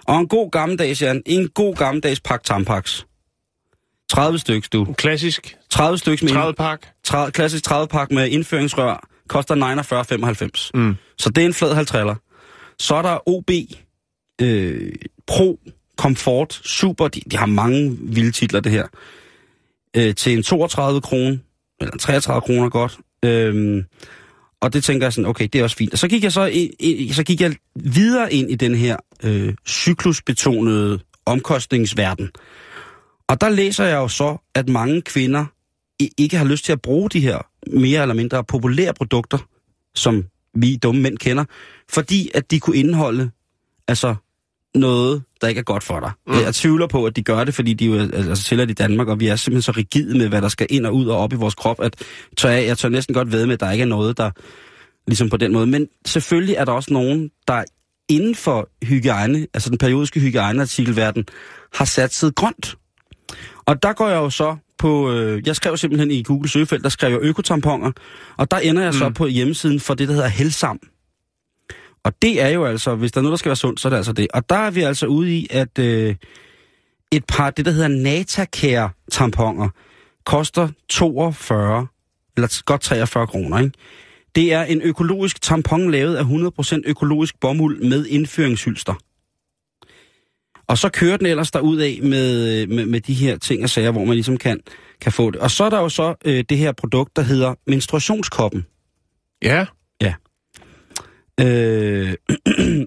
Og 0.07 0.19
en 0.19 0.27
god 0.27 0.51
gammeldags, 0.51 1.01
Jan, 1.01 1.23
en 1.25 1.49
god 1.49 1.75
gammeldags 1.75 2.19
pakke 2.19 2.43
Tampax. 2.43 3.03
30 4.09 4.39
stykker, 4.39 4.69
du. 4.73 4.93
Klassisk 4.97 5.57
30 5.69 5.97
stykker 5.97 6.25
med 6.25 6.33
30 6.33 6.53
pak. 6.53 6.87
30, 7.03 7.31
klassisk 7.31 7.63
30 7.63 7.87
pakke 7.87 8.15
med 8.15 8.29
indføringsrør 8.29 9.09
koster 9.27 9.55
49,95. 9.55 10.69
Mm. 10.73 10.95
Så 11.17 11.29
det 11.29 11.41
er 11.41 11.45
en 11.45 11.53
flad 11.53 11.75
50 11.75 12.17
Så 12.79 12.95
er 12.95 13.01
der 13.01 13.29
OB 13.29 13.51
øh, 14.41 14.93
Pro 15.27 15.59
Comfort 15.97 16.53
Super. 16.53 17.07
De, 17.07 17.21
de 17.31 17.37
har 17.37 17.45
mange 17.45 17.97
vilde 18.01 18.31
titler, 18.31 18.59
det 18.59 18.71
her. 18.71 18.87
Øh, 19.97 20.15
til 20.15 20.33
en 20.33 20.43
32 20.43 21.01
kroner, 21.01 21.37
eller 21.85 21.97
33 21.97 22.41
kroner 22.41 22.69
godt. 22.69 22.97
Øhm, 23.25 23.83
og 24.61 24.73
det 24.73 24.83
tænker 24.83 25.05
jeg 25.05 25.13
sådan, 25.13 25.29
okay, 25.29 25.47
det 25.53 25.59
er 25.59 25.63
også 25.63 25.75
fint. 25.75 25.93
Og 25.93 25.99
så 25.99 26.07
gik 26.07 26.23
jeg 26.23 26.31
så, 26.31 26.45
ind, 26.45 27.13
så 27.13 27.23
gik 27.23 27.41
jeg 27.41 27.55
videre 27.75 28.33
ind 28.33 28.51
i 28.51 28.55
den 28.55 28.75
her 28.75 28.97
øh, 29.23 29.53
cyklusbetonede 29.67 30.99
omkostningsverden. 31.25 32.29
Og 33.27 33.41
der 33.41 33.49
læser 33.49 33.85
jeg 33.85 33.95
jo 33.95 34.07
så, 34.07 34.37
at 34.55 34.69
mange 34.69 35.01
kvinder 35.01 35.45
ikke 36.17 36.37
har 36.37 36.45
lyst 36.45 36.65
til 36.65 36.71
at 36.71 36.81
bruge 36.81 37.09
de 37.09 37.19
her 37.19 37.39
mere 37.67 38.01
eller 38.01 38.15
mindre 38.15 38.43
populære 38.43 38.93
produkter, 38.93 39.37
som 39.95 40.25
vi 40.53 40.75
dumme 40.75 41.01
mænd 41.01 41.17
kender, 41.17 41.45
fordi 41.89 42.31
at 42.33 42.51
de 42.51 42.59
kunne 42.59 42.77
indeholde 42.77 43.31
altså 43.87 44.15
noget, 44.75 45.23
der 45.41 45.47
ikke 45.47 45.59
er 45.59 45.63
godt 45.63 45.83
for 45.83 45.99
dig. 45.99 46.11
Mm. 46.27 46.33
Jeg 46.33 46.53
tvivler 46.55 46.87
på, 46.87 47.05
at 47.05 47.15
de 47.15 47.23
gør 47.23 47.43
det, 47.43 47.53
fordi 47.53 47.73
de 47.73 47.85
jo 47.85 47.93
altså, 47.99 48.43
tilladt 48.43 48.69
i 48.69 48.73
Danmark, 48.73 49.07
og 49.07 49.19
vi 49.19 49.27
er 49.27 49.35
simpelthen 49.35 49.61
så 49.61 49.71
rigide 49.77 50.17
med, 50.17 50.27
hvad 50.27 50.41
der 50.41 50.47
skal 50.49 50.67
ind 50.69 50.85
og 50.85 50.95
ud 50.95 51.05
og 51.07 51.17
op 51.17 51.33
i 51.33 51.35
vores 51.35 51.55
krop, 51.55 51.81
at 51.81 51.95
tør 52.37 52.49
jeg, 52.49 52.65
jeg 52.67 52.77
tør 52.77 52.89
næsten 52.89 53.13
godt 53.15 53.31
ved 53.31 53.45
med, 53.45 53.53
at 53.53 53.59
der 53.59 53.71
ikke 53.71 53.81
er 53.81 53.85
noget, 53.87 54.17
der 54.17 54.31
ligesom 55.07 55.29
på 55.29 55.37
den 55.37 55.53
måde. 55.53 55.65
Men 55.67 55.87
selvfølgelig 56.05 56.55
er 56.55 56.65
der 56.65 56.71
også 56.71 56.93
nogen, 56.93 57.29
der 57.47 57.63
inden 58.09 58.35
for 58.35 58.69
hygiejne, 58.83 59.47
altså 59.53 59.69
den 59.69 59.77
periodiske 59.77 60.19
hygiejneartikelverden, 60.19 61.25
har 61.73 61.85
sat 61.85 62.13
sig 62.13 62.35
grønt. 62.35 62.75
Og 63.65 63.83
der 63.83 63.93
går 63.93 64.07
jeg 64.07 64.15
jo 64.17 64.29
så 64.29 64.55
på, 64.77 65.11
øh, 65.11 65.41
jeg 65.45 65.55
skrev 65.55 65.77
simpelthen 65.77 66.11
i 66.11 66.23
Google 66.23 66.49
søgefelt, 66.49 66.83
der 66.83 66.89
skrev 66.89 67.11
jeg 67.11 67.19
økotamponer, 67.21 67.91
og 68.37 68.51
der 68.51 68.57
ender 68.57 68.83
jeg 68.83 68.93
så 68.93 69.07
Mm. 69.07 69.13
på 69.13 69.27
hjemmesiden 69.27 69.79
for 69.79 69.93
det, 69.93 70.07
der 70.07 70.13
hedder 70.13 70.27
Helsam. 70.27 70.79
Og 72.05 72.21
det 72.21 72.41
er 72.41 72.49
jo 72.49 72.65
altså, 72.65 72.95
hvis 72.95 73.11
der 73.11 73.19
er 73.19 73.21
noget, 73.21 73.31
der 73.31 73.37
skal 73.37 73.49
være 73.49 73.55
sundt, 73.55 73.79
så 73.79 73.87
er 73.87 73.89
det 73.89 73.97
altså 73.97 74.13
det. 74.13 74.27
Og 74.33 74.49
der 74.49 74.55
er 74.55 74.71
vi 74.71 74.81
altså 74.81 75.05
ude 75.05 75.37
i, 75.37 75.47
at 75.49 75.79
øh, 75.79 76.15
et 77.11 77.25
par, 77.27 77.49
det 77.49 77.65
der 77.65 77.71
hedder 77.71 77.87
Natacare 77.87 78.89
tamponer, 79.11 79.69
koster 80.25 80.69
42, 80.89 81.87
eller 82.35 82.61
godt 82.65 82.81
43 82.81 83.27
kroner, 83.27 83.59
ikke? 83.59 83.71
Det 84.35 84.53
er 84.53 84.63
en 84.63 84.81
økologisk 84.81 85.41
tampon 85.41 85.91
lavet 85.91 86.15
af 86.15 86.23
100% 86.23 86.81
økologisk 86.85 87.39
bomuld 87.39 87.81
med 87.81 88.05
indføringshylster. 88.05 88.93
Og 90.67 90.77
så 90.77 90.89
kører 90.89 91.17
den 91.17 91.25
ellers 91.25 91.51
derud 91.51 91.77
af 91.77 91.99
med, 92.03 92.61
øh, 92.61 92.69
med, 92.69 92.85
med 92.85 93.01
de 93.01 93.13
her 93.13 93.37
ting 93.37 93.63
og 93.63 93.69
sager, 93.69 93.91
hvor 93.91 94.05
man 94.05 94.13
ligesom 94.13 94.37
kan, 94.37 94.59
kan 95.01 95.11
få 95.11 95.31
det. 95.31 95.41
Og 95.41 95.51
så 95.51 95.63
er 95.63 95.69
der 95.69 95.79
jo 95.79 95.89
så 95.89 96.15
øh, 96.25 96.43
det 96.49 96.57
her 96.57 96.71
produkt, 96.71 97.15
der 97.15 97.21
hedder 97.21 97.55
menstruationskoppen. 97.67 98.65
Ja. 99.41 99.65
Øh, 101.41 102.13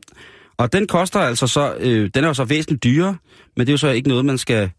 og 0.58 0.72
den 0.72 0.86
koster 0.86 1.20
altså 1.20 1.46
så, 1.46 1.74
øh, 1.80 2.10
den 2.14 2.24
er 2.24 2.28
jo 2.28 2.34
så 2.34 2.44
væsentligt 2.44 2.84
dyrere, 2.84 3.16
men 3.56 3.66
det 3.66 3.72
er 3.72 3.74
jo 3.74 3.78
så 3.78 3.90
ikke 3.90 4.08
noget, 4.08 4.24
man 4.24 4.38
skal 4.38 4.70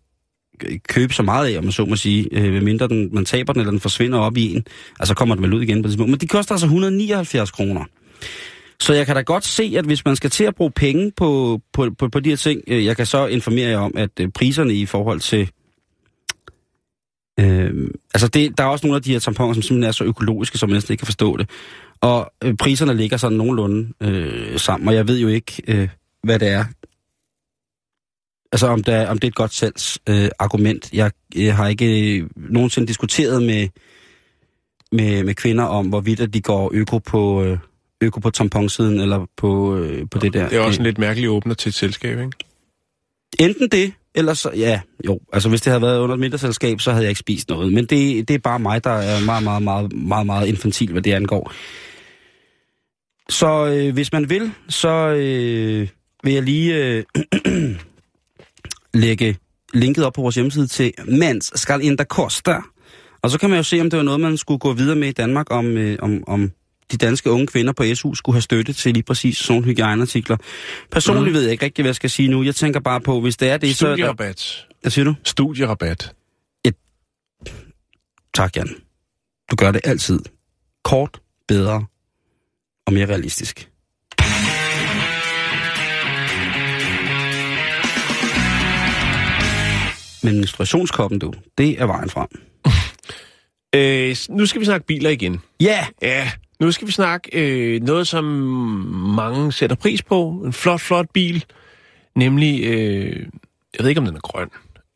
købe 0.87 1.13
så 1.13 1.23
meget 1.23 1.53
af, 1.53 1.57
om 1.57 1.63
man 1.63 1.71
så 1.71 1.85
må 1.85 1.95
sige, 1.95 2.27
øh, 2.31 2.53
medmindre 2.53 2.87
den, 2.87 3.09
man 3.13 3.25
taber 3.25 3.53
den, 3.53 3.59
eller 3.59 3.71
den 3.71 3.79
forsvinder 3.79 4.19
op 4.19 4.37
i 4.37 4.55
en. 4.55 4.65
Altså 4.99 5.13
kommer 5.13 5.35
den 5.35 5.43
vel 5.43 5.53
ud 5.53 5.61
igen 5.61 5.81
på 5.81 5.87
det 5.87 5.91
tidspunkt. 5.91 6.09
Men 6.09 6.19
de 6.19 6.27
koster 6.27 6.51
altså 6.51 6.65
179 6.65 7.51
kroner. 7.51 7.85
Så 8.79 8.93
jeg 8.93 9.05
kan 9.05 9.15
da 9.15 9.21
godt 9.21 9.45
se, 9.45 9.73
at 9.77 9.85
hvis 9.85 10.05
man 10.05 10.15
skal 10.15 10.29
til 10.29 10.43
at 10.43 10.55
bruge 10.55 10.71
penge 10.71 11.11
på, 11.17 11.61
på, 11.73 11.89
på, 11.97 12.09
på 12.09 12.19
de 12.19 12.29
her 12.29 12.35
ting, 12.35 12.61
øh, 12.67 12.85
jeg 12.85 12.95
kan 12.97 13.05
så 13.05 13.27
informere 13.27 13.69
jer 13.69 13.77
om, 13.77 13.93
at 13.97 14.09
øh, 14.19 14.29
priserne 14.31 14.73
i 14.73 14.85
forhold 14.85 15.19
til... 15.19 15.49
Øh, 17.39 17.89
altså 18.13 18.27
det, 18.27 18.57
der 18.57 18.63
er 18.63 18.67
også 18.67 18.87
nogle 18.87 18.95
af 18.95 19.01
de 19.01 19.11
her 19.11 19.19
tamponer, 19.19 19.53
som 19.53 19.61
simpelthen 19.61 19.87
er 19.87 19.91
så 19.91 20.03
økologiske, 20.03 20.57
som 20.57 20.69
man 20.69 20.75
næsten 20.75 20.93
ikke 20.93 21.01
kan 21.01 21.05
forstå 21.05 21.37
det. 21.37 21.49
Og 22.01 22.33
øh, 22.43 22.55
priserne 22.55 22.93
ligger 22.93 23.17
sådan 23.17 23.37
nogenlunde 23.37 23.93
øh, 24.01 24.59
sammen, 24.59 24.89
og 24.89 24.95
jeg 24.95 25.07
ved 25.07 25.19
jo 25.19 25.27
ikke, 25.27 25.63
øh, 25.67 25.89
hvad 26.23 26.39
det 26.39 26.47
er. 26.47 26.65
Altså 28.51 28.67
om, 28.67 28.83
der, 28.83 29.07
om 29.07 29.17
det 29.17 29.27
er 29.27 29.31
et 29.31 29.35
godt 29.35 29.53
salgs 29.53 29.99
øh, 30.09 30.29
argument. 30.39 30.93
Jeg, 30.93 31.11
jeg 31.35 31.55
har 31.55 31.67
ikke 31.67 32.19
øh, 32.19 32.29
nogensinde 32.35 32.87
diskuteret 32.87 33.43
med, 33.43 33.67
med, 34.91 35.23
med 35.23 35.33
kvinder 35.33 35.63
om, 35.63 35.87
hvorvidt 35.87 36.19
at 36.19 36.33
de 36.33 36.41
går 36.41 36.71
øko 36.73 36.97
på, 36.97 37.43
øh, 37.43 37.57
øko 38.01 38.19
på 38.19 38.29
tamponsiden, 38.29 38.99
eller 38.99 39.25
på, 39.37 39.77
øh, 39.77 40.09
på 40.11 40.19
det 40.19 40.33
der. 40.33 40.49
Det 40.49 40.57
er 40.57 40.61
også 40.61 40.79
en 40.79 40.85
lidt 40.85 40.97
mærkelig 40.97 41.29
åbner 41.29 41.53
til 41.53 41.69
et 41.69 41.75
selskab, 41.75 42.19
ikke? 42.19 42.31
Enten 43.39 43.69
det, 43.69 43.93
eller 44.15 44.33
så, 44.33 44.51
ja, 44.55 44.81
jo, 45.05 45.19
altså 45.33 45.49
hvis 45.49 45.61
det 45.61 45.71
havde 45.71 45.81
været 45.81 45.99
under 45.99 46.15
et 46.15 46.19
mindre 46.19 46.37
selskab, 46.37 46.81
så 46.81 46.91
havde 46.91 47.03
jeg 47.03 47.09
ikke 47.09 47.19
spist 47.19 47.49
noget. 47.49 47.73
Men 47.73 47.85
det, 47.85 48.27
det 48.27 48.33
er 48.33 48.39
bare 48.39 48.59
mig, 48.59 48.83
der 48.83 48.89
er 48.91 49.25
meget, 49.25 49.43
meget, 49.43 49.63
meget, 49.63 49.93
meget, 49.93 50.25
meget 50.25 50.47
infantil, 50.47 50.91
hvad 50.91 51.01
det 51.01 51.13
angår. 51.13 51.51
Så 53.29 53.65
øh, 53.65 53.93
hvis 53.93 54.11
man 54.11 54.29
vil, 54.29 54.51
så 54.69 54.89
øh, 54.89 55.87
vil 56.23 56.33
jeg 56.33 56.43
lige 56.43 56.75
øh, 56.85 57.03
lægge 59.03 59.37
linket 59.73 60.05
op 60.05 60.13
på 60.13 60.21
vores 60.21 60.35
hjemmeside 60.35 60.67
til 60.67 60.93
Mans 61.07 61.51
skal 61.55 61.81
in 61.83 61.97
Costa. 61.97 62.57
Og 63.21 63.29
så 63.31 63.39
kan 63.39 63.49
man 63.49 63.57
jo 63.59 63.63
se, 63.63 63.81
om 63.81 63.89
det 63.89 63.97
var 63.97 64.03
noget, 64.03 64.19
man 64.19 64.37
skulle 64.37 64.59
gå 64.59 64.73
videre 64.73 64.95
med 64.95 65.07
i 65.07 65.11
Danmark, 65.11 65.51
om, 65.51 65.65
øh, 65.77 65.97
om, 66.01 66.23
om 66.27 66.51
de 66.91 66.97
danske 66.97 67.31
unge 67.31 67.47
kvinder 67.47 67.73
på 67.73 67.83
SU 67.95 68.13
skulle 68.13 68.33
have 68.35 68.41
støtte 68.41 68.73
til 68.73 68.93
lige 68.93 69.03
præcis 69.03 69.37
sådan 69.37 69.63
hygiejneartikler. 69.63 70.37
Personligt 70.91 71.27
mm. 71.27 71.33
ved 71.33 71.41
jeg 71.41 71.51
ikke 71.51 71.65
rigtig, 71.65 71.83
hvad 71.83 71.89
jeg 71.89 71.95
skal 71.95 72.09
sige 72.09 72.27
nu. 72.27 72.43
Jeg 72.43 72.55
tænker 72.55 72.79
bare 72.79 73.01
på, 73.01 73.21
hvis 73.21 73.37
det 73.37 73.49
er 73.49 73.57
det, 73.57 73.75
så... 73.75 73.85
er 73.87 73.89
der- 73.89 73.95
Studierabat. 73.95 74.67
Hvad 74.81 74.91
siger 74.91 75.05
du? 75.05 75.15
Studierabat. 75.23 76.13
Tak, 78.33 78.55
Jan. 78.55 78.69
Du 79.51 79.55
gør 79.55 79.71
det 79.71 79.81
altid. 79.83 80.19
Kort, 80.83 81.19
bedre 81.47 81.85
og 82.89 82.93
mere 82.93 83.05
realistisk. 83.05 83.69
Men 90.23 90.35
menstruationskoppen, 90.35 91.19
du, 91.19 91.33
det 91.57 91.81
er 91.81 91.85
vejen 91.85 92.09
frem. 92.09 92.27
Øh, 93.75 94.15
nu 94.29 94.45
skal 94.45 94.61
vi 94.61 94.65
snakke 94.65 94.85
biler 94.85 95.09
igen. 95.09 95.41
Ja! 95.59 95.85
Ja, 96.01 96.31
nu 96.59 96.71
skal 96.71 96.87
vi 96.87 96.91
snakke 96.91 97.29
øh, 97.33 97.81
noget, 97.81 98.07
som 98.07 98.23
mange 99.15 99.51
sætter 99.51 99.75
pris 99.75 100.03
på. 100.03 100.41
En 100.45 100.53
flot, 100.53 100.81
flot 100.81 101.05
bil. 101.13 101.45
Nemlig, 102.15 102.63
øh, 102.63 103.25
jeg 103.77 103.79
ved 103.79 103.89
ikke, 103.89 103.99
om 103.99 104.05
den 104.05 104.15
er 104.15 104.19
grøn. 104.19 104.49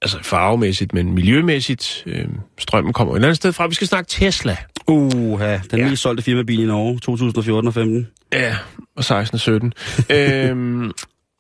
Altså 0.04 0.18
farvemæssigt, 0.22 0.94
men 0.94 1.14
miljømæssigt. 1.14 2.04
Øh, 2.06 2.26
strømmen 2.58 2.94
kommer 2.94 3.14
et 3.14 3.18
eller 3.18 3.28
andet 3.28 3.36
sted 3.38 3.54
fra. 3.54 3.68
Vi 3.68 3.74
skal 3.76 3.88
snakke 3.88 4.10
Tesla. 4.10 4.58
Uha, 4.88 5.58
den 5.72 5.80
Ja. 5.80 5.90
mest 5.90 6.02
solgte 6.02 6.24
firmabil 6.24 6.60
i 6.60 6.66
Norge, 6.66 7.00
2014 7.00 7.68
og 7.68 7.74
15. 7.74 8.08
Ja, 8.34 8.56
og 8.96 9.04
16 9.04 9.36
og 9.36 9.40
17. 9.40 9.74
øhm, 10.10 10.92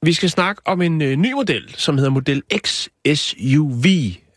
vi 0.03 0.13
skal 0.13 0.29
snakke 0.29 0.61
om 0.65 0.81
en 0.81 1.01
øh, 1.01 1.15
ny 1.15 1.33
model, 1.33 1.73
som 1.77 1.97
hedder 1.97 2.11
Model 2.11 2.41
X 2.57 2.87
SUV, 3.15 3.85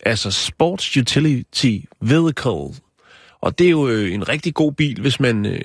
altså 0.06 0.30
Sports 0.30 0.96
Utility 0.96 1.76
Vehicle. 2.02 2.80
Og 3.40 3.58
det 3.58 3.66
er 3.66 3.70
jo 3.70 3.88
øh, 3.88 4.14
en 4.14 4.28
rigtig 4.28 4.54
god 4.54 4.72
bil, 4.72 5.00
hvis 5.00 5.20
man 5.20 5.46
øh, 5.46 5.60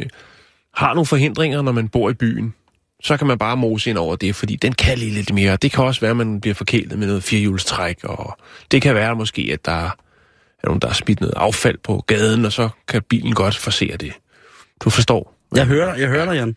har 0.76 0.94
nogle 0.94 1.06
forhindringer, 1.06 1.62
når 1.62 1.72
man 1.72 1.88
bor 1.90 2.10
i 2.10 2.14
byen. 2.14 2.54
Så 3.04 3.18
kan 3.18 3.28
man 3.28 3.38
bare 3.38 3.58
mose 3.58 3.90
ind 3.90 3.98
over 3.98 4.16
det, 4.16 4.36
fordi 4.36 4.56
den 4.56 4.74
kan 4.74 4.98
lige 4.98 5.12
lidt 5.12 5.34
mere. 5.34 5.56
Det 5.56 5.72
kan 5.72 5.84
også 5.84 6.02
være, 6.02 6.12
at 6.12 6.18
man 6.18 6.42
bliver 6.42 6.54
forkælet 6.54 7.00
med 7.00 7.08
noget 7.08 7.24
firehjulstræk, 7.24 8.04
og 8.04 8.38
det 8.72 8.82
kan 8.82 8.96
være 8.96 9.16
måske, 9.16 9.50
at 9.54 9.66
der 9.66 9.72
er 10.64 10.68
nogen, 10.68 10.82
der 10.82 10.88
har 10.88 10.94
smidt 10.94 11.22
noget 11.22 11.34
affald 11.36 11.78
på 11.84 12.04
gaden, 12.08 12.46
og 12.46 12.52
så 12.52 12.70
kan 12.88 13.02
bilen 13.10 13.34
godt 13.34 13.58
forsere 13.58 13.98
det. 13.98 14.14
Du 14.84 14.90
forstår? 14.90 15.36
Jeg 15.56 15.66
hører 15.66 15.94
dig, 15.94 16.02
jeg 16.02 16.10
hører 16.10 16.26
dig, 16.26 16.34
Jan. 16.34 16.56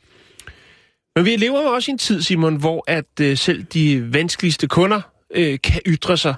Men 1.16 1.24
vi 1.24 1.36
lever 1.36 1.62
jo 1.62 1.68
også 1.68 1.90
i 1.90 1.92
en 1.92 1.98
tid, 1.98 2.22
Simon, 2.22 2.56
hvor 2.56 2.84
at 2.86 3.20
øh, 3.20 3.36
selv 3.36 3.62
de 3.62 4.12
vanskeligste 4.12 4.66
kunder 4.66 5.00
øh, 5.34 5.58
kan 5.62 5.80
ytre 5.86 6.16
sig 6.16 6.34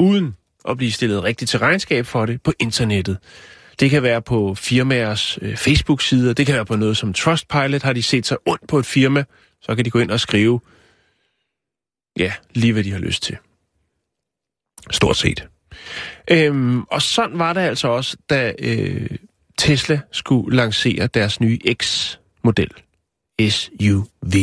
uden 0.00 0.36
at 0.68 0.76
blive 0.76 0.92
stillet 0.92 1.24
rigtigt 1.24 1.50
til 1.50 1.58
regnskab 1.58 2.06
for 2.06 2.26
det 2.26 2.42
på 2.42 2.52
internettet. 2.60 3.18
Det 3.82 3.90
kan 3.90 4.02
være 4.02 4.22
på 4.22 4.54
firmaers 4.54 5.38
øh, 5.42 5.56
Facebook-sider, 5.56 6.32
det 6.32 6.46
kan 6.46 6.54
være 6.54 6.64
på 6.66 6.76
noget 6.76 6.96
som 6.96 7.12
Trustpilot. 7.12 7.82
Har 7.82 7.92
de 7.92 8.02
set 8.02 8.26
sig 8.26 8.36
ondt 8.46 8.68
på 8.68 8.78
et 8.78 8.86
firma, 8.86 9.24
så 9.62 9.74
kan 9.74 9.84
de 9.84 9.90
gå 9.90 9.98
ind 9.98 10.10
og 10.10 10.20
skrive, 10.20 10.60
ja, 12.18 12.32
lige 12.54 12.72
hvad 12.72 12.84
de 12.84 12.92
har 12.92 12.98
lyst 12.98 13.22
til. 13.22 13.36
Stort 14.90 15.16
set. 15.16 15.48
Øhm, 16.30 16.82
og 16.82 17.02
sådan 17.02 17.38
var 17.38 17.52
det 17.52 17.60
altså 17.60 17.88
også, 17.88 18.16
da 18.30 18.52
øh, 18.58 19.10
Tesla 19.58 20.00
skulle 20.12 20.56
lancere 20.56 21.06
deres 21.06 21.40
nye 21.40 21.58
X-model. 21.82 22.70
SUV. 23.50 24.34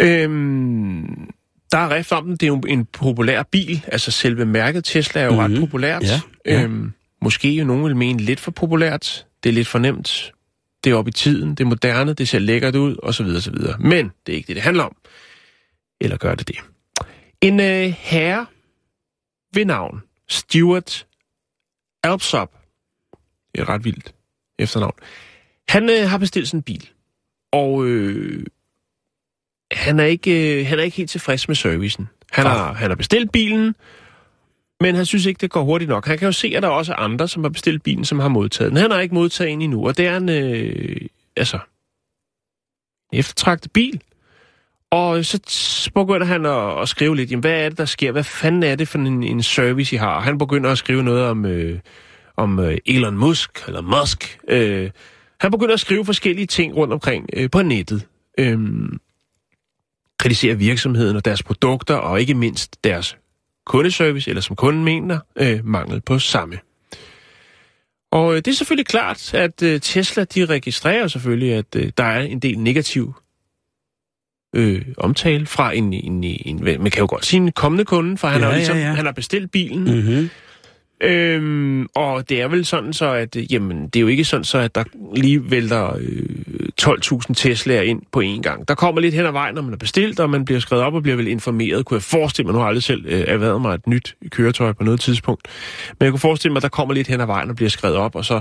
Øhm, 0.00 1.30
der 1.72 1.78
er 1.78 1.94
rift 1.94 2.12
om 2.12 2.24
den. 2.24 2.32
Det 2.32 2.42
er 2.42 2.46
jo 2.46 2.60
en 2.68 2.84
populær 2.84 3.42
bil. 3.42 3.84
Altså 3.86 4.10
selve 4.10 4.44
mærket 4.44 4.84
Tesla 4.84 5.20
er 5.20 5.24
jo 5.24 5.30
mm-hmm. 5.30 5.42
ret 5.42 5.50
Mhm. 5.50 5.60
populært. 5.60 6.02
Ja, 6.02 6.20
ja. 6.46 6.62
Øhm, 6.62 6.92
måske 7.22 7.50
jo 7.50 7.64
nogen 7.64 7.84
vil 7.84 7.96
mene 7.96 8.22
lidt 8.22 8.40
for 8.40 8.50
populært. 8.50 9.26
Det 9.42 9.48
er 9.48 9.52
lidt 9.52 9.68
for 9.68 9.78
nemt. 9.78 10.32
Det 10.84 10.90
er 10.90 10.94
oppe 10.94 11.08
i 11.08 11.12
tiden. 11.12 11.50
Det 11.50 11.60
er 11.60 11.68
moderne. 11.68 12.14
Det 12.14 12.28
ser 12.28 12.38
lækkert 12.38 12.76
ud. 12.76 12.96
Og 13.02 13.14
så 13.14 13.24
videre, 13.24 13.40
så 13.40 13.50
videre. 13.50 13.78
Men 13.78 14.12
det 14.26 14.32
er 14.32 14.36
ikke 14.36 14.46
det, 14.46 14.56
det 14.56 14.62
handler 14.62 14.84
om. 14.84 14.96
Eller 16.00 16.16
gør 16.16 16.34
det 16.34 16.48
det? 16.48 16.56
En 17.40 17.60
øh, 17.60 17.94
herre 17.98 18.46
ved 19.54 19.64
navn 19.64 20.02
Stuart 20.28 21.06
Alpsop. 22.02 22.52
Det 23.52 23.58
er 23.58 23.62
et 23.62 23.68
ret 23.68 23.84
vildt 23.84 24.14
efternavn. 24.58 24.94
Han 25.68 25.90
øh, 25.90 26.08
har 26.08 26.18
bestilt 26.18 26.48
sådan 26.48 26.58
en 26.58 26.62
bil. 26.62 26.88
Og 27.52 27.86
øh, 27.86 28.46
han, 29.72 30.00
er 30.00 30.04
ikke, 30.04 30.60
øh, 30.60 30.66
han 30.66 30.78
er 30.78 30.82
ikke 30.82 30.96
helt 30.96 31.10
tilfreds 31.10 31.48
med 31.48 31.56
servicen. 31.56 32.08
Han 32.32 32.46
har, 32.46 32.72
han 32.72 32.90
har 32.90 32.96
bestilt 32.96 33.32
bilen, 33.32 33.74
men 34.80 34.94
han 34.94 35.06
synes 35.06 35.26
ikke, 35.26 35.38
det 35.38 35.50
går 35.50 35.62
hurtigt 35.62 35.88
nok. 35.88 36.06
Han 36.06 36.18
kan 36.18 36.26
jo 36.26 36.32
se, 36.32 36.52
at 36.56 36.62
der 36.62 36.68
også 36.68 36.92
er 36.92 36.96
andre, 36.96 37.28
som 37.28 37.44
har 37.44 37.50
bestilt 37.50 37.82
bilen, 37.82 38.04
som 38.04 38.18
har 38.18 38.28
modtaget 38.28 38.70
den. 38.70 38.78
Han 38.80 38.90
har 38.90 39.00
ikke 39.00 39.14
modtaget 39.14 39.52
en 39.52 39.62
endnu, 39.62 39.86
og 39.86 39.96
det 39.96 40.06
er 40.06 40.16
en, 40.16 40.28
øh, 40.28 41.00
altså, 41.36 41.58
en 43.12 43.18
eftertragtet 43.18 43.72
bil. 43.72 44.02
Og 44.90 45.24
så 45.24 45.90
begynder 45.94 46.26
han 46.26 46.46
at, 46.46 46.82
at 46.82 46.88
skrive 46.88 47.16
lidt, 47.16 47.30
jamen, 47.30 47.40
hvad 47.40 47.64
er 47.64 47.68
det, 47.68 47.78
der 47.78 47.84
sker? 47.84 48.12
Hvad 48.12 48.24
fanden 48.24 48.62
er 48.62 48.74
det 48.74 48.88
for 48.88 48.98
en, 48.98 49.22
en 49.22 49.42
service, 49.42 49.94
I 49.94 49.98
har? 49.98 50.20
Han 50.20 50.38
begynder 50.38 50.70
at 50.70 50.78
skrive 50.78 51.02
noget 51.02 51.24
om, 51.24 51.44
øh, 51.46 51.78
om 52.36 52.58
øh, 52.58 52.78
Elon 52.86 53.16
Musk, 53.16 53.64
eller 53.66 53.80
Musk. 53.80 54.38
Øh, 54.48 54.90
han 55.40 55.50
begynder 55.50 55.74
at 55.74 55.80
skrive 55.80 56.04
forskellige 56.04 56.46
ting 56.46 56.76
rundt 56.76 56.92
omkring 56.92 57.26
øh, 57.32 57.50
på 57.50 57.62
nettet. 57.62 58.06
Øh, 58.38 58.58
kritiserer 60.18 60.54
virksomheden 60.54 61.16
og 61.16 61.24
deres 61.24 61.42
produkter, 61.42 61.94
og 61.94 62.20
ikke 62.20 62.34
mindst 62.34 62.84
deres 62.84 63.16
kundeservice, 63.68 64.30
eller 64.30 64.40
som 64.40 64.56
kunden 64.56 64.84
mener, 64.84 65.18
øh, 65.36 65.60
mangel 65.64 66.00
på 66.00 66.18
samme. 66.18 66.58
Og 68.12 68.30
øh, 68.32 68.36
det 68.36 68.48
er 68.48 68.52
selvfølgelig 68.52 68.86
klart, 68.86 69.34
at 69.34 69.62
øh, 69.62 69.80
Tesla 69.80 70.24
de 70.24 70.44
registrerer 70.44 71.08
selvfølgelig, 71.08 71.54
at 71.54 71.76
øh, 71.76 71.92
der 71.98 72.04
er 72.04 72.20
en 72.20 72.38
del 72.38 72.58
negativ 72.58 73.14
øh, 74.56 74.82
omtale 74.98 75.46
fra 75.46 75.72
en, 75.72 75.92
en, 75.92 76.24
en, 76.24 76.64
man 76.64 76.90
kan 76.90 77.00
jo 77.00 77.06
godt 77.10 77.26
sige 77.26 77.40
en 77.40 77.52
kommende 77.52 77.84
kunde, 77.84 78.16
for 78.18 78.28
han, 78.28 78.40
Ja, 78.40 78.46
har, 78.46 78.56
ligesom, 78.56 78.76
ja, 78.76 78.82
ja. 78.82 78.92
han 78.92 79.04
har 79.04 79.12
bestilt 79.12 79.50
bilen, 79.50 79.84
Mm-hmm. 79.84 80.30
Øhm, 81.00 81.86
og 81.94 82.28
det 82.28 82.40
er 82.40 82.48
vel 82.48 82.64
sådan 82.64 82.92
så, 82.92 83.12
at 83.12 83.36
øh, 83.36 83.52
jamen, 83.52 83.88
det 83.88 83.96
er 83.96 84.00
jo 84.00 84.06
ikke 84.06 84.24
sådan 84.24 84.44
så, 84.44 84.58
at 84.58 84.74
der 84.74 84.84
lige 85.16 85.50
vælter 85.50 85.96
øh, 86.00 86.68
12.000 86.82 87.40
Tesla'er 87.40 87.80
ind 87.80 88.02
på 88.12 88.20
én 88.20 88.40
gang. 88.42 88.68
Der 88.68 88.74
kommer 88.74 89.00
lidt 89.00 89.14
hen 89.14 89.26
ad 89.26 89.32
vejen, 89.32 89.54
når 89.54 89.62
man 89.62 89.72
er 89.72 89.76
bestilt, 89.76 90.20
og 90.20 90.30
man 90.30 90.44
bliver 90.44 90.60
skrevet 90.60 90.84
op 90.84 90.94
og 90.94 91.02
bliver 91.02 91.16
vel 91.16 91.28
informeret. 91.28 91.84
Kunne 91.84 91.94
jeg 91.96 92.02
forestille 92.02 92.46
mig, 92.46 92.52
nu 92.52 92.58
har 92.58 92.66
jeg 92.66 92.68
aldrig 92.68 92.82
selv 92.82 93.06
øh, 93.06 93.24
erhvervet 93.26 93.62
mig 93.62 93.74
et 93.74 93.86
nyt 93.86 94.16
køretøj 94.30 94.72
på 94.72 94.84
noget 94.84 95.00
tidspunkt, 95.00 95.48
men 95.98 96.04
jeg 96.04 96.12
kunne 96.12 96.20
forestille 96.20 96.52
mig, 96.52 96.58
at 96.58 96.62
der 96.62 96.68
kommer 96.68 96.94
lidt 96.94 97.08
hen 97.08 97.20
ad 97.20 97.26
vejen 97.26 97.50
og 97.50 97.56
bliver 97.56 97.70
skrevet 97.70 97.96
op, 97.96 98.14
og 98.14 98.24
så 98.24 98.40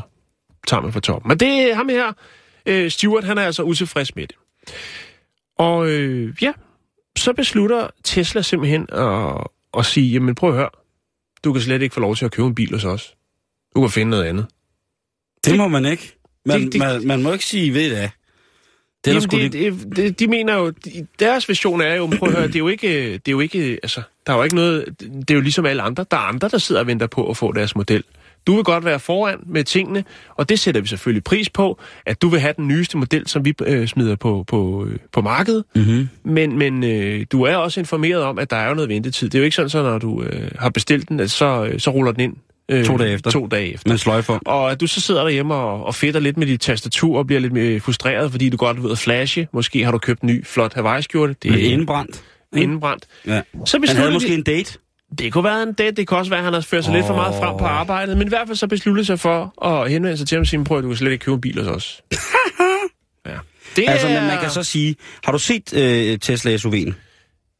tager 0.67 0.81
man 0.81 0.93
fra 0.93 0.99
toppen. 0.99 1.29
Men 1.29 1.37
det 1.37 1.71
er 1.71 1.75
ham 1.75 1.89
her, 1.89 2.13
øh, 2.65 2.91
Stuart, 2.91 3.23
han 3.23 3.37
er 3.37 3.41
altså 3.41 3.63
utilfreds 3.63 4.15
med 4.15 4.27
det. 4.27 4.35
Og 5.57 5.89
øh, 5.89 6.33
ja, 6.41 6.51
så 7.17 7.33
beslutter 7.33 7.87
Tesla 8.03 8.41
simpelthen 8.41 8.87
at, 8.91 9.47
at 9.77 9.85
sige, 9.85 10.11
jamen 10.11 10.35
prøv 10.35 10.49
at 10.49 10.55
høre, 10.55 10.69
du 11.43 11.53
kan 11.53 11.61
slet 11.61 11.81
ikke 11.81 11.93
få 11.93 11.99
lov 11.99 12.15
til 12.15 12.25
at 12.25 12.31
købe 12.31 12.47
en 12.47 12.55
bil 12.55 12.71
hos 12.73 12.85
os. 12.85 13.13
Du 13.75 13.81
kan 13.81 13.89
finde 13.89 14.09
noget 14.09 14.23
andet. 14.23 14.45
Det 15.45 15.57
må 15.57 15.67
man 15.67 15.85
ikke. 15.85 16.13
Man, 16.45 16.61
Det- 16.63 16.73
det- 16.73 16.79
man, 16.79 17.07
man 17.07 17.23
må 17.23 17.33
ikke 17.33 17.45
sige, 17.45 17.73
ved 17.73 17.83
det. 18.01 18.11
Det 19.05 19.11
er 19.11 19.27
Jamen, 19.35 19.51
det, 19.51 19.53
det, 19.53 19.95
det, 19.95 20.19
de 20.19 20.27
mener 20.27 20.55
jo, 20.55 20.69
de, 20.69 21.07
deres 21.19 21.49
vision 21.49 21.81
er 21.81 21.93
jo, 21.95 22.05
prøv 22.19 22.29
at 22.29 22.35
høre, 22.35 22.47
det 22.47 22.55
er 22.55 22.59
jo 22.59 22.67
ikke, 22.67 23.11
det 23.13 23.27
er 23.27 23.31
jo 23.31 23.39
ikke, 23.39 23.79
altså, 23.83 24.01
der 24.27 24.33
er 24.33 24.37
jo 24.37 24.43
ikke 24.43 24.55
noget, 24.55 24.85
det 24.99 25.31
er 25.31 25.35
jo 25.35 25.41
ligesom 25.41 25.65
alle 25.65 25.81
andre, 25.81 26.05
der 26.11 26.17
er 26.17 26.21
andre, 26.21 26.49
der 26.49 26.57
sidder 26.57 26.81
og 26.81 26.87
venter 26.87 27.07
på 27.07 27.29
at 27.29 27.37
få 27.37 27.51
deres 27.51 27.75
model. 27.75 28.03
Du 28.47 28.55
vil 28.55 28.63
godt 28.63 28.85
være 28.85 28.99
foran 28.99 29.39
med 29.45 29.63
tingene, 29.63 30.03
og 30.35 30.49
det 30.49 30.59
sætter 30.59 30.81
vi 30.81 30.87
selvfølgelig 30.87 31.23
pris 31.23 31.49
på, 31.49 31.79
at 32.05 32.21
du 32.21 32.29
vil 32.29 32.39
have 32.39 32.53
den 32.57 32.67
nyeste 32.67 32.97
model, 32.97 33.27
som 33.27 33.45
vi 33.45 33.53
øh, 33.65 33.87
smider 33.87 34.15
på, 34.15 34.43
på, 34.47 34.85
øh, 34.85 34.97
på 35.13 35.21
markedet. 35.21 35.63
Mm-hmm. 35.75 36.09
Men, 36.23 36.57
men 36.57 36.83
øh, 36.83 37.25
du 37.31 37.43
er 37.43 37.55
også 37.55 37.79
informeret 37.79 38.23
om, 38.23 38.39
at 38.39 38.49
der 38.49 38.57
er 38.57 38.67
jo 38.69 38.73
noget 38.75 38.89
ventetid. 38.89 39.29
Det 39.29 39.35
er 39.35 39.39
jo 39.39 39.43
ikke 39.45 39.55
sådan, 39.55 39.69
så 39.69 39.83
når 39.83 39.97
du 39.99 40.23
øh, 40.23 40.51
har 40.59 40.69
bestilt 40.69 41.09
den, 41.09 41.19
at 41.19 41.31
så, 41.31 41.65
øh, 41.71 41.79
så 41.79 41.91
ruller 41.91 42.11
den 42.11 42.21
ind. 42.21 42.35
Øh, 42.71 42.85
To 42.85 42.97
dage 42.97 43.11
efter. 43.13 43.31
To 43.31 43.47
dage 43.47 43.73
efter. 43.73 43.89
Man 43.89 43.97
sløjfer. 43.97 44.39
Og 44.45 44.71
at 44.71 44.81
du 44.81 44.87
så 44.87 45.01
sidder 45.01 45.21
derhjemme 45.23 45.53
og, 45.53 45.85
og 45.85 45.95
fedter 45.95 46.19
lidt 46.19 46.37
med 46.37 46.47
dit 46.47 46.61
tastatur 46.61 47.17
og 47.17 47.27
bliver 47.27 47.39
lidt 47.39 47.53
mere 47.53 47.79
frustreret, 47.79 48.31
fordi 48.31 48.49
du 48.49 48.57
godt 48.57 48.83
ved 48.83 48.91
at 48.91 48.97
flashe. 48.97 49.47
Måske 49.53 49.83
har 49.85 49.91
du 49.91 49.97
købt 49.97 50.21
en 50.21 50.27
ny, 50.27 50.45
flot 50.45 50.73
Hawaii-skjorte. 50.73 51.35
Det 51.43 51.51
er 51.51 51.71
indbrændt. 51.73 52.23
indenbrændt. 52.55 53.05
Ja. 53.27 53.41
Så 53.65 53.79
Han 53.87 53.95
havde 53.95 54.09
de- 54.09 54.13
måske 54.13 54.33
en 54.33 54.43
date. 54.43 54.77
Det 55.19 55.33
kunne 55.33 55.43
være 55.43 55.63
en 55.63 55.73
date, 55.73 55.91
det 55.91 56.07
kan 56.07 56.17
også 56.17 56.29
være, 56.29 56.37
at 56.39 56.43
han 56.43 56.53
har 56.53 56.61
ført 56.61 56.83
sig 56.83 56.91
oh. 56.91 56.95
lidt 56.95 57.07
for 57.07 57.15
meget 57.15 57.35
frem 57.35 57.57
på 57.57 57.65
arbejdet, 57.65 58.17
men 58.17 58.27
i 58.27 58.29
hvert 58.29 58.47
fald 58.47 58.57
så 58.57 58.67
besluttede 58.67 59.05
sig 59.05 59.19
for 59.19 59.65
at 59.65 59.91
henvende 59.91 60.17
sig 60.17 60.27
til 60.27 60.35
ham 60.35 60.41
og 60.41 60.47
sige, 60.47 60.63
prøv 60.63 60.77
at 60.77 60.83
du 60.83 60.87
kan 60.89 60.97
slet 60.97 61.11
ikke 61.11 61.23
købe 61.25 61.35
en 61.35 61.41
bil 61.41 61.63
hos 61.63 61.67
os. 61.67 62.01
ja. 63.27 63.37
Det 63.75 63.85
Altså, 63.87 64.07
er... 64.07 64.19
men 64.19 64.27
man 64.27 64.39
kan 64.41 64.49
så 64.49 64.63
sige... 64.63 64.95
Har 65.23 65.31
du 65.31 65.37
set 65.39 65.73
øh, 65.73 66.19
Tesla 66.19 66.55
SUV'en? 66.55 66.93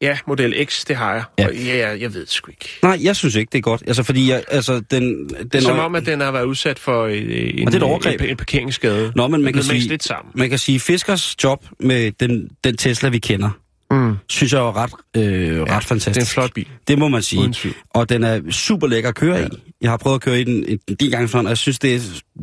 Ja, 0.00 0.18
Model 0.26 0.66
X, 0.66 0.84
det 0.84 0.96
har 0.96 1.14
jeg. 1.14 1.22
Ja. 1.38 1.42
Ja. 1.42 1.48
Og 1.48 1.54
ja, 1.54 1.88
jeg, 1.88 2.00
jeg 2.00 2.14
ved 2.14 2.20
det 2.20 2.30
sgu 2.30 2.50
ikke. 2.50 2.68
Nej, 2.82 2.98
jeg 3.02 3.16
synes 3.16 3.34
ikke, 3.34 3.50
det 3.52 3.58
er 3.58 3.62
godt. 3.62 3.82
Altså, 3.86 4.02
fordi 4.02 4.30
jeg, 4.30 4.44
altså, 4.50 4.80
den... 4.90 5.28
den 5.28 5.48
Det 5.52 5.62
som 5.62 5.78
om, 5.78 5.94
at 5.94 6.06
den 6.06 6.20
har 6.20 6.30
været 6.30 6.44
udsat 6.44 6.78
for 6.78 7.06
en, 7.06 7.66
Og 7.66 7.72
det 7.72 7.74
er 7.74 7.76
et 7.76 7.82
overgreb. 7.82 8.20
en, 8.20 8.28
en 8.28 8.36
parkeringsskade. 8.36 9.12
Nå, 9.16 9.28
men 9.28 9.42
man 9.42 9.52
kan 9.52 9.62
Det 9.62 9.70
sige, 9.70 9.88
lidt 9.88 10.04
sammen. 10.04 10.32
man 10.34 10.48
kan 10.50 10.58
sige, 10.58 10.80
Fiskers 10.80 11.36
job 11.44 11.64
med 11.80 12.12
den, 12.20 12.48
den 12.64 12.76
Tesla, 12.76 13.08
vi 13.08 13.18
kender, 13.18 13.50
Mm. 13.90 14.16
synes 14.28 14.52
jeg 14.52 14.58
er 14.58 14.76
ret, 14.76 14.92
øh, 15.16 15.62
ret 15.62 15.84
fantastisk. 15.84 16.14
Det 16.14 16.16
er 16.16 16.20
en 16.20 16.26
flot 16.26 16.54
bil. 16.54 16.68
Det 16.88 16.98
må 16.98 17.08
man 17.08 17.22
sige. 17.22 17.54
Og 17.90 18.08
den 18.08 18.24
er 18.24 18.50
super 18.50 18.86
lækker 18.86 19.08
at 19.08 19.14
køre 19.14 19.36
ja. 19.36 19.46
i. 19.46 19.48
Jeg 19.80 19.90
har 19.90 19.96
prøvet 19.96 20.14
at 20.14 20.20
køre 20.20 20.40
i 20.40 20.44
den 20.44 20.80
en 20.88 20.96
del 21.00 21.10
gange 21.10 21.28
sådan, 21.28 21.46
og 21.46 21.50
jeg 21.50 21.58
synes, 21.58 21.78
det 21.78 21.94
er 21.94 22.00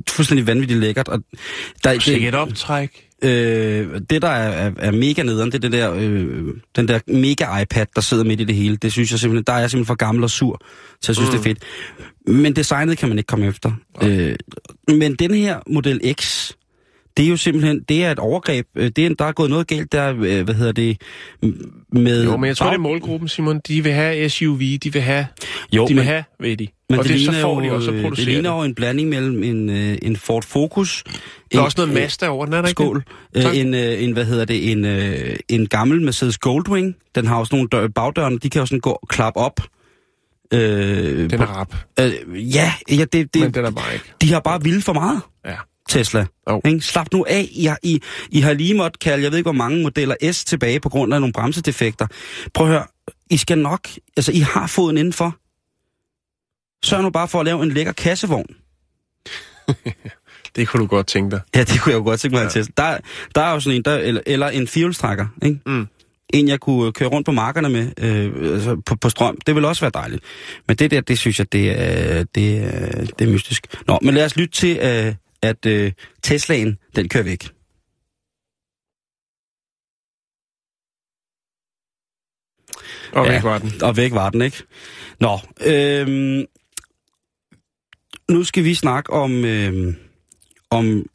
fuldstændig 0.10 0.48
vanvittigt 0.48 0.80
lækkert. 0.80 1.08
Og 1.08 1.24
der, 1.84 1.91
et 1.91 2.06
det, 2.06 2.36
optræk. 2.36 3.08
øh, 3.24 4.02
det, 4.10 4.22
der 4.22 4.28
er, 4.28 4.68
er, 4.68 4.72
er 4.78 4.91
mega 4.91 5.24
nederen, 5.24 5.52
det 5.52 5.56
er 5.56 5.70
det 5.70 5.72
der, 5.72 5.93
øh, 5.93 6.43
den 6.76 6.88
der 6.88 7.00
mega 7.08 7.62
iPad, 7.62 7.86
der 7.96 8.02
sidder 8.02 8.24
midt 8.24 8.41
i 8.41 8.43
det 8.43 8.56
hele. 8.56 8.76
Det 8.78 8.91
synes 8.91 9.12
jeg 9.12 9.20
simpelthen, 9.20 9.43
der 9.48 9.54
er 9.54 9.60
jeg 9.60 9.72
simpelthen 9.72 9.88
for 9.88 9.96
gammel 9.96 10.24
og 10.24 10.30
sur, 10.30 10.62
så 11.02 11.12
jeg 11.12 11.16
synes, 11.16 11.30
mm. 11.30 11.32
det 11.32 11.39
er 11.39 11.43
fedt. 11.43 11.64
Men 12.28 12.56
designet 12.56 12.98
kan 12.98 13.10
man 13.10 13.18
ikke 13.18 13.28
komme 13.28 13.46
efter. 13.46 13.72
Øh, 14.04 14.36
men 14.88 15.16
den 15.16 15.34
her 15.34 15.60
Model 15.68 16.14
X, 16.22 16.52
det 17.18 17.26
er 17.26 17.30
jo 17.30 17.38
simpelthen, 17.38 17.82
det 17.89 18.03
er 18.05 18.11
et 18.11 18.20
overgreb. 18.20 18.68
Øh, 18.76 18.91
Det 18.95 19.05
er, 19.05 19.13
der 19.20 19.26
er 19.26 19.32
gået 19.32 19.49
noget 19.49 19.68
galt 19.68 19.91
der, 19.91 20.13
øh, 20.20 20.43
hvad 20.43 20.53
hedder 20.53 20.72
det, 20.72 21.01
med... 21.91 22.24
Jo, 22.26 22.38
men 22.38 22.47
jeg 22.47 22.57
tror, 22.57 22.66
bag- 22.66 22.72
det 22.72 22.78
er 22.78 22.82
målgruppen, 22.82 23.30
Simon. 23.30 23.61
De 23.68 23.84
vil 23.84 23.91
have 23.91 24.30
SUV, 24.30 24.59
de 24.59 24.93
vil 24.93 25.01
have, 25.01 25.28
Jo, 25.74 25.84
de 25.84 25.88
vil 25.88 25.95
men- 25.95 26.05
have, 26.05 26.24
ved 26.39 26.57
de. 26.57 26.68
Men 26.89 26.99
og 26.99 27.05
det, 27.05 27.13
det, 27.13 27.22
så 27.26 27.32
får 27.41 27.61
jo, 27.63 27.70
de 27.70 27.76
også 27.76 27.91
øh, 27.91 28.05
at 28.05 28.11
det 28.16 28.26
ligner 28.26 28.51
jo 28.51 28.61
en 28.61 28.76
blanding 28.76 29.09
mellem 29.09 29.43
en, 29.43 29.70
en 30.01 30.16
Ford 30.16 30.43
Focus... 30.43 31.03
Der 31.05 31.11
er 31.57 31.61
en- 31.61 31.66
også 31.66 31.76
noget 31.86 31.93
Mazda 31.93 32.28
over 32.28 32.45
den, 32.45 32.53
er 32.53 32.61
der 32.61 32.68
ikke 32.68 32.84
Skål. 32.84 33.03
en, 33.53 33.74
en, 33.74 34.11
hvad 34.11 34.26
hedder 34.26 34.45
det, 34.45 34.72
en, 34.72 34.86
en 35.49 35.68
gammel 35.68 36.01
Mercedes 36.01 36.38
Goldwing. 36.38 36.95
Den 37.16 37.26
har 37.28 37.36
også 37.39 37.55
nogle 37.55 37.68
dør, 37.72 37.88
bagdørene, 37.88 38.38
de 38.39 38.49
kan 38.49 38.59
jo 38.59 38.66
sådan 38.66 38.80
gå 38.80 38.89
og 38.89 39.07
klappe 39.07 39.39
op. 39.39 39.59
Øh, 40.53 41.30
Den 41.30 41.41
er 41.41 41.45
rap, 41.45 41.76
øh, 41.99 42.55
ja, 42.55 42.74
ja 42.91 43.05
det, 43.13 43.13
men 43.36 43.43
det, 43.43 43.55
den 43.55 43.66
er 43.66 43.72
bare 43.72 43.93
ikke. 43.93 44.05
de 44.22 44.34
har 44.34 44.39
bare 44.39 44.63
vildt 44.63 44.86
for 44.86 44.93
meget, 44.93 45.22
Ja. 45.45 45.55
Tesla. 45.90 46.26
Jo. 46.50 46.62
Ikke? 46.66 46.82
Slap 46.82 47.08
nu 47.14 47.26
af. 47.30 47.50
I 47.52 47.66
har, 47.66 47.80
I, 47.84 48.02
I 48.32 48.40
har 48.40 48.54
lige 48.54 48.74
måttet 48.74 49.00
kalde, 49.00 49.24
jeg 49.24 49.32
ved 49.32 49.38
ikke 49.38 49.46
hvor 49.46 49.58
mange 49.58 49.84
modeller 49.84 50.16
S 50.32 50.46
tilbage 50.46 50.80
på 50.80 50.90
grund 50.90 51.14
af 51.14 51.22
nogle 51.22 51.34
bremsedefekter. 51.34 52.08
Prøv 52.54 52.68
at 52.68 52.74
høre, 52.74 52.86
I 53.30 53.38
skal 53.38 53.58
nok, 53.58 53.90
altså 54.18 54.32
I 54.32 54.40
har 54.40 54.68
foden 54.68 54.98
indenfor. 54.98 55.36
Sørg 56.86 57.04
nu 57.04 57.10
bare 57.10 57.28
for 57.28 57.40
at 57.40 57.46
lave 57.46 57.64
en 57.64 57.72
lækker 57.72 57.92
kassevogn. 57.92 58.56
Det 60.56 60.68
kunne 60.68 60.82
du 60.82 60.88
godt 60.88 61.08
tænke 61.08 61.32
dig. 61.32 61.42
Ja, 61.56 61.60
det 61.60 61.82
kunne 61.82 61.92
jeg 61.92 62.00
jo 62.00 62.04
godt 62.04 62.20
tænke 62.20 62.36
mig 62.36 62.44
ja. 62.44 62.50
til. 62.50 62.68
Der, 62.78 62.98
der 63.36 63.42
er 63.42 63.54
jo 63.54 63.60
sådan 63.60 63.76
en, 63.76 63.82
der, 63.82 63.96
eller, 63.96 64.22
eller 64.26 64.48
en 64.48 64.68
fjolstrækker, 64.68 65.28
ikke? 65.44 65.60
Mm. 65.66 65.88
En, 66.30 66.48
jeg 66.48 66.60
kunne 66.60 66.92
køre 66.92 67.10
rundt 67.10 67.26
på 67.26 67.32
markerne 67.32 67.70
med, 67.70 67.92
øh, 67.98 68.54
altså 68.54 68.82
på, 68.86 68.96
på 68.96 69.10
strøm. 69.10 69.38
Det 69.48 69.56
vil 69.56 69.66
også 69.66 69.82
være 69.82 69.92
dejligt. 69.94 70.24
Men 70.68 70.78
det 70.78 70.92
der, 70.92 71.02
det 71.02 71.20
synes 71.20 71.40
jeg, 71.40 71.52
det 71.52 71.82
er, 71.82 72.24
det 72.24 72.58
er, 72.58 73.06
det 73.20 73.28
er 73.28 73.32
mystisk. 73.32 73.68
Nå, 73.88 74.00
men 74.02 74.14
lad 74.14 74.26
os 74.26 74.36
lytte 74.36 74.54
til, 74.54 74.78
øh, 74.78 75.14
at 75.46 75.66
øh, 75.66 75.91
Teslaen, 76.24 76.78
den 76.96 77.10
kører 77.10 77.24
væk. 77.24 77.43
Og 83.14 83.26
Ja. 83.26 83.32
væk 83.32 83.43
var 83.43 83.58
den. 83.58 83.84
Og 83.84 83.98
væk 83.98 84.12
var 84.12 84.30
den, 84.30 84.41
ikke? 84.41 84.64
Nå, 85.20 85.39
øhm, 85.66 86.46
nu 88.30 88.43
skal 88.43 88.64
vi 88.64 88.74
snakke 88.74 89.14
om, 89.14 89.46
øh, 89.46 89.93
om, 90.70 91.06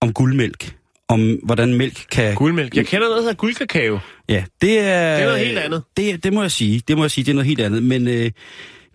om 0.00 0.12
guldmælk. 0.12 0.76
Om 1.08 1.38
hvordan 1.42 1.74
mælk 1.74 2.06
kan... 2.10 2.34
Guldmælk. 2.34 2.76
Jeg 2.76 2.86
kender 2.86 3.06
noget, 3.06 3.16
der 3.16 3.22
hedder 3.22 3.34
guldkakao. 3.36 3.98
Ja, 4.28 4.44
det 4.60 4.78
er... 4.78 5.14
Det 5.16 5.22
er 5.22 5.26
noget 5.26 5.46
helt 5.46 5.58
andet. 5.58 5.82
Det, 5.96 6.24
det 6.24 6.32
må 6.32 6.42
jeg 6.42 6.50
sige. 6.50 6.82
Det 6.88 6.96
må 6.96 7.04
jeg 7.04 7.10
sige, 7.10 7.24
det 7.24 7.30
er 7.30 7.34
noget 7.34 7.46
helt 7.46 7.60
andet. 7.60 7.82
Men 7.82 8.08
øh, 8.08 8.30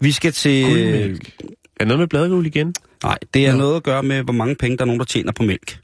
vi 0.02 0.12
skal 0.12 0.32
til... 0.32 0.66
Guldmælk. 0.66 1.42
Er 1.80 1.86
noget 1.86 2.00
med 2.00 2.08
bladguld 2.08 2.46
igen? 2.46 2.76
Nej, 3.04 3.18
det 3.34 3.46
er 3.46 3.52
Nå. 3.52 3.58
noget 3.58 3.76
at 3.76 3.84
gøre 3.84 4.04
med, 4.04 4.24
hvor 4.24 4.34
mange 4.34 4.56
penge 4.56 4.78
der 4.78 4.84
er 4.84 4.86
nogen, 4.86 5.00
der 5.00 5.06
tjener 5.06 5.32
på 5.32 5.44
mælk. 5.44 5.80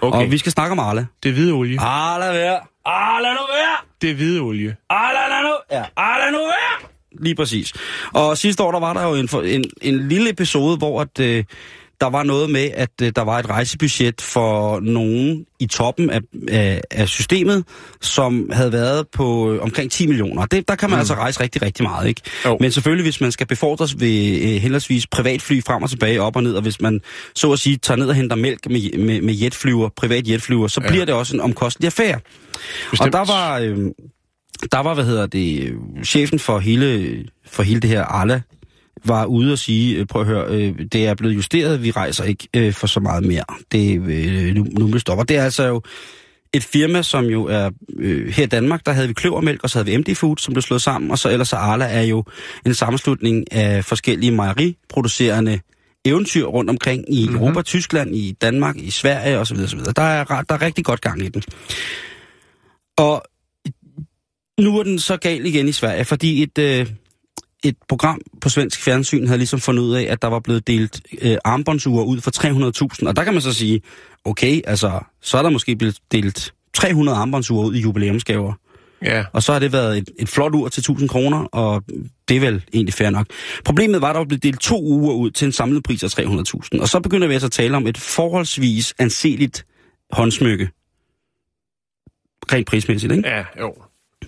Okay. 0.00 0.18
Og 0.18 0.30
vi 0.30 0.38
skal 0.38 0.52
snakke 0.52 0.72
om 0.72 0.78
Arla. 0.78 1.06
Det 1.22 1.28
er 1.28 1.32
hvide 1.32 1.52
olie. 1.52 1.80
Arla 1.80 2.26
være! 2.32 2.60
Arla 2.84 3.32
nu 3.32 3.38
være! 3.48 3.76
Det 4.02 4.10
er 4.10 4.14
hvide 4.14 4.40
olie. 4.40 4.76
Arla 4.90 5.42
nu! 5.42 5.54
Ja, 5.70 5.84
Arla 5.96 6.30
nu 6.30 6.38
være! 6.38 6.88
Lige 7.12 7.34
præcis. 7.34 7.72
Og 8.12 8.38
sidste 8.38 8.62
år, 8.62 8.72
der 8.72 8.80
var 8.80 8.92
der 8.92 9.02
jo 9.02 9.14
en, 9.14 9.28
en, 9.44 9.64
en 9.82 10.08
lille 10.08 10.30
episode, 10.30 10.76
hvor 10.76 11.00
at, 11.00 11.20
øh, 11.20 11.44
der 12.00 12.10
var 12.10 12.22
noget 12.22 12.50
med, 12.50 12.70
at 12.74 12.90
øh, 13.02 13.12
der 13.16 13.22
var 13.22 13.38
et 13.38 13.48
rejsebudget 13.50 14.20
for 14.20 14.80
nogen 14.80 15.46
i 15.60 15.66
toppen 15.66 16.10
af, 16.10 16.20
af, 16.48 16.80
af 16.90 17.08
systemet, 17.08 17.64
som 18.00 18.50
havde 18.52 18.72
været 18.72 19.06
på 19.08 19.52
øh, 19.52 19.62
omkring 19.62 19.90
10 19.90 20.06
millioner. 20.06 20.46
Det, 20.46 20.68
der 20.68 20.74
kan 20.74 20.90
man 20.90 20.96
mm. 20.96 21.00
altså 21.00 21.14
rejse 21.14 21.40
rigtig, 21.40 21.62
rigtig 21.62 21.82
meget, 21.82 22.08
ikke? 22.08 22.20
Jo. 22.46 22.56
Men 22.60 22.72
selvfølgelig, 22.72 23.04
hvis 23.04 23.20
man 23.20 23.32
skal 23.32 23.46
befordres 23.46 24.00
ved 24.00 24.40
øh, 24.42 24.62
henholdsvis 24.62 25.06
privatfly 25.06 25.62
frem 25.66 25.82
og 25.82 25.90
tilbage, 25.90 26.22
op 26.22 26.36
og 26.36 26.42
ned, 26.42 26.54
og 26.54 26.62
hvis 26.62 26.80
man 26.80 27.00
så 27.34 27.52
at 27.52 27.58
sige 27.58 27.76
tager 27.76 27.98
ned 27.98 28.08
og 28.08 28.14
henter 28.14 28.36
mælk 28.36 28.70
med, 28.70 28.98
med, 28.98 29.20
med 29.20 29.34
jetflyver, 29.34 29.88
privat 29.96 30.28
jetflyver, 30.28 30.68
så 30.68 30.80
Ja. 30.84 30.88
bliver 30.88 31.04
det 31.04 31.14
også 31.14 31.34
en 31.36 31.40
omkostelig 31.40 31.86
affære. 31.86 32.18
Bestemt. 32.90 33.14
Og 33.14 33.26
der 33.26 33.32
var, 33.32 33.58
øh, 33.58 33.78
der 34.72 34.78
var, 34.78 34.94
hvad 34.94 35.04
hedder 35.04 35.26
det, 35.26 35.74
chefen 36.04 36.38
for 36.38 36.58
hele, 36.58 37.16
for 37.46 37.62
hele 37.62 37.80
det 37.80 37.90
her 37.90 38.02
Arla, 38.02 38.40
var 39.04 39.24
ude 39.24 39.52
og 39.52 39.58
sige, 39.58 39.96
øh, 39.96 40.06
prøv 40.06 40.22
at 40.22 40.28
høre, 40.28 40.46
øh, 40.48 40.78
det 40.92 41.06
er 41.06 41.14
blevet 41.14 41.34
justeret, 41.34 41.82
vi 41.82 41.90
rejser 41.90 42.24
ikke 42.24 42.48
øh, 42.56 42.72
for 42.72 42.86
så 42.86 43.00
meget 43.00 43.24
mere. 43.24 43.44
Det 43.72 44.00
øh, 44.00 44.54
nu, 44.54 44.66
nu 44.78 44.92
det 44.92 45.00
stoppe. 45.00 45.22
Og 45.22 45.28
det 45.28 45.36
er 45.36 45.44
altså 45.44 45.66
jo 45.66 45.82
et 46.52 46.64
firma, 46.64 47.02
som 47.02 47.24
jo 47.24 47.44
er 47.44 47.70
øh, 47.98 48.28
her 48.28 48.44
i 48.44 48.46
Danmark, 48.46 48.86
der 48.86 48.92
havde 48.92 49.08
vi 49.08 49.14
Kløvermælk, 49.14 49.62
og 49.62 49.70
så 49.70 49.78
havde 49.78 49.90
vi 49.90 49.96
MD 49.96 50.14
Food, 50.14 50.36
som 50.36 50.54
blev 50.54 50.62
slået 50.62 50.82
sammen, 50.82 51.10
og 51.10 51.18
så 51.18 51.30
ellers 51.30 51.52
Arla 51.52 51.84
er 51.84 52.02
jo 52.02 52.24
en 52.66 52.74
sammenslutning 52.74 53.52
af 53.52 53.84
forskellige 53.84 54.32
mejeriproducerende 54.32 55.60
eventyr 56.04 56.44
rundt 56.44 56.70
omkring 56.70 57.14
i 57.14 57.24
mm-hmm. 57.24 57.42
Europa, 57.42 57.62
Tyskland, 57.62 58.16
i 58.16 58.36
Danmark, 58.40 58.76
i 58.76 58.90
Sverige 58.90 59.38
osv. 59.38 59.56
osv. 59.56 59.78
Der 59.96 60.02
er, 60.02 60.24
der 60.24 60.54
er 60.54 60.62
rigtig 60.62 60.84
godt 60.84 61.00
gang 61.00 61.22
i 61.22 61.28
den. 61.28 61.42
Og 62.96 63.22
nu 64.60 64.78
er 64.78 64.82
den 64.82 64.98
så 64.98 65.16
gal 65.16 65.46
igen 65.46 65.68
i 65.68 65.72
Sverige, 65.72 66.04
fordi 66.04 66.42
et, 66.42 66.58
øh, 66.58 66.86
et 67.64 67.76
program 67.88 68.20
på 68.40 68.48
svensk 68.48 68.82
fjernsyn 68.82 69.26
havde 69.26 69.38
ligesom 69.38 69.60
fundet 69.60 69.82
ud 69.82 69.94
af, 69.94 70.02
at 70.02 70.22
der 70.22 70.28
var 70.28 70.40
blevet 70.40 70.66
delt 70.66 71.00
øh, 71.22 71.36
armbåndsure 71.44 72.06
ud 72.06 72.20
for 72.20 72.30
300.000. 73.00 73.08
Og 73.08 73.16
der 73.16 73.24
kan 73.24 73.32
man 73.32 73.42
så 73.42 73.52
sige, 73.52 73.82
okay, 74.24 74.60
altså, 74.66 75.00
så 75.20 75.38
er 75.38 75.42
der 75.42 75.50
måske 75.50 75.76
blevet 75.76 75.98
delt 76.12 76.54
300 76.74 77.18
armbåndsure 77.18 77.66
ud 77.66 77.74
i 77.74 77.80
jubilæumsgaver. 77.80 78.52
Ja. 79.04 79.24
Og 79.32 79.42
så 79.42 79.52
har 79.52 79.58
det 79.58 79.72
været 79.72 79.98
et, 79.98 80.10
et 80.18 80.28
flot 80.28 80.54
ur 80.54 80.68
til 80.68 80.80
1000 80.80 81.08
kroner, 81.08 81.38
og 81.38 81.84
det 82.28 82.36
er 82.36 82.40
vel 82.40 82.64
egentlig 82.72 82.94
fair 82.94 83.10
nok. 83.10 83.26
Problemet 83.64 84.00
var, 84.00 84.08
at 84.08 84.14
der 84.14 84.18
var 84.18 84.26
blevet 84.26 84.42
delt 84.42 84.60
to 84.60 84.82
uger 84.82 85.14
ud 85.14 85.30
til 85.30 85.46
en 85.46 85.52
samlet 85.52 85.82
pris 85.82 86.04
af 86.04 86.18
300.000. 86.18 86.80
Og 86.80 86.88
så 86.88 87.00
begynder 87.00 87.28
vi 87.28 87.32
altså 87.32 87.46
at 87.46 87.52
tale 87.52 87.76
om 87.76 87.86
et 87.86 87.98
forholdsvis 87.98 88.94
anseligt 88.98 89.66
håndsmykke. 90.12 90.68
Rent 92.52 92.66
prismæssigt, 92.66 93.12
ikke? 93.12 93.28
Ja, 93.28 93.44
jo. 93.60 93.74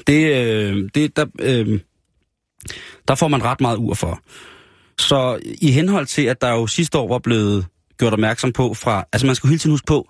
Det, 0.07 0.47
øh, 0.47 0.91
det 0.95 1.17
der, 1.17 1.27
øh, 1.41 1.81
der 3.09 3.15
får 3.15 3.29
man 3.29 3.45
ret 3.45 3.61
meget 3.61 3.77
ur 3.77 3.95
for. 3.95 4.21
Så 4.99 5.41
i 5.45 5.71
henhold 5.71 6.07
til, 6.07 6.23
at 6.23 6.41
der 6.41 6.51
jo 6.51 6.67
sidste 6.67 6.99
år 6.99 7.09
var 7.09 7.19
blevet 7.19 7.67
gjort 7.99 8.13
opmærksom 8.13 8.53
på 8.53 8.75
fra... 8.75 9.05
Altså 9.13 9.27
man 9.27 9.35
skal 9.35 9.49
hele 9.49 9.59
tiden 9.59 9.73
huske 9.73 9.87
på, 9.87 10.09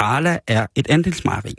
Arla 0.00 0.38
er 0.46 0.66
et 0.76 0.90
andelsmejeri. 0.90 1.54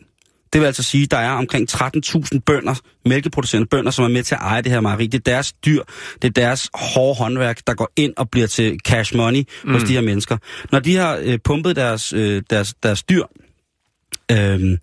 Det 0.54 0.62
vil 0.62 0.66
altså 0.66 0.84
sige, 0.84 1.04
at 1.04 1.12
der 1.12 1.18
er 1.18 1.32
omkring 1.32 1.72
13.000 1.72 2.40
bønder, 2.46 2.76
mælkeproducerende 3.06 3.68
bønder, 3.68 3.92
som 3.92 4.06
er 4.06 4.10
med 4.10 4.24
til 4.24 4.36
at 4.36 4.42
eje 4.42 4.62
det 4.62 4.72
her 4.72 4.82
mejeri. 4.82 5.08
Det 5.08 5.18
er 5.18 5.32
deres 5.32 5.54
dyr, 5.54 5.84
det 6.22 6.28
er 6.28 6.32
deres 6.32 6.70
hårde 6.74 7.16
håndværk, 7.16 7.68
der 7.68 7.74
går 7.74 7.92
ind 7.96 8.14
og 8.18 8.30
bliver 8.30 8.48
til 8.48 8.80
cash 8.80 9.16
money 9.16 9.44
mm. 9.64 9.72
hos 9.72 9.84
de 9.84 9.94
her 9.94 10.02
mennesker. 10.02 10.38
Når 10.72 10.80
de 10.80 10.96
har 10.96 11.20
øh, 11.22 11.40
pumpet 11.44 11.76
deres, 11.76 12.14
øh, 12.14 12.42
deres, 12.50 12.74
deres 12.84 13.04
dyr, 13.04 13.24
øh, 14.32 14.78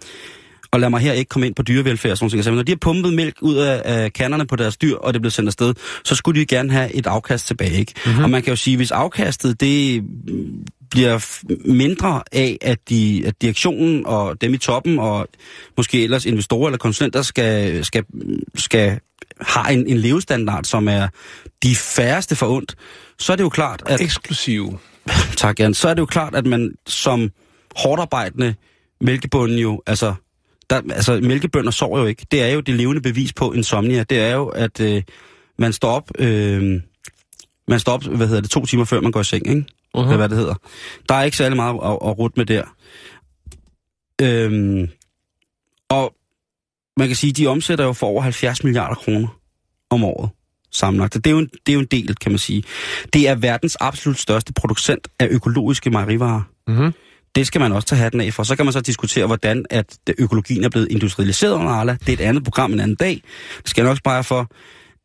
og 0.77 0.81
lad 0.81 0.91
mig 0.91 1.01
her 1.01 1.13
ikke 1.13 1.29
komme 1.29 1.47
ind 1.47 1.55
på 1.55 1.63
dyrevelfærd 1.63 2.11
og 2.11 2.19
sådan 2.19 2.31
noget, 2.31 2.47
men 2.47 2.55
når 2.55 2.63
de 2.63 2.73
har 2.73 2.77
pumpet 2.81 3.15
mælk 3.15 3.37
ud 3.41 3.57
af, 3.57 3.83
af 3.85 4.13
kanderne 4.13 4.47
på 4.47 4.57
deres 4.57 4.77
dyr, 4.77 4.97
og 4.97 5.15
det 5.15 5.23
bliver 5.23 5.31
sendt 5.31 5.49
afsted, 5.49 5.75
så 6.05 6.15
skulle 6.15 6.41
de 6.41 6.47
gerne 6.47 6.73
have 6.73 6.95
et 6.95 7.07
afkast 7.07 7.47
tilbage. 7.47 7.79
Ikke? 7.79 7.93
Mm-hmm. 8.07 8.25
Og 8.25 8.31
man 8.31 8.43
kan 8.43 8.51
jo 8.53 8.57
sige, 8.57 8.77
hvis 8.77 8.91
afkastet 8.91 9.61
det 9.61 10.03
mm, 10.03 10.65
bliver 10.91 11.41
mindre 11.65 12.23
af, 12.33 12.59
at, 12.61 12.79
de, 12.89 13.23
at 13.27 13.43
direktionen 13.43 14.07
og 14.07 14.41
dem 14.41 14.55
i 14.55 14.59
toppen, 14.59 14.99
og 14.99 15.29
måske 15.77 16.05
ellers 16.05 16.27
investorer 16.27 16.67
eller 16.67 16.79
konsulenter, 16.79 17.23
skal, 17.23 17.85
skal, 17.85 18.05
skal 18.55 18.99
har 19.41 19.69
en, 19.69 19.87
en 19.87 19.97
levestandard, 19.97 20.65
som 20.65 20.89
er 20.89 21.09
de 21.63 21.75
færreste 21.75 22.37
for 22.37 22.47
ondt, 22.57 22.75
så 23.19 23.33
er 23.33 23.37
det 23.37 23.45
jo 23.45 23.49
klart, 23.49 23.83
at 23.87 24.01
Eksklusiv. 24.01 24.79
tak 25.37 25.61
Jan, 25.61 25.75
så 25.75 25.89
er 25.89 25.95
det 25.95 26.01
jo 26.01 26.07
klart, 26.07 26.35
at 26.35 26.47
man 26.47 26.75
som 26.87 27.31
hårdarbejdende 27.77 28.55
mælkebunden 29.01 29.59
jo, 29.59 29.83
altså, 29.87 30.15
der, 30.71 30.83
altså 30.91 31.21
mælkebønder 31.23 31.71
sover 31.71 32.01
jo 32.01 32.07
ikke. 32.07 32.27
Det 32.31 32.43
er 32.43 32.49
jo 32.49 32.61
det 32.61 32.75
levende 32.75 33.03
bevis 33.03 33.33
på 33.33 33.53
insomnia. 33.53 34.03
Det 34.03 34.19
er 34.19 34.35
jo, 34.35 34.49
at 34.49 34.81
øh, 34.81 35.03
man 35.59 35.73
står 35.73 35.91
op, 35.91 36.11
øh, 36.19 36.81
man 37.69 37.81
står 37.81 37.93
op, 37.93 38.05
hvad 38.05 38.27
hedder 38.27 38.41
det, 38.41 38.51
to 38.51 38.67
timer 38.67 38.85
før 38.85 39.01
man 39.01 39.13
går 39.13 39.21
i 39.21 39.25
seng, 39.25 39.49
ikke? 39.49 39.65
Uh-huh. 39.97 40.01
Eller 40.01 40.17
hvad 40.17 40.29
det 40.29 40.39
hedder. 40.39 40.55
Der 41.09 41.15
er 41.15 41.23
ikke 41.23 41.37
særlig 41.37 41.57
meget 41.57 41.75
at, 41.75 41.91
at 41.91 42.19
rute 42.19 42.35
med 42.37 42.47
der. 42.47 42.65
Øhm, 44.23 44.89
og 45.89 46.15
man 46.97 47.07
kan 47.07 47.17
sige, 47.17 47.33
de 47.33 47.47
omsætter 47.47 47.85
jo 47.85 47.93
for 47.93 48.07
over 48.07 48.23
70 48.23 48.65
milliarder 48.65 48.95
kroner 48.95 49.29
om 49.91 50.05
året 50.05 50.31
sammenlagt. 50.73 51.15
Det 51.15 51.27
er, 51.27 51.31
jo 51.31 51.39
en, 51.39 51.47
det 51.67 51.73
er 51.73 51.75
jo 51.75 51.81
en 51.81 51.87
del, 51.87 52.15
kan 52.17 52.33
man 52.33 52.39
sige. 52.39 52.65
Det 53.13 53.29
er 53.29 53.35
verdens 53.35 53.77
absolut 53.81 54.19
største 54.19 54.53
producent 54.53 55.09
af 55.19 55.29
økologiske 55.31 55.91
mejerivarer. 55.91 56.43
Mm-hmm. 56.67 56.93
Det 57.37 57.47
skal 57.47 57.61
man 57.61 57.73
også 57.73 57.89
tage 57.89 57.99
hatten 57.99 58.21
af 58.21 58.33
for. 58.33 58.43
Så 58.43 58.57
kan 58.57 58.67
man 58.67 58.73
så 58.73 58.81
diskutere, 58.81 59.27
hvordan 59.27 59.65
at 59.71 59.99
økologien 60.19 60.65
er 60.65 60.69
blevet 60.69 60.89
industrialiseret 60.91 61.53
under 61.53 61.73
Arla. 61.73 61.97
Det 62.07 62.09
er 62.09 62.13
et 62.13 62.21
andet 62.21 62.45
program 62.45 62.73
en 62.73 62.81
anden 62.81 62.97
dag. 62.97 63.23
Det 63.63 63.71
skal 63.71 63.83
jeg 63.83 63.91
nok 63.91 63.99
spare 63.99 64.25
for. 64.25 64.51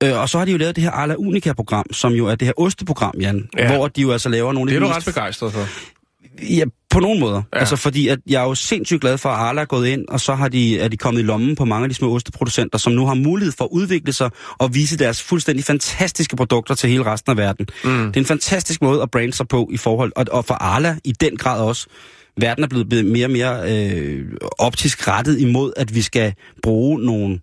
Øh, 0.03 0.21
og 0.21 0.29
så 0.29 0.37
har 0.37 0.45
de 0.45 0.51
jo 0.51 0.57
lavet 0.57 0.75
det 0.75 0.83
her 0.83 0.91
Arla 0.91 1.15
Unica-program, 1.17 1.85
som 1.93 2.13
jo 2.13 2.27
er 2.27 2.35
det 2.35 2.45
her 2.45 2.53
osteprogram, 2.57 3.13
Jan. 3.19 3.49
Ja. 3.57 3.75
Hvor 3.75 3.87
de 3.87 4.01
jo 4.01 4.11
altså 4.11 4.29
laver 4.29 4.53
nogle 4.53 4.71
Det 4.71 4.75
er 4.75 4.79
du 4.79 4.87
mest 4.87 4.97
ret 4.97 5.13
begejstret 5.13 5.53
for. 5.53 5.67
Ja, 6.41 6.63
på 6.89 6.99
nogen 6.99 7.19
måder. 7.19 7.41
Ja. 7.53 7.59
Altså 7.59 7.75
fordi, 7.75 8.07
at 8.07 8.19
jeg 8.29 8.41
er 8.41 8.47
jo 8.47 8.55
sindssygt 8.55 9.01
glad 9.01 9.17
for, 9.17 9.29
at 9.29 9.35
Arla 9.35 9.61
er 9.61 9.65
gået 9.65 9.87
ind, 9.87 10.05
og 10.07 10.19
så 10.19 10.35
har 10.35 10.47
de, 10.47 10.79
er 10.79 10.87
de 10.87 10.97
kommet 10.97 11.21
i 11.21 11.23
lommen 11.23 11.55
på 11.55 11.65
mange 11.65 11.83
af 11.83 11.89
de 11.89 11.95
små 11.95 12.15
osteproducenter, 12.15 12.77
som 12.77 12.93
nu 12.93 13.05
har 13.05 13.13
mulighed 13.13 13.53
for 13.57 13.63
at 13.63 13.69
udvikle 13.71 14.13
sig 14.13 14.29
og 14.57 14.73
vise 14.73 14.97
deres 14.97 15.21
fuldstændig 15.21 15.65
fantastiske 15.65 16.35
produkter 16.35 16.75
til 16.75 16.89
hele 16.89 17.05
resten 17.05 17.31
af 17.31 17.37
verden. 17.37 17.67
Mm. 17.83 18.05
Det 18.05 18.15
er 18.15 18.21
en 18.21 18.25
fantastisk 18.25 18.81
måde 18.81 19.01
at 19.01 19.11
brande 19.11 19.33
sig 19.33 19.47
på 19.47 19.69
i 19.71 19.77
forhold, 19.77 20.11
og, 20.15 20.25
og 20.31 20.45
for 20.45 20.53
Arla 20.53 20.97
i 21.03 21.11
den 21.11 21.37
grad 21.37 21.61
også. 21.61 21.87
Verden 22.37 22.63
er 22.63 22.67
blevet, 22.67 23.05
mere 23.05 23.25
og 23.25 23.31
mere 23.31 23.71
øh, 23.71 24.25
optisk 24.57 25.07
rettet 25.07 25.39
imod, 25.39 25.73
at 25.77 25.95
vi 25.95 26.01
skal 26.01 26.33
bruge 26.61 27.05
nogle 27.05 27.39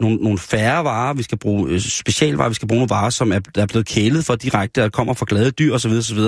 nogle, 0.00 0.16
nogle 0.16 0.38
færre 0.38 0.84
varer, 0.84 1.14
vi 1.14 1.22
skal 1.22 1.38
bruge 1.38 1.70
øh, 1.70 1.80
specialvarer, 1.80 2.48
vi 2.48 2.54
skal 2.54 2.68
bruge 2.68 2.78
nogle 2.78 2.90
varer, 2.90 3.10
som 3.10 3.32
er, 3.32 3.40
er 3.54 3.66
blevet 3.66 3.86
kælet 3.86 4.24
for 4.24 4.34
direkte, 4.34 4.84
og 4.84 4.92
kommer 4.92 5.14
fra 5.14 5.26
glade 5.28 5.50
dyr 5.50 5.74
osv. 5.74 5.90
osv. 5.90 6.18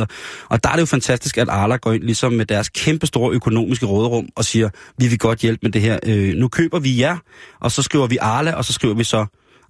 Og 0.49 0.65
der 0.65 0.71
er 0.71 0.73
det 0.73 0.81
jo 0.81 0.87
fantastisk, 0.87 1.39
at 1.39 1.49
Arla 1.49 1.77
går 1.77 1.93
ind 1.93 2.03
ligesom 2.03 2.33
med 2.33 2.47
deres 2.47 2.69
kæmpe 2.69 3.07
store 3.07 3.35
økonomiske 3.35 3.87
råderum 3.87 4.29
og 4.37 4.45
siger, 4.45 4.69
vi 4.99 5.07
vil 5.07 5.19
godt 5.19 5.39
hjælpe 5.39 5.61
med 5.63 5.73
det 5.73 5.81
her. 5.81 5.99
Øh, 6.07 6.35
nu 6.35 6.49
køber 6.49 6.79
vi 6.79 7.01
jer, 7.01 7.17
og 7.61 7.73
så 7.73 7.83
skriver 7.83 8.07
vi 8.07 8.17
Arla, 8.21 8.53
og 8.53 8.65
så 8.65 8.73
skriver 8.73 8.95
vi 8.95 9.05
så 9.05 9.27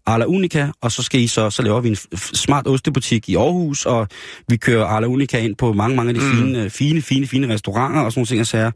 Arla 0.06 0.24
Unica, 0.24 0.68
og 0.80 0.92
så 0.92 1.02
skal 1.02 1.20
I 1.20 1.26
så, 1.26 1.50
så 1.50 1.62
laver 1.62 1.80
vi 1.80 1.88
en 1.88 1.96
smart 2.16 2.66
ostebutik 2.66 3.28
i 3.28 3.34
Aarhus, 3.36 3.86
og 3.86 4.08
vi 4.48 4.56
kører 4.56 4.84
Arla 4.84 5.06
Unica 5.06 5.38
ind 5.38 5.56
på 5.56 5.72
mange, 5.72 5.96
mange 5.96 6.08
af 6.08 6.14
de 6.14 6.20
mm. 6.20 6.30
fine, 6.30 6.70
fine, 6.70 7.02
fine, 7.02 7.26
fine 7.26 7.54
restauranter 7.54 8.00
og 8.00 8.12
sådan 8.12 8.18
nogle 8.20 8.26
ting 8.26 8.40
og 8.40 8.46
sager. 8.46 8.70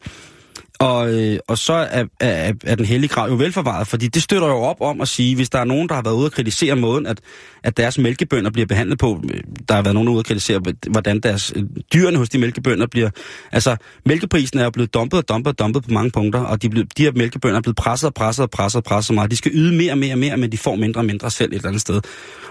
Og, 0.80 1.14
øh, 1.14 1.38
og 1.48 1.58
så 1.58 1.72
er, 1.72 2.04
er, 2.20 2.52
er 2.64 2.74
den 2.74 2.84
hellige 2.84 3.08
krav 3.08 3.28
jo 3.28 3.34
velforvaret, 3.34 3.86
fordi 3.86 4.08
det 4.08 4.22
støtter 4.22 4.48
jo 4.48 4.58
op 4.58 4.80
om 4.80 5.00
at 5.00 5.08
sige, 5.08 5.36
hvis 5.36 5.50
der 5.50 5.58
er 5.58 5.64
nogen, 5.64 5.88
der 5.88 5.94
har 5.94 6.02
været 6.02 6.14
ude 6.14 6.26
og 6.26 6.32
kritisere 6.32 6.76
måden, 6.76 7.06
at, 7.06 7.20
at 7.62 7.76
deres 7.76 7.98
mælkebønder 7.98 8.50
bliver 8.50 8.66
behandlet 8.66 8.98
på, 8.98 9.22
øh, 9.34 9.40
der 9.68 9.74
har 9.74 9.82
været 9.82 9.94
nogen 9.94 10.08
ude 10.08 10.22
kritisere, 10.22 10.60
hvordan 10.90 11.20
deres 11.20 11.52
øh, 11.56 11.62
dyrene 11.94 12.18
hos 12.18 12.28
de 12.28 12.38
mælkebønder 12.38 12.86
bliver... 12.86 13.10
Altså, 13.52 13.76
mælkeprisen 14.06 14.58
er 14.58 14.64
jo 14.64 14.70
blevet 14.70 14.94
dumpet 14.94 15.18
og 15.18 15.28
dumpet 15.28 15.50
og 15.50 15.58
dumpet 15.58 15.84
på 15.84 15.90
mange 15.90 16.10
punkter, 16.10 16.40
og 16.40 16.62
de, 16.62 16.66
er 16.66 16.70
blevet, 16.70 16.98
de 16.98 17.02
her 17.02 17.12
mælkebønder 17.12 17.56
er 17.56 17.62
blevet 17.62 17.76
presset 17.76 18.06
og 18.06 18.14
presset 18.14 18.42
og 18.42 18.50
presset 18.50 18.76
og 18.76 18.84
presset 18.84 19.14
meget. 19.14 19.30
De 19.30 19.36
skal 19.36 19.52
yde 19.54 19.76
mere 19.76 19.92
og 19.92 19.98
mere 19.98 20.14
og 20.14 20.18
mere, 20.18 20.36
men 20.36 20.52
de 20.52 20.58
får 20.58 20.76
mindre 20.76 21.00
og 21.00 21.04
mindre 21.04 21.30
selv 21.30 21.52
et 21.52 21.56
eller 21.56 21.68
andet 21.68 21.80
sted. 21.80 22.00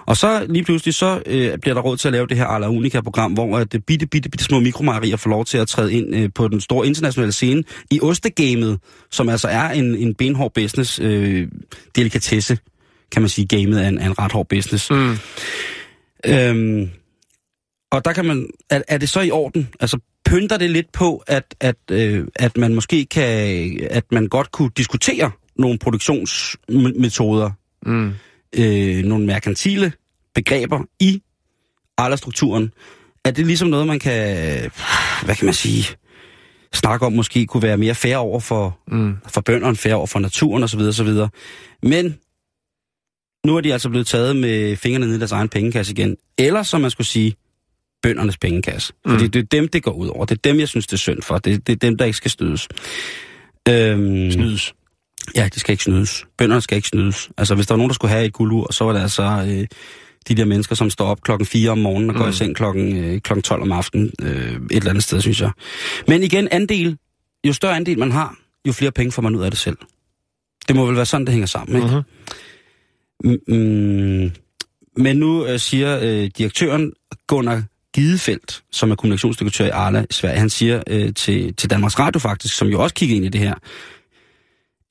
Og 0.05 0.17
så 0.17 0.45
lige 0.49 0.63
pludselig, 0.63 0.93
så 0.93 1.21
øh, 1.25 1.57
bliver 1.57 1.73
der 1.73 1.81
råd 1.81 1.97
til 1.97 2.07
at 2.07 2.11
lave 2.11 2.27
det 2.27 2.37
her 2.37 2.45
Arla 2.45 2.67
Unica-program, 2.69 3.33
hvor 3.33 3.57
at 3.57 3.71
det 3.71 3.85
bitte, 3.85 4.07
bitte, 4.07 4.29
bitte 4.29 4.45
små 4.45 4.59
mikromejerier 4.59 5.17
får 5.17 5.29
lov 5.29 5.45
til 5.45 5.57
at 5.57 5.67
træde 5.67 5.93
ind 5.93 6.15
øh, 6.15 6.29
på 6.35 6.47
den 6.47 6.61
store 6.61 6.87
internationale 6.87 7.31
scene 7.31 7.63
i 7.91 7.99
ostegamet, 8.01 8.79
som 9.11 9.29
altså 9.29 9.47
er 9.47 9.69
en, 9.69 9.95
en 9.95 10.13
benhård 10.13 10.53
business, 10.53 10.99
øh, 10.99 11.47
delikatesse, 11.95 12.57
kan 13.11 13.21
man 13.21 13.29
sige, 13.29 13.47
gamet 13.47 13.83
er 13.83 13.87
en, 13.87 13.97
er 13.97 14.05
en 14.05 14.19
ret 14.19 14.31
hård 14.31 14.47
business. 14.49 14.91
Mm. 14.91 15.17
Øhm, 16.25 16.89
Og 17.91 18.05
der 18.05 18.13
kan 18.13 18.25
man, 18.25 18.47
er, 18.69 18.81
er 18.87 18.97
det 18.97 19.09
så 19.09 19.21
i 19.21 19.31
orden? 19.31 19.69
Altså 19.79 19.99
pynter 20.25 20.57
det 20.57 20.69
lidt 20.69 20.91
på, 20.91 21.23
at, 21.27 21.55
at, 21.59 21.75
øh, 21.91 22.27
at 22.35 22.57
man 22.57 22.75
måske 22.75 23.05
kan, 23.05 23.79
at 23.89 24.03
man 24.11 24.27
godt 24.27 24.51
kunne 24.51 24.71
diskutere 24.77 25.31
nogle 25.55 25.79
produktionsmetoder, 25.79 27.51
Mm. 27.85 28.11
øh, 28.57 29.03
nogle 29.03 29.25
merkantile 29.25 29.91
begreber 30.35 30.79
i 30.99 31.21
alderstrukturen. 31.97 32.71
Er 33.25 33.31
det 33.31 33.45
ligesom 33.47 33.67
noget, 33.67 33.87
man 33.87 33.99
kan, 33.99 34.25
hvad 35.25 35.35
kan 35.35 35.45
man 35.45 35.53
sige, 35.53 35.85
snakke 36.73 37.05
om 37.05 37.13
måske 37.13 37.45
kunne 37.45 37.63
være 37.63 37.77
mere 37.77 37.95
fair 37.95 38.17
over 38.17 38.39
for, 38.39 38.79
Mm. 38.87 39.15
for 39.27 39.41
bønderne, 39.41 39.75
fair 39.75 39.93
over 39.93 40.07
for 40.07 40.19
naturen 40.19 40.63
osv. 40.63 40.79
osv. 40.79 41.07
Men 41.83 42.17
nu 43.45 43.57
er 43.57 43.61
de 43.61 43.73
altså 43.73 43.89
blevet 43.89 44.07
taget 44.07 44.35
med 44.35 44.75
fingrene 44.75 45.05
ned 45.07 45.15
i 45.15 45.19
deres 45.19 45.31
egen 45.31 45.49
pengekasse 45.49 45.91
igen. 45.93 46.17
Eller 46.37 46.63
som 46.63 46.81
man 46.81 46.91
skulle 46.91 47.07
sige, 47.07 47.35
bøndernes 48.03 48.37
pengekasse. 48.37 48.93
Fordi 49.07 49.23
Mm. 49.23 49.31
det 49.31 49.39
er 49.39 49.47
dem, 49.51 49.67
det 49.67 49.83
går 49.83 49.91
ud 49.91 50.07
over. 50.07 50.25
Det 50.25 50.35
er 50.35 50.39
dem, 50.51 50.59
jeg 50.59 50.67
synes, 50.67 50.87
det 50.87 50.93
er 50.93 50.97
synd 50.97 51.21
for. 51.21 51.37
Det, 51.37 51.67
det 51.67 51.73
er 51.73 51.77
dem, 51.77 51.97
der 51.97 52.05
ikke 52.05 52.17
skal 52.17 52.31
snydes. 52.31 52.67
Øhm, 53.69 54.31
Snydes. 54.31 54.73
Ja, 55.35 55.49
de 55.55 55.59
skal 55.59 55.71
ikke 55.73 55.83
snydes. 55.83 56.25
Bønderne 56.37 56.61
skal 56.61 56.75
ikke 56.75 56.87
snydes. 56.87 57.29
Altså, 57.37 57.55
hvis 57.55 57.67
der 57.67 57.73
var 57.73 57.77
nogen, 57.77 57.89
der 57.89 57.93
skulle 57.93 58.11
have 58.11 58.25
et 58.25 58.33
guldur, 58.33 58.73
så 58.73 58.83
var 58.83 58.93
det 58.93 58.99
altså 59.01 59.23
øh, 59.23 59.67
de 60.27 60.35
der 60.35 60.45
mennesker, 60.45 60.75
som 60.75 60.89
står 60.89 61.05
op 61.07 61.21
klokken 61.21 61.45
4 61.45 61.69
om 61.69 61.77
morgenen 61.77 62.09
og 62.09 62.15
går 62.15 62.23
Mm. 62.25 62.29
i 62.29 62.33
seng 62.33 62.55
klokken, 62.55 62.97
øh, 62.97 63.21
klokken 63.21 63.41
12 63.43 63.61
om 63.61 63.71
aftenen. 63.71 64.11
Øh, 64.21 64.29
et 64.53 64.59
eller 64.71 64.89
andet 64.89 65.03
sted, 65.03 65.21
synes 65.21 65.41
jeg. 65.41 65.51
Men 66.07 66.23
igen, 66.23 66.47
andel. 66.51 66.97
Jo 67.47 67.53
større 67.53 67.75
andel 67.75 67.99
man 67.99 68.11
har, 68.11 68.35
jo 68.67 68.71
flere 68.71 68.91
penge 68.91 69.11
får 69.11 69.21
man 69.21 69.35
ud 69.35 69.43
af 69.43 69.51
det 69.51 69.59
selv. 69.59 69.77
Det 70.67 70.75
må 70.75 70.85
vel 70.85 70.95
være 70.95 71.05
sådan, 71.05 71.25
det 71.25 71.31
hænger 71.31 71.47
sammen, 71.47 71.75
ikke? 71.83 71.95
Mhm. 71.95 72.03
Mm, 73.23 73.39
mm, 73.47 74.31
men 74.97 75.17
nu 75.17 75.45
øh, 75.45 75.59
siger 75.59 75.99
øh, 76.01 76.29
direktøren 76.37 76.93
Gunnar 77.27 77.63
Gidefeldt, 77.93 78.63
som 78.71 78.91
er 78.91 78.95
kommunikationsdirektør 78.95 79.65
i 79.65 79.69
Arla 79.69 80.05
i 80.09 80.13
Sverige, 80.13 80.39
han 80.39 80.49
siger 80.49 80.83
øh, 80.87 81.13
til, 81.13 81.55
til 81.55 81.69
Danmarks 81.69 81.99
Radio 81.99 82.19
faktisk, 82.19 82.57
som 82.57 82.67
jo 82.67 82.83
også 82.83 82.95
kigger 82.95 83.15
ind 83.15 83.25
i 83.25 83.29
det 83.29 83.41
her, 83.41 83.53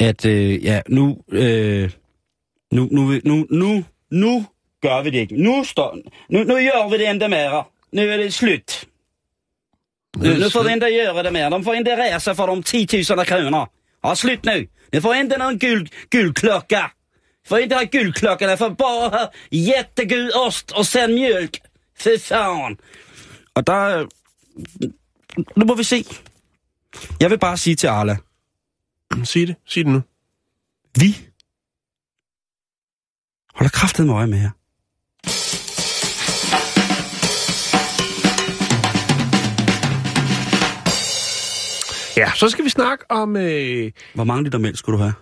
at 0.01 0.25
øh, 0.25 0.65
ja, 0.65 0.81
nu, 0.89 1.19
øh, 1.33 1.91
nu, 2.73 2.89
nu, 2.93 3.21
nu, 3.25 3.47
nu, 3.51 3.85
nu 4.11 4.47
gør 4.83 5.03
vi 5.03 5.11
det 5.11 5.19
ikke. 5.19 5.43
Nu, 5.43 5.65
står, 5.65 5.99
nu, 6.31 6.39
nu 6.39 6.55
gør 6.55 6.91
vi 6.91 6.99
det 6.99 7.11
inte 7.11 7.29
mere. 7.29 7.65
Nu 7.93 8.03
er 8.03 8.17
det 8.17 8.35
slut. 8.35 8.85
Nu, 10.17 10.35
nu 10.35 10.49
får 10.51 10.63
vi 10.63 10.73
inte 10.73 10.87
göra 10.87 11.23
det 11.23 11.33
mer. 11.33 11.51
De 11.51 11.65
får 11.65 11.75
inte 11.75 11.97
resa 11.97 12.35
för 12.35 12.47
de 12.47 12.63
10 12.63 13.05
000 13.17 13.27
kronor. 13.27 13.67
Ja, 14.05 14.15
slut 14.15 14.45
nu. 14.45 14.67
Ni 14.93 15.01
får 15.01 15.15
inte 15.15 15.39
någon 15.39 15.59
gul, 15.59 15.89
gulklocka. 16.11 16.81
Ni 16.81 16.98
får 17.49 17.59
inte 17.59 17.75
ha 17.77 17.85
gulklocka, 17.85 18.47
ni 18.51 18.57
får 18.57 18.71
bara 18.71 19.09
ha 19.09 19.31
jättegul 19.51 20.31
ost 20.47 20.71
och 20.71 20.87
sen 20.87 21.15
mjölk. 21.15 21.61
Fy 21.99 22.19
fan. 22.19 22.77
Og 23.55 23.67
der... 23.67 24.07
Nu 25.57 25.65
må 25.65 25.75
vi 25.75 25.85
se. 25.85 26.05
Jeg 27.21 27.31
vil 27.31 27.39
bare 27.39 27.57
sige 27.57 27.77
til 27.77 27.87
Arla, 27.87 28.17
Sig 29.25 29.47
det. 29.47 29.57
Sig 29.67 29.85
det 29.85 29.93
nu. 29.93 30.03
vi 30.99 31.19
holder 33.55 33.71
kraftet 33.71 34.07
med 34.07 34.15
øje 34.15 34.27
med 34.27 34.39
jer. 34.39 34.51
Ja, 42.17 42.31
så 42.35 42.49
skal 42.49 42.65
vi 42.65 42.71
snakke 42.71 43.05
om... 43.11 43.37
Øh, 43.37 43.93
Hvor 44.15 44.25
mange 44.25 44.45
liter 44.45 44.59
mælk 44.59 44.79
skulle 44.79 44.99
du 44.99 45.03
have? 45.03 45.15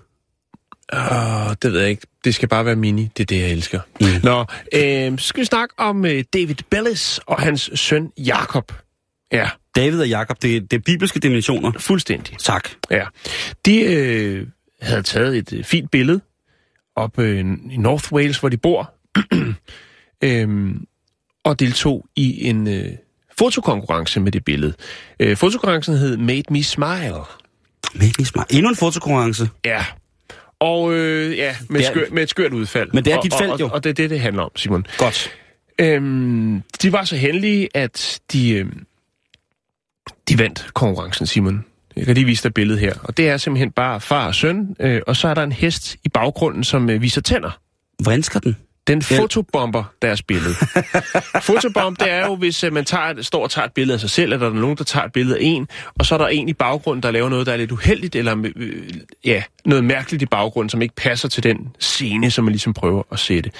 Åh, 0.93 1.55
det 1.62 1.72
ved 1.72 1.80
jeg 1.80 1.91
ikke. 1.91 2.07
Det 2.24 2.34
skal 2.34 2.49
bare 2.49 2.64
være 2.64 2.76
mini. 2.76 3.11
Det 3.16 3.22
er 3.22 3.26
det, 3.26 3.41
jeg 3.41 3.51
elsker. 3.51 3.80
Mm. 4.01 4.07
Nå, 4.22 4.41
øh, 4.74 5.18
så 5.18 5.26
skal 5.26 5.41
vi 5.41 5.45
snakke 5.45 5.74
om 5.78 6.05
øh, 6.05 6.24
David 6.32 6.55
Bellis 6.70 7.20
og 7.26 7.41
hans 7.41 7.70
søn 7.74 8.12
Jakob. 8.18 8.72
Ja, 9.32 9.51
David 9.76 10.01
og 10.01 10.09
Jakob, 10.09 10.43
det, 10.43 10.70
det 10.70 10.76
er 10.76 10.80
bibelske 10.87 11.20
dimensioner. 11.20 11.72
fuldstændig. 11.78 12.39
Tak. 12.39 12.68
Ja. 12.91 13.05
De 13.66 13.80
øh, 13.80 14.47
havde 14.82 15.03
taget 15.03 15.37
et 15.37 15.53
øh, 15.53 15.64
fint 15.64 15.91
billede 15.91 16.20
op 16.97 17.18
øh, 17.18 17.39
i 17.70 17.76
North 17.76 18.12
Wales, 18.12 18.39
hvor 18.39 18.49
de 18.49 18.57
bor, 18.57 18.93
øhm, 20.24 20.84
og 21.45 21.61
deltog 21.61 22.07
i 22.16 22.49
en 22.49 22.68
øh, 22.68 22.93
fotokonkurrence 23.39 24.20
med 24.20 24.32
det 24.32 24.45
billede. 24.45 24.72
Øh, 25.20 25.37
fotokonkurrencen 25.37 25.97
hed 25.97 26.16
Made 26.16 26.43
Me 26.51 26.62
Smile. 26.62 27.22
Make 27.95 28.14
me 28.18 28.24
smile. 28.24 28.45
Endnu 28.51 28.68
en 28.68 28.76
fotokonkurrence. 28.76 29.49
Ja. 29.64 29.84
Og 30.61 30.95
øh, 30.95 31.37
ja, 31.37 31.57
med, 31.69 31.81
er- 31.81 31.85
skør, 31.85 32.05
med 32.13 32.23
et 32.23 32.31
skørt 32.31 32.53
udfald. 32.53 32.91
Men 32.93 33.05
det 33.05 33.13
er 33.13 33.17
og, 33.17 33.25
dit 33.25 33.33
og, 33.33 33.39
felt, 33.39 33.53
og, 33.53 33.61
jo. 33.61 33.69
Og 33.73 33.85
det 33.85 33.91
er 33.91 33.95
det, 33.95 34.11
det 34.11 34.21
handler 34.21 34.43
om, 34.43 34.51
Simon. 34.57 34.87
Godt. 34.99 35.33
Øhm, 35.79 36.63
de 36.83 36.93
var 36.93 37.05
så 37.05 37.17
heldige, 37.17 37.69
at 37.75 38.21
de, 38.33 38.51
øhm, 38.51 38.85
de 40.29 40.39
vandt 40.39 40.67
konkurrencen, 40.75 41.27
Simon. 41.27 41.65
Jeg 41.97 42.07
kan 42.07 42.15
lige 42.15 42.25
vise 42.25 42.43
dig 42.43 42.55
billedet 42.55 42.81
her. 42.81 42.95
Og 43.03 43.17
det 43.17 43.29
er 43.29 43.37
simpelthen 43.37 43.71
bare 43.71 44.01
far 44.01 44.27
og 44.27 44.35
søn, 44.35 44.77
øh, 44.81 45.03
og 45.07 45.17
så 45.17 45.29
er 45.29 45.35
der 45.35 45.43
en 45.43 45.53
hest 45.53 45.97
i 46.05 46.09
baggrunden, 46.09 46.65
som 46.65 46.91
øh, 46.91 47.03
viser 47.03 47.21
tænder. 47.21 47.59
Vrinsker 48.05 48.41
den? 48.41 48.57
Den 48.87 49.03
fotobomber 49.03 49.84
deres 50.03 50.22
billede. 50.22 50.55
Fotobomb, 51.43 52.01
det 52.01 52.12
er 52.12 52.26
jo, 52.26 52.37
hvis 52.37 52.64
øh, 52.64 52.72
man 52.72 52.84
tager, 52.84 53.22
står 53.22 53.43
og 53.43 53.51
tager 53.51 53.66
et 53.66 53.72
billede 53.72 53.95
af 53.95 54.01
sig 54.01 54.11
selv, 54.11 54.32
eller 54.32 54.49
der 54.49 54.57
er 54.57 54.61
nogen, 54.61 54.76
der 54.76 54.84
tager 54.84 55.07
et 55.07 55.12
billede 55.12 55.37
af 55.37 55.43
en, 55.43 55.68
og 55.99 56.07
så 56.07 56.14
er 56.14 56.18
der 56.18 56.26
en 56.26 56.49
i 56.49 56.53
baggrunden, 56.53 57.03
der 57.03 57.11
laver 57.11 57.28
noget, 57.28 57.47
der 57.47 57.53
er 57.53 57.57
lidt 57.57 57.72
uheldigt, 57.72 58.16
eller 58.16 58.51
øh, 58.57 58.91
ja, 59.24 59.43
noget 59.64 59.84
mærkeligt 59.84 60.22
i 60.22 60.26
baggrunden, 60.26 60.70
som 60.70 60.82
ikke 60.82 60.95
passer 60.95 61.28
til 61.28 61.43
den 61.43 61.68
scene, 61.78 62.30
som 62.30 62.45
man 62.45 62.53
ligesom 62.53 62.74
prøver 62.74 63.03
at 63.12 63.18
sætte. 63.18 63.51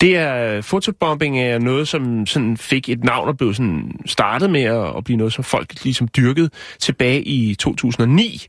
Det 0.00 0.16
er, 0.16 0.62
fotobombing 0.62 1.40
er 1.40 1.58
noget, 1.58 1.88
som 1.88 2.26
sådan 2.26 2.56
fik 2.56 2.88
et 2.88 3.04
navn 3.04 3.28
og 3.28 3.36
blev 3.36 3.54
sådan 3.54 4.00
startet 4.06 4.50
med 4.50 4.62
at, 4.62 4.96
at 4.96 5.04
blive 5.04 5.16
noget, 5.16 5.32
som 5.32 5.44
folk 5.44 5.84
ligesom 5.84 6.08
dyrkede 6.16 6.50
tilbage 6.78 7.22
i 7.22 7.54
2009. 7.54 8.46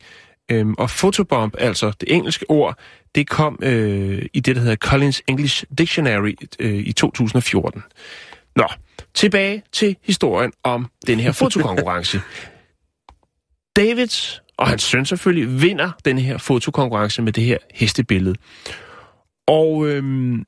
Øhm, 0.52 0.74
og 0.78 0.90
photobomb, 0.90 1.56
altså 1.58 1.92
det 2.02 2.14
engelske 2.16 2.46
ord, 2.50 2.80
det 3.16 3.30
kom 3.30 3.60
øh, 3.64 4.26
i 4.34 4.40
det, 4.40 4.56
der 4.56 4.62
hedder 4.62 4.76
Collins 4.76 5.22
English 5.28 5.64
Dictionary 5.78 6.36
øh, 6.60 6.76
i 6.76 6.94
2014. 6.94 7.84
Nå, 8.56 8.68
tilbage 9.14 9.64
til 9.72 9.96
historien 10.04 10.52
om 10.64 10.88
den 11.08 11.20
her 11.20 11.32
fotokonkurrence. 11.42 12.22
David 13.76 14.08
og 14.58 14.68
hans 14.68 14.84
søn 14.84 15.06
selvfølgelig 15.06 15.62
vinder 15.62 15.92
den 16.06 16.18
her 16.18 16.38
fotokonkurrence 16.38 17.22
med 17.22 17.34
det 17.34 17.44
her 17.44 17.58
hestebillede. 17.74 18.36
Og 19.48 19.88
øhm, 19.88 20.46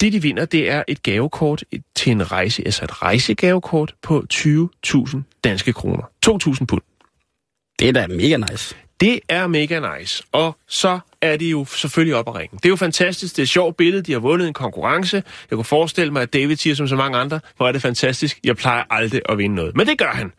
det, 0.00 0.12
de 0.12 0.22
vinder, 0.22 0.44
det 0.44 0.70
er 0.70 0.82
et 0.88 1.02
gavekort 1.02 1.64
til 1.96 2.12
en 2.12 2.32
rejse, 2.32 2.62
altså 2.66 2.84
et 2.84 3.02
rejsegavekort 3.02 3.94
på 4.02 4.24
20.000 4.34 5.18
danske 5.44 5.72
kroner. 5.72 6.02
2.000 6.26 6.64
pund. 6.64 6.82
Det 7.78 7.88
er 7.88 7.92
da 7.92 8.06
mega 8.06 8.36
nice. 8.36 8.76
Det 9.00 9.20
er 9.28 9.46
mega 9.46 9.98
nice. 9.98 10.24
Og 10.32 10.56
så 10.66 10.98
er 11.20 11.36
de 11.36 11.50
jo 11.50 11.64
selvfølgelig 11.64 12.14
op 12.16 12.28
at 12.28 12.34
ringe. 12.34 12.56
Det 12.56 12.64
er 12.64 12.68
jo 12.68 12.76
fantastisk. 12.76 13.36
Det 13.36 13.38
er 13.38 13.42
et 13.42 13.48
sjovt 13.48 13.76
billede. 13.76 14.02
De 14.02 14.12
har 14.12 14.18
vundet 14.18 14.48
en 14.48 14.54
konkurrence. 14.54 15.16
Jeg 15.50 15.56
kunne 15.56 15.64
forestille 15.64 16.12
mig, 16.12 16.22
at 16.22 16.32
David 16.32 16.56
siger 16.56 16.74
som 16.74 16.88
så 16.88 16.96
mange 16.96 17.18
andre, 17.18 17.40
hvor 17.56 17.68
er 17.68 17.72
det 17.72 17.82
fantastisk. 17.82 18.40
Jeg 18.44 18.56
plejer 18.56 18.84
aldrig 18.90 19.22
at 19.28 19.38
vinde 19.38 19.54
noget. 19.54 19.76
Men 19.76 19.86
det 19.86 19.98
gør 19.98 20.10
han. 20.10 20.32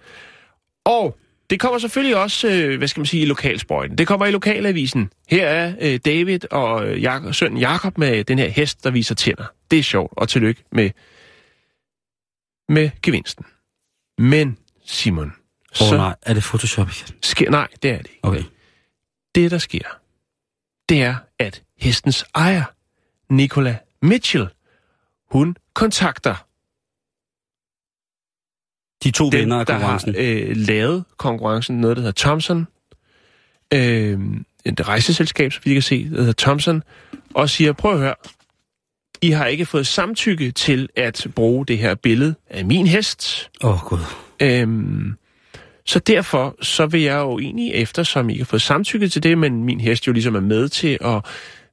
Og 0.86 1.18
det 1.50 1.60
kommer 1.60 1.80
selvfølgelig 1.80 2.16
også, 2.18 2.48
øh, 2.48 2.78
hvad 2.78 2.88
skal 2.88 3.00
man 3.02 3.06
sige, 3.06 3.24
i 3.24 3.26
lokalsprøjten. 3.26 3.98
Det 3.98 4.08
kommer 4.08 4.26
i 4.26 4.32
lokalavisen. 4.32 5.10
Her 5.30 5.48
er 5.48 5.74
øh, 5.82 6.00
David 6.06 6.40
og 6.52 6.88
øh, 6.88 7.04
Jak- 7.04 7.34
sønnen 7.34 7.60
Jakob 7.60 7.98
med 7.98 8.24
den 8.24 8.40
her 8.40 8.50
hest, 8.50 8.84
der 8.84 8.92
viser 8.92 9.16
tænder. 9.16 9.46
Det 9.72 9.80
er 9.80 9.84
sjovt, 9.84 10.14
og 10.18 10.30
tillykke 10.30 10.64
med, 10.72 10.90
med 12.70 12.90
gevinsten. 13.04 13.46
Men, 14.18 14.58
Simon, 14.86 15.34
Oh, 15.82 15.98
nej, 15.98 16.16
er 16.22 16.34
det 16.34 16.44
Photoshop 16.44 16.88
igen? 16.90 17.18
sker... 17.24 17.50
Nej, 17.52 17.68
det 17.84 17.92
er 17.92 17.98
det 17.98 18.08
ikke. 18.08 18.20
Okay. 18.24 18.44
Det, 19.36 19.52
der 19.52 19.58
sker, 19.58 20.00
det 20.90 21.02
er, 21.04 21.16
at 21.40 21.64
hestens 21.78 22.26
ejer, 22.36 22.64
Nicola 23.30 23.78
Mitchell, 24.02 24.50
hun 25.32 25.56
kontakter 25.74 26.36
De 29.04 29.12
to 29.12 29.30
den, 29.30 29.40
vinder 29.40 29.60
af 29.60 29.66
der 29.66 29.74
har 29.74 29.80
konkurrencen. 29.80 30.16
øh, 30.50 30.58
lavet 30.58 31.04
konkurrencen, 31.18 31.82
noget, 31.82 31.98
der 31.98 32.02
hedder 32.02 32.24
Thomson, 32.26 32.68
øh, 33.74 34.20
et 34.66 34.88
rejseselskab, 34.88 35.54
så 35.54 35.60
vi 35.64 35.74
kan 35.74 35.82
se, 35.82 36.10
der 36.10 36.18
hedder 36.18 36.34
Thomson, 36.38 36.84
og 37.34 37.50
siger, 37.50 37.74
prøv 37.74 37.94
at 37.94 38.00
høre, 38.00 38.16
I 39.22 39.30
har 39.32 39.46
ikke 39.46 39.66
fået 39.66 39.88
samtykke 39.88 40.52
til 40.52 40.90
at 40.96 41.28
bruge 41.36 41.66
det 41.66 41.78
her 41.78 41.96
billede 41.96 42.36
af 42.50 42.66
min 42.66 42.88
hest, 42.88 43.50
Åh, 43.64 43.74
oh, 43.74 43.80
gud. 43.90 44.00
Øhm, 44.42 45.18
så 45.88 46.00
derfor 46.00 46.56
så 46.62 46.86
vil 46.86 47.02
jeg 47.02 47.18
jo 47.18 47.40
egentlig, 47.40 47.72
eftersom 47.74 48.30
I 48.30 48.34
ikke 48.34 48.44
har 48.44 48.48
fået 48.48 48.62
samtykke 48.62 49.08
til 49.08 49.24
det, 49.24 49.38
men 49.38 49.64
min 49.64 49.80
hest 49.80 50.08
jo 50.08 50.12
ligesom 50.12 50.36
er 50.36 50.40
med 50.40 50.70
til 50.70 50.98
at... 51.02 51.22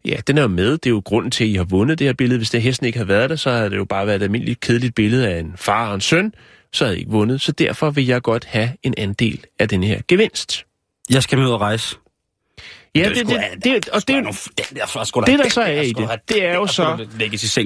Ja, 0.04 0.16
den 0.26 0.38
er 0.38 0.42
jo 0.42 0.48
med. 0.48 0.70
Det 0.72 0.86
er 0.86 0.90
jo 0.90 1.02
grunden 1.04 1.30
til, 1.30 1.44
at 1.44 1.50
I 1.50 1.54
har 1.54 1.64
vundet 1.64 1.98
det 1.98 2.06
her 2.06 2.14
billede. 2.14 2.38
Hvis 2.38 2.50
det 2.50 2.62
hesten 2.62 2.86
ikke 2.86 2.98
havde 2.98 3.08
været 3.08 3.30
der, 3.30 3.36
så 3.36 3.50
havde 3.50 3.70
det 3.70 3.76
jo 3.76 3.84
bare 3.84 4.06
været 4.06 4.16
et 4.16 4.22
almindeligt 4.22 4.60
kedeligt 4.60 4.94
billede 4.94 5.28
af 5.28 5.38
en 5.40 5.52
far 5.56 5.88
og 5.88 5.94
en 5.94 6.00
søn. 6.00 6.34
Så 6.72 6.84
havde 6.84 6.96
I 6.96 7.00
ikke 7.00 7.10
vundet. 7.10 7.40
Så 7.40 7.52
derfor 7.52 7.90
vil 7.90 8.06
jeg 8.06 8.22
godt 8.22 8.44
have 8.44 8.70
en 8.82 8.94
andel 8.98 9.44
af 9.58 9.68
den 9.68 9.82
her 9.82 10.00
gevinst. 10.08 10.64
Jeg 11.10 11.22
skal 11.22 11.38
med 11.38 11.46
ud 11.46 11.52
og 11.52 11.60
rejse. 11.60 11.96
Ja, 12.94 13.08
det, 13.08 13.16
sgu 13.16 13.28
det, 13.28 13.36
da- 13.64 13.70
det, 13.70 13.88
og 13.88 14.08
det, 14.08 14.16
det 15.26 15.38
der 15.38 15.48
så 15.50 15.60
er 15.60 15.80
i 15.80 15.92
det, 15.92 16.08
det 16.28 16.44
er 16.44 16.54
jo 16.54 16.66
så, 16.66 16.82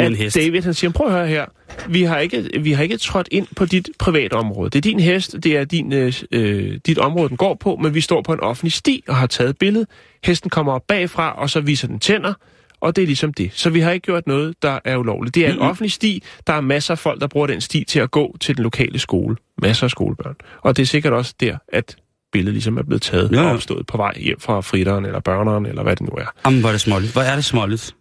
at. 0.01 0.35
David 0.35 0.63
han 0.63 0.75
siger, 0.75 0.91
prøv 0.91 1.07
at 1.07 1.13
høre 1.13 1.27
her, 1.27 1.45
vi 1.89 2.03
har 2.03 2.19
ikke, 2.19 2.51
vi 2.61 2.73
har 2.73 2.83
ikke 2.83 2.97
trådt 2.97 3.29
ind 3.31 3.47
på 3.57 3.65
dit 3.65 3.89
private 3.99 4.33
område. 4.33 4.71
Det 4.71 4.79
er 4.79 4.83
din 4.83 5.01
hest, 5.01 5.37
det 5.43 5.57
er 5.57 5.65
din, 5.65 5.93
øh, 5.93 6.13
øh, 6.33 6.79
dit 6.87 6.99
område, 6.99 7.29
den 7.29 7.37
går 7.37 7.55
på, 7.55 7.77
men 7.77 7.95
vi 7.95 8.01
står 8.01 8.23
på 8.23 8.33
en 8.33 8.41
offentlig 8.41 8.73
sti 8.73 9.05
og 9.09 9.17
har 9.17 9.27
taget 9.27 9.51
et 9.51 9.59
billede. 9.59 9.87
Hesten 10.25 10.51
kommer 10.51 10.73
op 10.73 10.83
bagfra, 10.89 11.33
og 11.33 11.51
så 11.51 11.61
viser 11.61 11.89
den 11.89 11.99
tænder, 11.99 12.33
og 12.81 12.97
det 12.97 13.03
er 13.03 13.07
ligesom 13.07 13.33
det. 13.33 13.51
Så 13.55 13.71
vi 13.71 13.81
har 13.81 13.91
ikke 13.91 14.05
gjort 14.05 14.27
noget, 14.27 14.63
der 14.63 14.79
er 14.85 14.97
ulovligt. 14.97 15.35
Det 15.35 15.47
er 15.47 15.53
en 15.53 15.59
offentlig 15.59 15.93
sti. 15.93 16.23
Der 16.47 16.53
er 16.53 16.61
masser 16.61 16.95
af 16.95 16.99
folk, 16.99 17.21
der 17.21 17.27
bruger 17.27 17.47
den 17.47 17.61
sti 17.61 17.85
til 17.85 18.01
at 18.01 18.11
gå 18.11 18.37
til 18.41 18.57
den 18.57 18.63
lokale 18.63 18.99
skole. 18.99 19.37
Masser 19.63 19.85
af 19.85 19.91
skolebørn. 19.91 20.37
Og 20.63 20.77
det 20.77 20.83
er 20.83 20.87
sikkert 20.87 21.13
også 21.13 21.35
der, 21.41 21.57
at 21.69 21.97
billedet 22.33 22.55
ligesom 22.55 22.77
er 22.79 22.83
blevet 22.83 23.03
taget 23.03 23.33
ja. 23.33 23.43
og 23.43 23.51
opstået 23.51 23.87
på 23.87 23.97
vej 23.97 24.19
hjem 24.19 24.41
fra 24.41 24.61
fritteren 24.61 25.05
eller 25.05 25.21
børneren, 25.21 25.67
eller 25.67 25.83
hvad 25.83 25.97
det 25.97 26.09
nu 26.11 26.17
er. 26.19 26.27
Jamen, 26.47 26.61
hvor 26.61 26.69
er 26.69 26.73
det 26.73 26.81
småligt. 26.81 27.13
Hvor 27.13 27.23
er 27.23 27.35
det 27.35 27.45
småligt? 27.45 27.95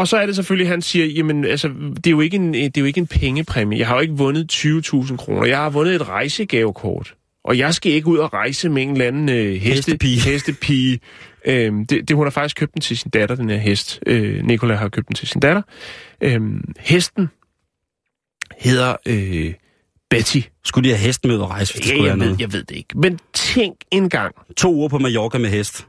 Og 0.00 0.08
så 0.08 0.16
er 0.16 0.26
det 0.26 0.36
selvfølgelig, 0.36 0.68
han 0.68 0.82
siger, 0.82 1.06
jamen 1.06 1.44
altså, 1.44 1.68
det 1.68 2.06
er 2.06 2.10
jo 2.10 2.20
ikke 2.20 2.36
en, 2.36 2.54
det 2.54 2.76
er 2.76 2.80
jo 2.80 2.84
ikke 2.84 2.98
en 2.98 3.06
pengepræmie. 3.06 3.78
Jeg 3.78 3.86
har 3.86 3.94
jo 3.94 4.00
ikke 4.00 4.14
vundet 4.14 4.52
20.000 4.52 5.16
kroner. 5.16 5.46
Jeg 5.46 5.58
har 5.58 5.70
vundet 5.70 5.94
et 5.94 6.08
rejsegavekort. 6.08 7.14
Og 7.44 7.58
jeg 7.58 7.74
skal 7.74 7.92
ikke 7.92 8.06
ud 8.06 8.18
og 8.18 8.32
rejse 8.32 8.68
med 8.68 8.82
en 8.82 8.90
eller 8.90 9.06
anden 9.06 9.28
øh, 9.28 9.52
heste, 9.52 9.68
Hestepige. 9.68 10.20
hestepige. 10.30 11.00
Øhm, 11.44 11.86
det, 11.86 12.08
det, 12.08 12.16
hun 12.16 12.26
har 12.26 12.30
faktisk 12.30 12.56
købt 12.56 12.74
den 12.74 12.80
til 12.80 12.98
sin 12.98 13.10
datter, 13.10 13.34
den 13.34 13.50
her 13.50 13.56
hest. 13.56 14.00
Øh, 14.06 14.44
Nicola 14.44 14.74
har 14.74 14.88
købt 14.88 15.08
den 15.08 15.14
til 15.14 15.28
sin 15.28 15.40
datter. 15.40 15.62
Øhm, 16.20 16.74
hesten 16.78 17.28
hedder 18.58 18.96
øh, 19.06 19.54
Betty. 20.10 20.40
Skulle 20.64 20.88
de 20.88 20.94
have 20.94 21.06
hest 21.06 21.24
med 21.24 21.34
ud 21.34 21.40
og 21.40 21.50
rejse, 21.50 21.74
hvis 21.74 21.90
Ja, 21.90 22.04
jeg, 22.04 22.20
ved, 22.20 22.36
jeg 22.38 22.52
ved 22.52 22.64
det 22.64 22.76
ikke. 22.76 22.98
Men 22.98 23.18
tænk 23.32 23.76
engang, 23.90 24.34
To 24.56 24.74
uger 24.74 24.88
på 24.88 24.98
Mallorca 24.98 25.38
med 25.38 25.50
hest 25.50 25.86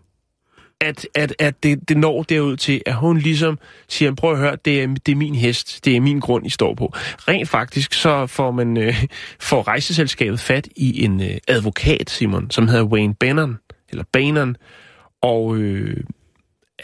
at, 0.82 1.08
at, 1.16 1.36
at 1.40 1.64
det, 1.64 1.90
det 1.90 1.98
når 1.98 2.24
derud 2.24 2.58
til, 2.58 2.82
at 2.86 2.96
hun 2.96 3.18
ligesom 3.18 3.60
siger, 3.88 4.16
prøv 4.16 4.32
at 4.32 4.38
høre, 4.38 4.58
det 4.66 4.84
er, 4.84 4.88
det 5.06 5.12
er 5.12 5.16
min 5.16 5.36
hest, 5.36 5.86
det 5.86 5.96
er 5.96 6.02
min 6.02 6.20
grund, 6.20 6.46
I 6.46 6.50
står 6.50 6.74
på. 6.74 6.92
Rent 6.96 7.50
faktisk, 7.50 7.94
så 7.94 8.28
får 8.28 8.52
man 8.52 8.78
øh, 8.78 9.04
får 9.40 9.68
rejseselskabet 9.68 10.40
fat 10.40 10.68
i 10.76 11.04
en 11.04 11.22
øh, 11.22 11.38
advokat, 11.48 12.10
Simon, 12.10 12.52
som 12.52 12.68
hedder 12.68 12.84
Wayne 12.84 13.14
Bannon, 13.14 13.58
eller 13.90 14.04
Bannon, 14.12 14.58
og 15.22 15.56
øh, 15.56 16.04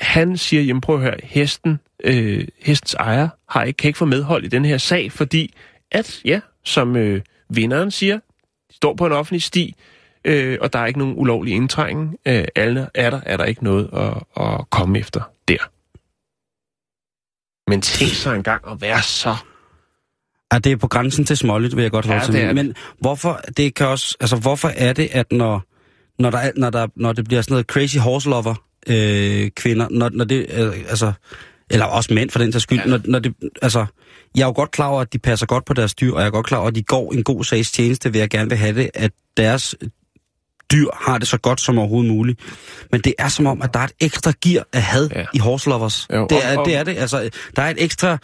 han 0.02 0.38
siger, 0.38 0.64
jamen 0.64 0.82
prøv 0.82 0.96
at 0.96 1.02
høre, 1.02 1.16
hesten, 1.24 1.80
øh, 2.04 2.48
hestens 2.62 2.94
ejer 2.94 3.30
har 3.50 3.64
ikke, 3.64 3.78
kan 3.78 3.90
ikke 3.90 3.98
få 3.98 4.06
medhold 4.06 4.44
i 4.44 4.48
den 4.48 4.66
her 4.66 4.78
sag, 4.78 5.12
fordi 5.12 5.54
at, 5.92 6.22
ja, 6.26 6.40
som 6.64 6.96
øh, 6.96 7.22
vinderen 7.50 7.92
siger, 7.92 8.20
de 8.70 8.76
står 8.76 8.96
på 8.96 9.06
en 9.06 9.12
offentlig 9.12 9.44
sti, 9.44 9.76
øh, 10.26 10.58
og 10.62 10.74
der 10.74 10.80
er 10.80 10.86
ikke 10.86 11.00
nogen 11.00 11.14
ulovlig 11.18 11.54
indtrængen. 11.54 12.16
Øh, 12.28 12.46
alle 12.56 12.90
er 12.96 13.10
der, 13.10 13.22
er 13.26 13.38
der 13.38 13.46
ikke 13.46 13.64
noget 13.64 13.90
at, 13.94 14.44
at 14.44 14.70
komme 14.70 15.00
efter 15.00 15.22
der. 15.48 15.58
Men 17.70 17.82
tænk 17.82 18.12
så 18.14 18.34
engang 18.34 18.62
at 18.72 18.82
være 18.82 19.02
så... 19.02 19.36
Ja, 20.54 20.60
det 20.60 20.72
er 20.72 20.76
på 20.78 20.88
grænsen 20.88 21.26
til 21.26 21.38
småligt, 21.38 21.76
vil 21.76 21.82
jeg 21.82 21.92
godt 21.92 22.06
holde 22.06 22.22
Ja, 22.40 22.46
til. 22.48 22.56
Men 22.56 22.76
hvorfor, 23.00 23.42
det 23.58 23.76
kan 23.76 23.88
også, 23.88 24.18
altså, 24.20 24.36
hvorfor 24.36 24.68
er 24.68 24.94
det, 24.94 25.10
at 25.12 25.32
når, 25.32 25.64
når, 26.22 26.30
der, 26.30 26.38
er- 26.38 26.52
når, 26.58 26.70
der, 26.70 26.88
når 26.96 27.14
det 27.14 27.26
bliver 27.26 27.42
sådan 27.42 27.54
noget 27.54 27.66
crazy 27.66 27.98
horse 27.98 28.30
lover 28.30 28.56
øh, 28.88 29.52
kvinder, 29.56 29.88
når, 29.92 30.10
når 30.10 30.26
det, 30.26 30.46
øh, 30.54 30.74
altså, 30.90 31.14
eller 31.70 31.86
også 31.86 32.14
mænd 32.14 32.30
for 32.30 32.40
den 32.40 32.52
sags 32.52 32.64
skyld, 32.64 32.80
ja. 32.80 32.86
når, 32.86 33.00
når 33.06 33.20
det, 33.20 33.34
altså, 33.62 33.86
jeg 34.36 34.42
er 34.44 34.48
jo 34.48 34.54
godt 34.56 34.72
klar 34.72 34.88
over, 34.88 35.02
at 35.02 35.14
de 35.14 35.20
passer 35.20 35.46
godt 35.46 35.66
på 35.66 35.74
deres 35.74 35.96
dyr, 35.96 36.14
og 36.14 36.20
jeg 36.20 36.28
er 36.28 36.32
godt 36.32 36.46
klar 36.46 36.58
over, 36.58 36.68
at 36.68 36.76
de 36.76 36.84
går 36.84 37.14
en 37.14 37.24
god 37.24 37.44
sags 37.44 37.72
tjeneste, 37.72 38.14
ved 38.14 38.20
jeg 38.20 38.30
gerne 38.30 38.50
vil 38.50 38.58
have 38.58 38.76
det, 38.76 38.90
at 38.94 39.12
deres 39.38 39.76
dyr 40.72 40.88
har 40.94 41.18
det 41.18 41.28
så 41.28 41.38
godt 41.38 41.62
som 41.62 41.78
overhovedet 41.80 42.12
muligt. 42.14 42.40
Men 42.92 43.02
det 43.02 43.14
er 43.20 43.28
som 43.28 43.46
om, 43.48 43.62
at 43.62 43.74
der 43.74 43.80
er 43.80 43.84
et 43.84 43.92
ekstra 44.00 44.34
gear 44.44 44.66
af 44.74 44.82
had 44.82 45.10
Ja. 45.16 45.26
i 45.34 45.38
horse 45.40 45.70
lovers. 45.70 46.08
Jo, 46.14 46.28
det, 46.30 46.38
er, 46.46 46.58
og- 46.58 46.66
det 46.66 46.76
er 46.76 46.84
det. 46.84 46.98
Altså, 46.98 47.30
der 47.56 47.62
er 47.62 47.70
et 47.70 47.84
ekstra... 47.84 48.18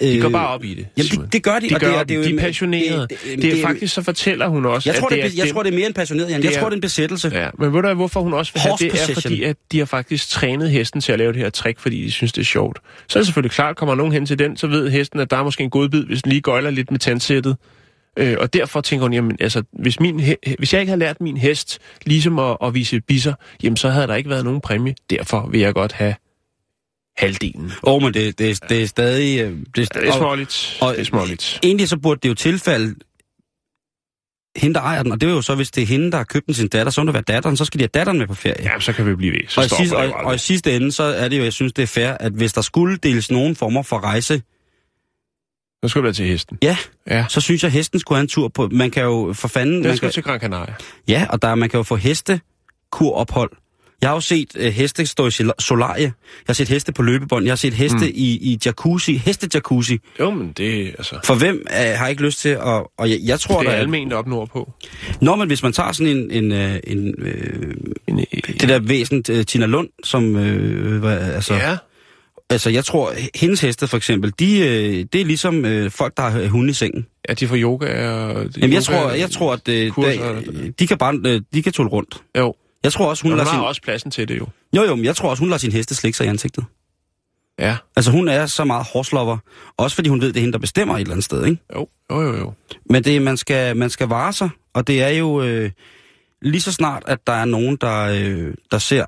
De 0.00 0.20
går 0.20 0.26
øh, 0.28 0.32
bare 0.32 0.48
op 0.48 0.64
i 0.64 0.74
det. 0.74 0.86
Jamen, 0.96 1.24
det, 1.24 1.32
det 1.32 1.42
gør 1.42 1.58
de. 1.58 1.68
De 1.68 1.74
og 1.74 1.80
gør 1.80 1.88
det 1.88 1.94
er, 1.96 1.98
det, 1.98 2.08
det 2.08 2.14
er 2.14 2.18
jo 2.18 2.24
de 2.24 2.34
er 2.36 2.40
passionerede. 2.40 3.00
Det, 3.00 3.18
det, 3.24 3.42
det 3.42 3.58
er 3.58 3.62
faktisk, 3.66 3.94
så 3.94 4.02
fortæller 4.02 4.48
hun 4.48 4.66
også, 4.66 4.90
Jeg 4.90 4.98
tror, 5.00 5.06
at 5.08 5.12
det, 5.12 5.24
er, 5.24 5.30
jeg 5.36 5.52
tror, 5.52 5.62
det 5.62 5.72
er 5.72 5.76
mere 5.76 5.86
end 5.86 5.94
passioneret, 5.94 6.30
Jan. 6.30 6.42
det 6.42 6.44
Jeg 6.50 6.54
er- 6.56 6.60
tror, 6.60 6.68
det 6.68 6.74
er 6.74 6.76
en 6.76 6.80
besættelse. 6.80 7.30
Ja, 7.34 7.48
men 7.58 7.72
ved 7.72 7.82
du 7.82 7.94
hvorfor 7.94 8.20
hun 8.20 8.34
også 8.34 8.52
vil 8.52 8.60
have 8.60 8.70
Horse 8.70 8.84
det, 8.84 8.88
er 8.88 8.92
possession. 8.92 9.22
fordi, 9.22 9.42
at 9.42 9.56
de 9.72 9.78
har 9.78 9.84
faktisk 9.86 10.28
trænet 10.28 10.70
hesten 10.70 11.00
til 11.00 11.12
at 11.12 11.18
lave 11.18 11.32
det 11.32 11.40
her 11.40 11.50
trick, 11.50 11.80
fordi 11.80 12.04
de 12.04 12.10
synes, 12.12 12.32
det 12.32 12.40
er 12.40 12.44
sjovt. 12.44 12.78
Så 13.08 13.18
er 13.18 13.20
det 13.20 13.26
selvfølgelig 13.26 13.50
klart, 13.52 13.76
kommer 13.76 13.94
nogen 13.94 14.12
hen 14.12 14.26
til 14.26 14.38
den, 14.38 14.56
så 14.56 14.66
ved 14.66 14.90
hesten, 14.90 15.20
at 15.20 15.30
der 15.30 15.36
er 15.36 15.44
måske 15.44 15.64
en 15.64 15.70
godbid, 15.70 16.04
hvis 16.04 16.22
den 16.22 16.30
lige 16.32 16.42
gøjler 16.42 16.70
lidt 16.70 16.90
med 16.90 16.98
tandsættet. 16.98 17.56
Øh, 18.18 18.36
og 18.40 18.52
derfor 18.52 18.80
tænker 18.80 19.02
hun, 19.04 19.12
jamen, 19.12 19.36
altså, 19.40 19.62
hvis, 19.82 20.00
min 20.00 20.34
hvis 20.58 20.72
jeg 20.72 20.80
ikke 20.80 20.90
har 20.90 20.96
lært 20.96 21.20
min 21.20 21.36
hest 21.36 21.78
ligesom 22.06 22.38
at, 22.38 22.56
at 22.62 22.74
vise 22.74 23.00
bisser, 23.00 23.34
jamen, 23.62 23.76
så 23.76 23.88
havde 23.88 24.06
der 24.06 24.14
ikke 24.14 24.30
været 24.30 24.44
nogen 24.44 24.60
præmie. 24.60 24.94
Derfor 25.10 25.48
vil 25.50 25.60
jeg 25.60 25.74
godt 25.74 25.92
have 25.92 26.14
halvdelen. 27.16 27.72
Åh, 27.82 27.94
oh, 27.94 28.02
men 28.02 28.14
det, 28.14 28.38
det, 28.38 28.50
er- 28.50 28.66
det 28.68 28.82
er 28.82 28.86
stadig... 28.86 29.40
øh, 29.40 29.50
Det 29.50 29.78
Ja, 29.94 30.00
det 30.00 30.08
er 30.08 30.12
og- 30.12 30.18
småligt. 30.18 30.78
og- 30.80 30.92
det 30.94 31.00
er 31.00 31.04
småligt. 31.04 31.60
Egentlig 31.62 31.88
så 31.88 31.96
burde 31.96 32.20
det 32.22 32.28
jo 32.28 32.34
tilfælde 32.34 32.94
hende, 34.56 34.74
der 34.74 34.80
ejer 34.80 35.02
den, 35.02 35.12
og 35.12 35.20
det 35.20 35.28
er 35.28 35.32
jo 35.32 35.42
så, 35.42 35.54
hvis 35.54 35.70
det 35.70 35.82
er 35.82 35.86
hende, 35.86 36.10
der 36.10 36.16
har 36.16 36.24
købt 36.24 36.46
den 36.46 36.54
sin 36.54 36.68
datter, 36.68 36.92
så 36.92 37.00
må 37.00 37.06
det 37.06 37.14
være 37.14 37.22
datteren, 37.22 37.56
så 37.56 37.64
skal 37.64 37.78
de 37.78 37.82
have 37.82 37.88
datteren 37.94 38.18
med 38.18 38.26
på 38.26 38.34
ferie. 38.34 38.62
Ja, 38.62 38.80
så 38.80 38.92
kan 38.92 39.06
vi 39.06 39.14
blive 39.14 39.32
ved. 39.32 39.40
Så 39.48 39.60
og, 39.60 39.66
i 39.66 39.68
sidste, 39.68 39.96
og, 39.96 40.12
og 40.12 40.34
i 40.34 40.38
sidste 40.38 40.76
ende, 40.76 40.92
så 40.92 41.02
er 41.02 41.28
det 41.28 41.38
jo, 41.38 41.42
jeg 41.44 41.52
synes, 41.52 41.72
det 41.72 41.82
er 41.82 41.86
fair, 41.86 42.08
at 42.10 42.32
hvis 42.32 42.52
der 42.52 42.60
skulle 42.60 42.96
deles 42.96 43.30
nogen 43.30 43.56
former 43.56 43.82
for 43.82 43.98
rejse, 43.98 44.42
Så 45.82 45.88
skal 45.88 45.98
du 46.00 46.02
være 46.02 46.12
til 46.12 46.26
hesten. 46.26 46.58
ja, 46.62 46.76
Ja. 47.10 47.24
så 47.28 47.40
synes 47.40 47.62
jeg, 47.62 47.68
at 47.68 47.72
hesten 47.72 48.00
skulle 48.00 48.16
have 48.16 48.22
en 48.22 48.28
tur 48.28 48.48
på... 48.48 48.68
Man 48.72 48.90
kan 48.90 49.02
jo 49.02 49.32
for 49.32 49.48
fanden... 49.48 49.74
Den 49.74 49.82
Man 49.82 49.96
skal 49.96 50.06
kan, 50.08 50.12
til 50.12 50.22
Gran 50.22 50.40
Canaria. 50.40 50.74
ja, 51.08 51.26
og 51.30 51.42
der, 51.42 51.54
man 51.54 51.68
kan 51.70 51.78
jo 51.78 51.82
få 51.82 51.96
heste 51.96 52.40
kurophold. 52.92 53.50
Jeg 54.00 54.10
har 54.10 54.14
jo 54.16 54.20
set 54.20 54.52
øh, 54.56 54.72
heste 54.72 55.06
stå 55.06 55.26
i 55.26 55.30
sol- 55.30 55.52
solarie. 55.58 56.02
Jeg 56.02 56.12
har 56.46 56.54
set 56.54 56.68
heste 56.68 56.92
på 56.92 57.02
løbebånd. 57.02 57.44
Jeg 57.44 57.50
har 57.50 57.56
set 57.56 57.74
heste 57.74 57.96
mm. 57.98 58.02
i, 58.14 58.52
i 58.52 58.58
jacuzzi. 58.66 59.16
Heste 59.16 59.48
jacuzzi. 59.54 59.98
Jo, 60.20 60.30
men 60.30 60.52
det 60.52 60.86
altså... 60.98 61.18
For 61.24 61.34
hvem 61.34 61.66
øh, 61.70 61.98
har 61.98 62.08
ikke 62.08 62.22
lyst 62.22 62.38
til 62.38 62.48
at... 62.48 62.82
Og 62.98 63.10
jeg, 63.10 63.18
jeg 63.22 63.40
tror, 63.40 63.58
Det 63.58 63.66
der 63.66 63.72
er 63.72 63.76
er... 63.76 63.80
alment 63.80 64.12
op 64.12 64.26
nordpå. 64.26 64.72
Nå, 65.20 65.36
men 65.36 65.46
hvis 65.48 65.62
man 65.62 65.72
tager 65.72 65.92
sådan 65.92 66.16
en... 66.16 66.30
en, 66.30 66.52
øh, 66.52 66.74
en 66.84 67.14
øh, 67.18 67.74
En, 68.06 68.16
det 68.60 68.68
der 68.68 68.78
væsen, 68.78 69.24
øh, 69.30 69.44
Tina 69.46 69.66
Lund, 69.66 69.88
som... 70.04 70.36
Øh, 70.36 71.00
hvad, 71.00 71.18
altså, 71.18 71.54
ja, 71.54 71.76
altså, 72.52 72.70
jeg 72.70 72.84
tror, 72.84 73.12
hendes 73.34 73.60
heste 73.60 73.86
for 73.88 73.96
eksempel, 73.96 74.32
de, 74.38 74.58
øh, 74.60 75.06
det 75.12 75.20
er 75.20 75.24
ligesom 75.24 75.64
øh, 75.64 75.90
folk, 75.90 76.16
der 76.16 76.22
har 76.22 76.46
hunde 76.48 76.70
i 76.70 76.72
sengen. 76.72 77.06
ja, 77.28 77.34
de 77.34 77.48
får 77.48 77.56
yoga 77.56 78.10
og... 78.10 78.46
Jamen, 78.56 78.72
jeg 78.72 78.82
tror, 78.84 79.10
jeg 79.10 79.30
tror 79.30 79.52
at 79.52 79.68
øh, 79.68 79.90
kurser, 79.90 80.40
de 80.78 80.86
kan 80.86 80.98
bare 80.98 81.20
øh, 81.26 81.40
de 81.54 81.62
kan 81.62 81.72
tåle 81.72 81.88
rundt. 81.88 82.22
Jo, 82.38 82.54
Jeg 82.84 82.92
tror 82.92 83.08
også, 83.08 83.22
hun, 83.22 83.30
hun 83.32 83.38
lader 83.38 83.50
har 83.50 83.58
sin... 83.58 83.66
også 83.66 83.82
pladsen 83.82 84.10
til 84.10 84.28
det 84.28 84.38
jo. 84.38 84.46
Jo, 84.76 84.82
jo, 84.82 84.94
men 84.94 85.04
jeg 85.04 85.16
tror 85.16 85.30
også, 85.30 85.40
hun 85.40 85.48
lader 85.48 85.58
sin 85.58 85.72
heste 85.72 85.94
slikke 85.94 86.16
sig 86.18 86.26
i 86.26 86.28
ansigtet. 86.28 86.64
Ja, 87.58 87.76
Altså, 87.96 88.10
hun 88.10 88.28
er 88.28 88.46
så 88.46 88.64
meget 88.64 88.86
horselover. 88.92 89.38
Også 89.76 89.94
fordi 89.94 90.08
hun 90.08 90.20
ved, 90.20 90.28
det 90.28 90.36
er 90.36 90.40
hende, 90.40 90.52
der 90.52 90.58
bestemmer 90.58 90.94
et 90.94 91.00
eller 91.00 91.12
andet 91.12 91.24
sted, 91.24 91.46
ikke? 91.46 91.58
jo, 91.74 91.88
jo, 92.10 92.22
jo. 92.22 92.36
jo. 92.38 92.52
Men 92.90 93.04
det, 93.04 93.22
man, 93.22 93.36
skal, 93.36 93.76
man 93.76 93.90
skal 93.90 94.08
vare 94.08 94.32
sig, 94.32 94.50
og 94.74 94.86
det 94.86 95.02
er 95.02 95.08
jo 95.08 95.42
øh, 95.42 95.70
lige 96.42 96.60
så 96.60 96.72
snart, 96.72 97.02
at 97.06 97.18
der 97.26 97.32
er 97.32 97.44
nogen, 97.44 97.76
der, 97.80 98.02
øh, 98.02 98.54
der 98.70 98.78
ser 98.78 99.04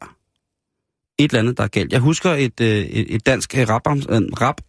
et 1.19 1.31
eller 1.31 1.39
andet, 1.41 1.59
der 1.59 1.65
er 1.65 1.69
galt. 1.69 1.93
Jeg 1.93 2.01
husker 2.01 2.31
et, 2.31 2.61
øh, 2.61 2.79
et, 2.79 3.27
dansk 3.27 3.59
øh, 3.59 3.69
rap, 3.69 3.83
øh, 3.89 4.23
rap 4.41 4.61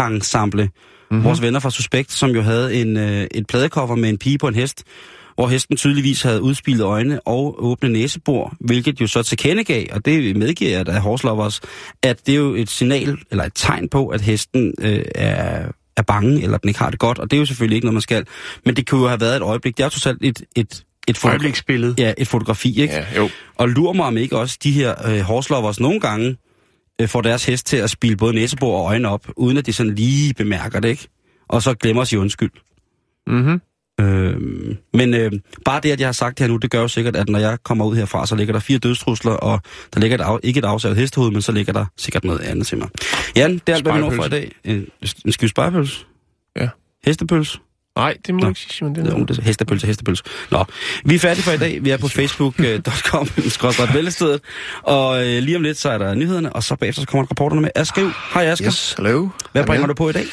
ensemble, 0.00 0.62
Mhm. 0.62 1.16
mm-hmm. 1.16 1.24
vores 1.24 1.42
venner 1.42 1.60
fra 1.60 1.70
Suspekt, 1.70 2.12
som 2.12 2.30
jo 2.30 2.42
havde 2.42 2.74
en, 2.80 2.96
øh, 2.96 3.26
et 3.30 3.46
pladecover 3.46 3.94
med 3.94 4.08
en 4.08 4.18
pige 4.18 4.38
på 4.38 4.48
en 4.48 4.54
hest, 4.54 4.84
hvor 5.34 5.48
hesten 5.48 5.76
tydeligvis 5.76 6.22
havde 6.22 6.42
udspillet 6.42 6.84
øjne 6.84 7.20
og 7.26 7.64
åbne 7.64 7.88
næsebor, 7.88 8.54
hvilket 8.60 9.00
jo 9.00 9.06
så 9.06 9.22
tilkendegav, 9.22 9.86
og 9.92 10.04
det 10.04 10.36
medgiver 10.36 10.70
jeg 10.70 10.88
af 10.88 11.00
horselovers, 11.00 11.60
at 12.02 12.26
det 12.26 12.32
er 12.32 12.36
jo 12.38 12.54
et 12.54 12.70
signal, 12.70 13.18
eller 13.30 13.44
et 13.44 13.52
tegn 13.54 13.88
på, 13.88 14.08
at 14.08 14.20
hesten 14.20 14.74
øh, 14.80 15.02
er, 15.14 15.68
er 15.96 16.02
bange, 16.02 16.42
eller 16.42 16.58
den 16.58 16.68
ikke 16.68 16.80
har 16.80 16.90
det 16.90 16.98
godt, 16.98 17.18
og 17.18 17.30
det 17.30 17.36
er 17.36 17.40
jo 17.40 17.46
selvfølgelig 17.46 17.74
ikke 17.76 17.86
noget, 17.86 17.94
man 17.94 18.00
skal. 18.02 18.26
Men 18.66 18.76
det 18.76 18.86
kunne 18.88 19.00
jo 19.00 19.08
have 19.08 19.20
været 19.20 19.36
et 19.36 19.42
øjeblik. 19.42 19.76
Det 19.76 19.84
er 19.84 19.88
trods 19.88 20.06
alt 20.06 20.18
et, 20.22 20.42
et, 20.56 20.84
et, 21.10 21.18
foto- 21.18 21.28
Øjebliksbillede. 21.28 21.94
ja, 21.98 22.12
et 22.18 22.28
fotografi, 22.28 22.80
ikke? 22.80 22.94
Ja, 22.94 23.04
jo. 23.16 23.28
Og 23.56 23.68
lurer 23.68 23.92
mig 23.92 24.06
om 24.06 24.16
ikke 24.16 24.38
også 24.38 24.58
de 24.62 24.72
her 24.72 25.08
øh, 25.08 25.20
horselovers 25.20 25.80
nogle 25.80 26.00
gange 26.00 26.36
øh, 27.00 27.08
får 27.08 27.20
deres 27.20 27.44
hest 27.44 27.66
til 27.66 27.76
at 27.76 27.90
spille 27.90 28.16
både 28.16 28.34
næsebor 28.34 28.78
og 28.82 28.86
øjne 28.86 29.08
op, 29.08 29.26
uden 29.36 29.56
at 29.56 29.66
de 29.66 29.72
sådan 29.72 29.94
lige 29.94 30.34
bemærker 30.34 30.80
det, 30.80 30.88
ikke? 30.88 31.08
Og 31.48 31.62
så 31.62 31.74
glemmer 31.74 32.02
at 32.02 32.08
sige 32.08 32.20
undskyld. 32.20 32.50
Mm-hmm. 33.26 33.60
Øh, 34.00 34.36
men 34.94 35.14
øh, 35.14 35.32
bare 35.64 35.80
det, 35.82 35.90
at 35.90 36.00
jeg 36.00 36.06
har 36.08 36.12
sagt 36.12 36.38
det 36.38 36.46
her 36.46 36.52
nu, 36.52 36.56
det 36.56 36.70
gør 36.70 36.80
jo 36.80 36.88
sikkert, 36.88 37.16
at 37.16 37.28
når 37.28 37.38
jeg 37.38 37.58
kommer 37.64 37.84
ud 37.84 37.96
herfra, 37.96 38.26
så 38.26 38.36
ligger 38.36 38.52
der 38.52 38.60
fire 38.60 38.78
dødstrusler, 38.78 39.32
og 39.32 39.60
der 39.94 40.00
ligger 40.00 40.18
et 40.18 40.22
af, 40.22 40.38
ikke 40.42 40.58
et 40.58 40.64
afsaget 40.64 40.96
hestehoved, 40.96 41.30
men 41.30 41.42
så 41.42 41.52
ligger 41.52 41.72
der 41.72 41.84
sikkert 41.96 42.24
noget 42.24 42.40
andet 42.40 42.66
til 42.66 42.78
mig. 42.78 42.88
Jan, 43.36 43.52
det 43.52 43.68
er 43.68 43.74
alt, 43.74 43.84
hvad 43.84 43.92
vi 43.92 43.98
når 44.00 44.10
for 44.10 44.24
i 44.24 44.28
dag. 44.28 44.52
En, 44.64 44.86
en 45.26 45.32
skive 45.32 45.48
spejepøls? 45.48 46.06
Ja. 46.56 46.68
Hestepøls? 47.04 47.60
Nej, 48.00 48.16
det 48.26 48.34
må 48.34 48.40
Nå. 48.40 48.48
ikke 48.48 48.60
sige, 48.60 48.72
Simon. 48.72 48.94
Det 48.94 49.06
er 49.12 49.24
det 49.24 49.38
er 49.38 49.42
hestepølse, 49.42 49.86
hestepølse. 49.86 50.22
Nå, 50.50 50.64
vi 51.04 51.14
er 51.14 51.18
færdige 51.18 51.42
for 51.44 51.52
i 51.52 51.56
dag. 51.58 51.84
Vi 51.84 51.90
er 51.90 51.96
på 51.96 52.08
facebook.com, 52.08 53.28
skrådstræt 53.48 53.94
vælgestedet. 53.94 54.40
Og 54.82 55.26
øh, 55.28 55.42
lige 55.42 55.56
om 55.56 55.62
lidt, 55.62 55.78
så 55.78 55.90
er 55.90 55.98
der 55.98 56.14
nyhederne, 56.14 56.52
og 56.52 56.62
så 56.62 56.76
bagefter 56.76 57.02
så 57.02 57.08
kommer 57.08 57.26
rapporterne 57.26 57.62
med. 57.62 57.70
Asger, 57.74 58.10
hej 58.34 58.44
Asger. 58.46 58.66
Yes, 58.66 58.94
hello. 58.96 59.28
Hvad 59.52 59.64
bringer 59.66 59.86
du 59.86 59.94
på 59.94 60.08
i 60.08 60.12
dag? 60.12 60.24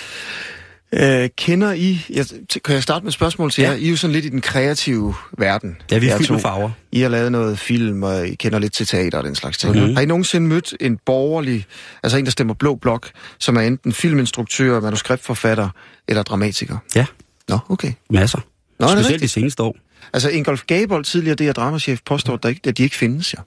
Øh, 0.94 1.30
kender 1.38 1.74
I, 1.74 2.06
jeg, 2.10 2.26
t- 2.26 2.60
kan 2.66 2.74
jeg 2.76 2.84
starte 2.84 3.04
med 3.04 3.08
et 3.10 3.14
spørgsmål 3.14 3.52
til 3.52 3.62
Ja. 3.62 3.70
jer? 3.70 3.76
I 3.78 3.86
er 3.86 3.90
jo 3.90 3.98
sådan 3.98 4.12
lidt 4.14 4.26
i 4.26 4.30
den 4.30 4.42
kreative 4.42 5.14
verden. 5.38 5.78
Ja, 5.92 5.98
vi 5.98 6.08
er 6.08 6.18
fyldt 6.18 6.32
med 6.32 6.40
farver. 6.40 6.70
I 6.92 7.02
har 7.02 7.10
lavet 7.10 7.32
noget 7.32 7.60
film, 7.60 8.04
og 8.04 8.28
I 8.28 8.36
kender 8.36 8.60
lidt 8.60 8.74
til 8.74 8.88
teater 8.88 9.18
og 9.18 9.24
den 9.24 9.36
slags 9.36 9.58
ting. 9.58 9.72
Mhm. 9.74 9.80
Mm-hmm. 9.82 9.96
Har 9.96 10.02
I 10.04 10.06
nogensinde 10.06 10.48
mødt 10.48 10.74
en 10.80 10.98
borgerlig, 11.06 11.66
altså 12.04 12.18
en, 12.18 12.26
der 12.26 12.32
stemmer 12.32 12.54
blå 12.54 12.76
blok, 12.76 13.10
som 13.40 13.58
er 13.58 13.62
enten 13.62 13.94
filminstruktør, 13.94 14.80
manuskriptforfatter 14.80 15.70
eller 16.08 16.24
dramatiker? 16.24 16.78
Ja, 16.96 17.06
Nå, 17.50 17.60
okay. 17.70 17.94
masser. 18.10 18.40
Nå, 18.80 18.88
er 18.88 18.96
det 18.96 19.04
Specielt 19.04 19.24
de 19.24 19.28
seneste 19.28 19.64
år. 19.64 19.76
Altså 20.14 20.30
Ingolf 20.30 20.64
Gabold, 20.68 21.06
tidligere 21.06 21.36
det 21.36 21.48
er 21.48 21.54
dramachef, 21.54 22.00
påstår, 22.06 22.34
at, 22.34 22.44
der 22.44 22.50
ikke, 22.50 22.62
at 22.68 22.78
de 22.78 22.84
ikke 22.84 22.96
findes, 22.96 23.34
ja. 23.34 23.40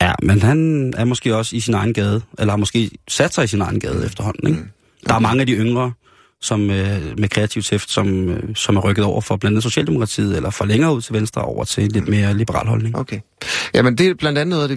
Ja, 0.00 0.12
men 0.22 0.42
han 0.42 0.92
er 0.96 1.04
måske 1.04 1.36
også 1.36 1.56
i 1.56 1.60
sin 1.60 1.74
egen 1.74 1.94
gade, 1.94 2.22
eller 2.38 2.52
har 2.52 2.56
måske 2.56 2.90
sat 3.08 3.34
sig 3.34 3.44
i 3.44 3.46
sin 3.46 3.60
egen 3.60 3.80
gade 3.80 4.06
efterhånden. 4.06 4.48
Ikke? 4.48 4.60
Mm. 4.60 4.68
Der 5.06 5.14
er 5.14 5.18
mange 5.18 5.40
af 5.40 5.46
de 5.46 5.52
yngre, 5.52 5.92
som 6.40 6.70
øh, 6.70 7.18
med 7.18 7.28
kreativt 7.28 7.66
tæft, 7.66 7.90
som, 7.90 8.28
øh, 8.28 8.56
som 8.56 8.76
er 8.76 8.80
rykket 8.80 9.04
over 9.04 9.20
for 9.20 9.36
blandt 9.36 9.52
andet 9.52 9.62
Socialdemokratiet, 9.62 10.36
eller 10.36 10.50
for 10.50 10.64
længere 10.64 10.94
ud 10.94 11.02
til 11.02 11.14
venstre 11.14 11.42
over 11.42 11.64
til 11.64 11.84
en 11.84 11.90
lidt 11.90 12.08
mere 12.08 12.34
liberal 12.34 12.66
holdning. 12.66 12.96
Okay. 12.96 13.20
Jamen, 13.74 13.98
det 13.98 14.06
er 14.06 14.14
blandt 14.14 14.38
andet 14.38 14.50
noget 14.50 14.62
af 14.62 14.68
det, 14.68 14.76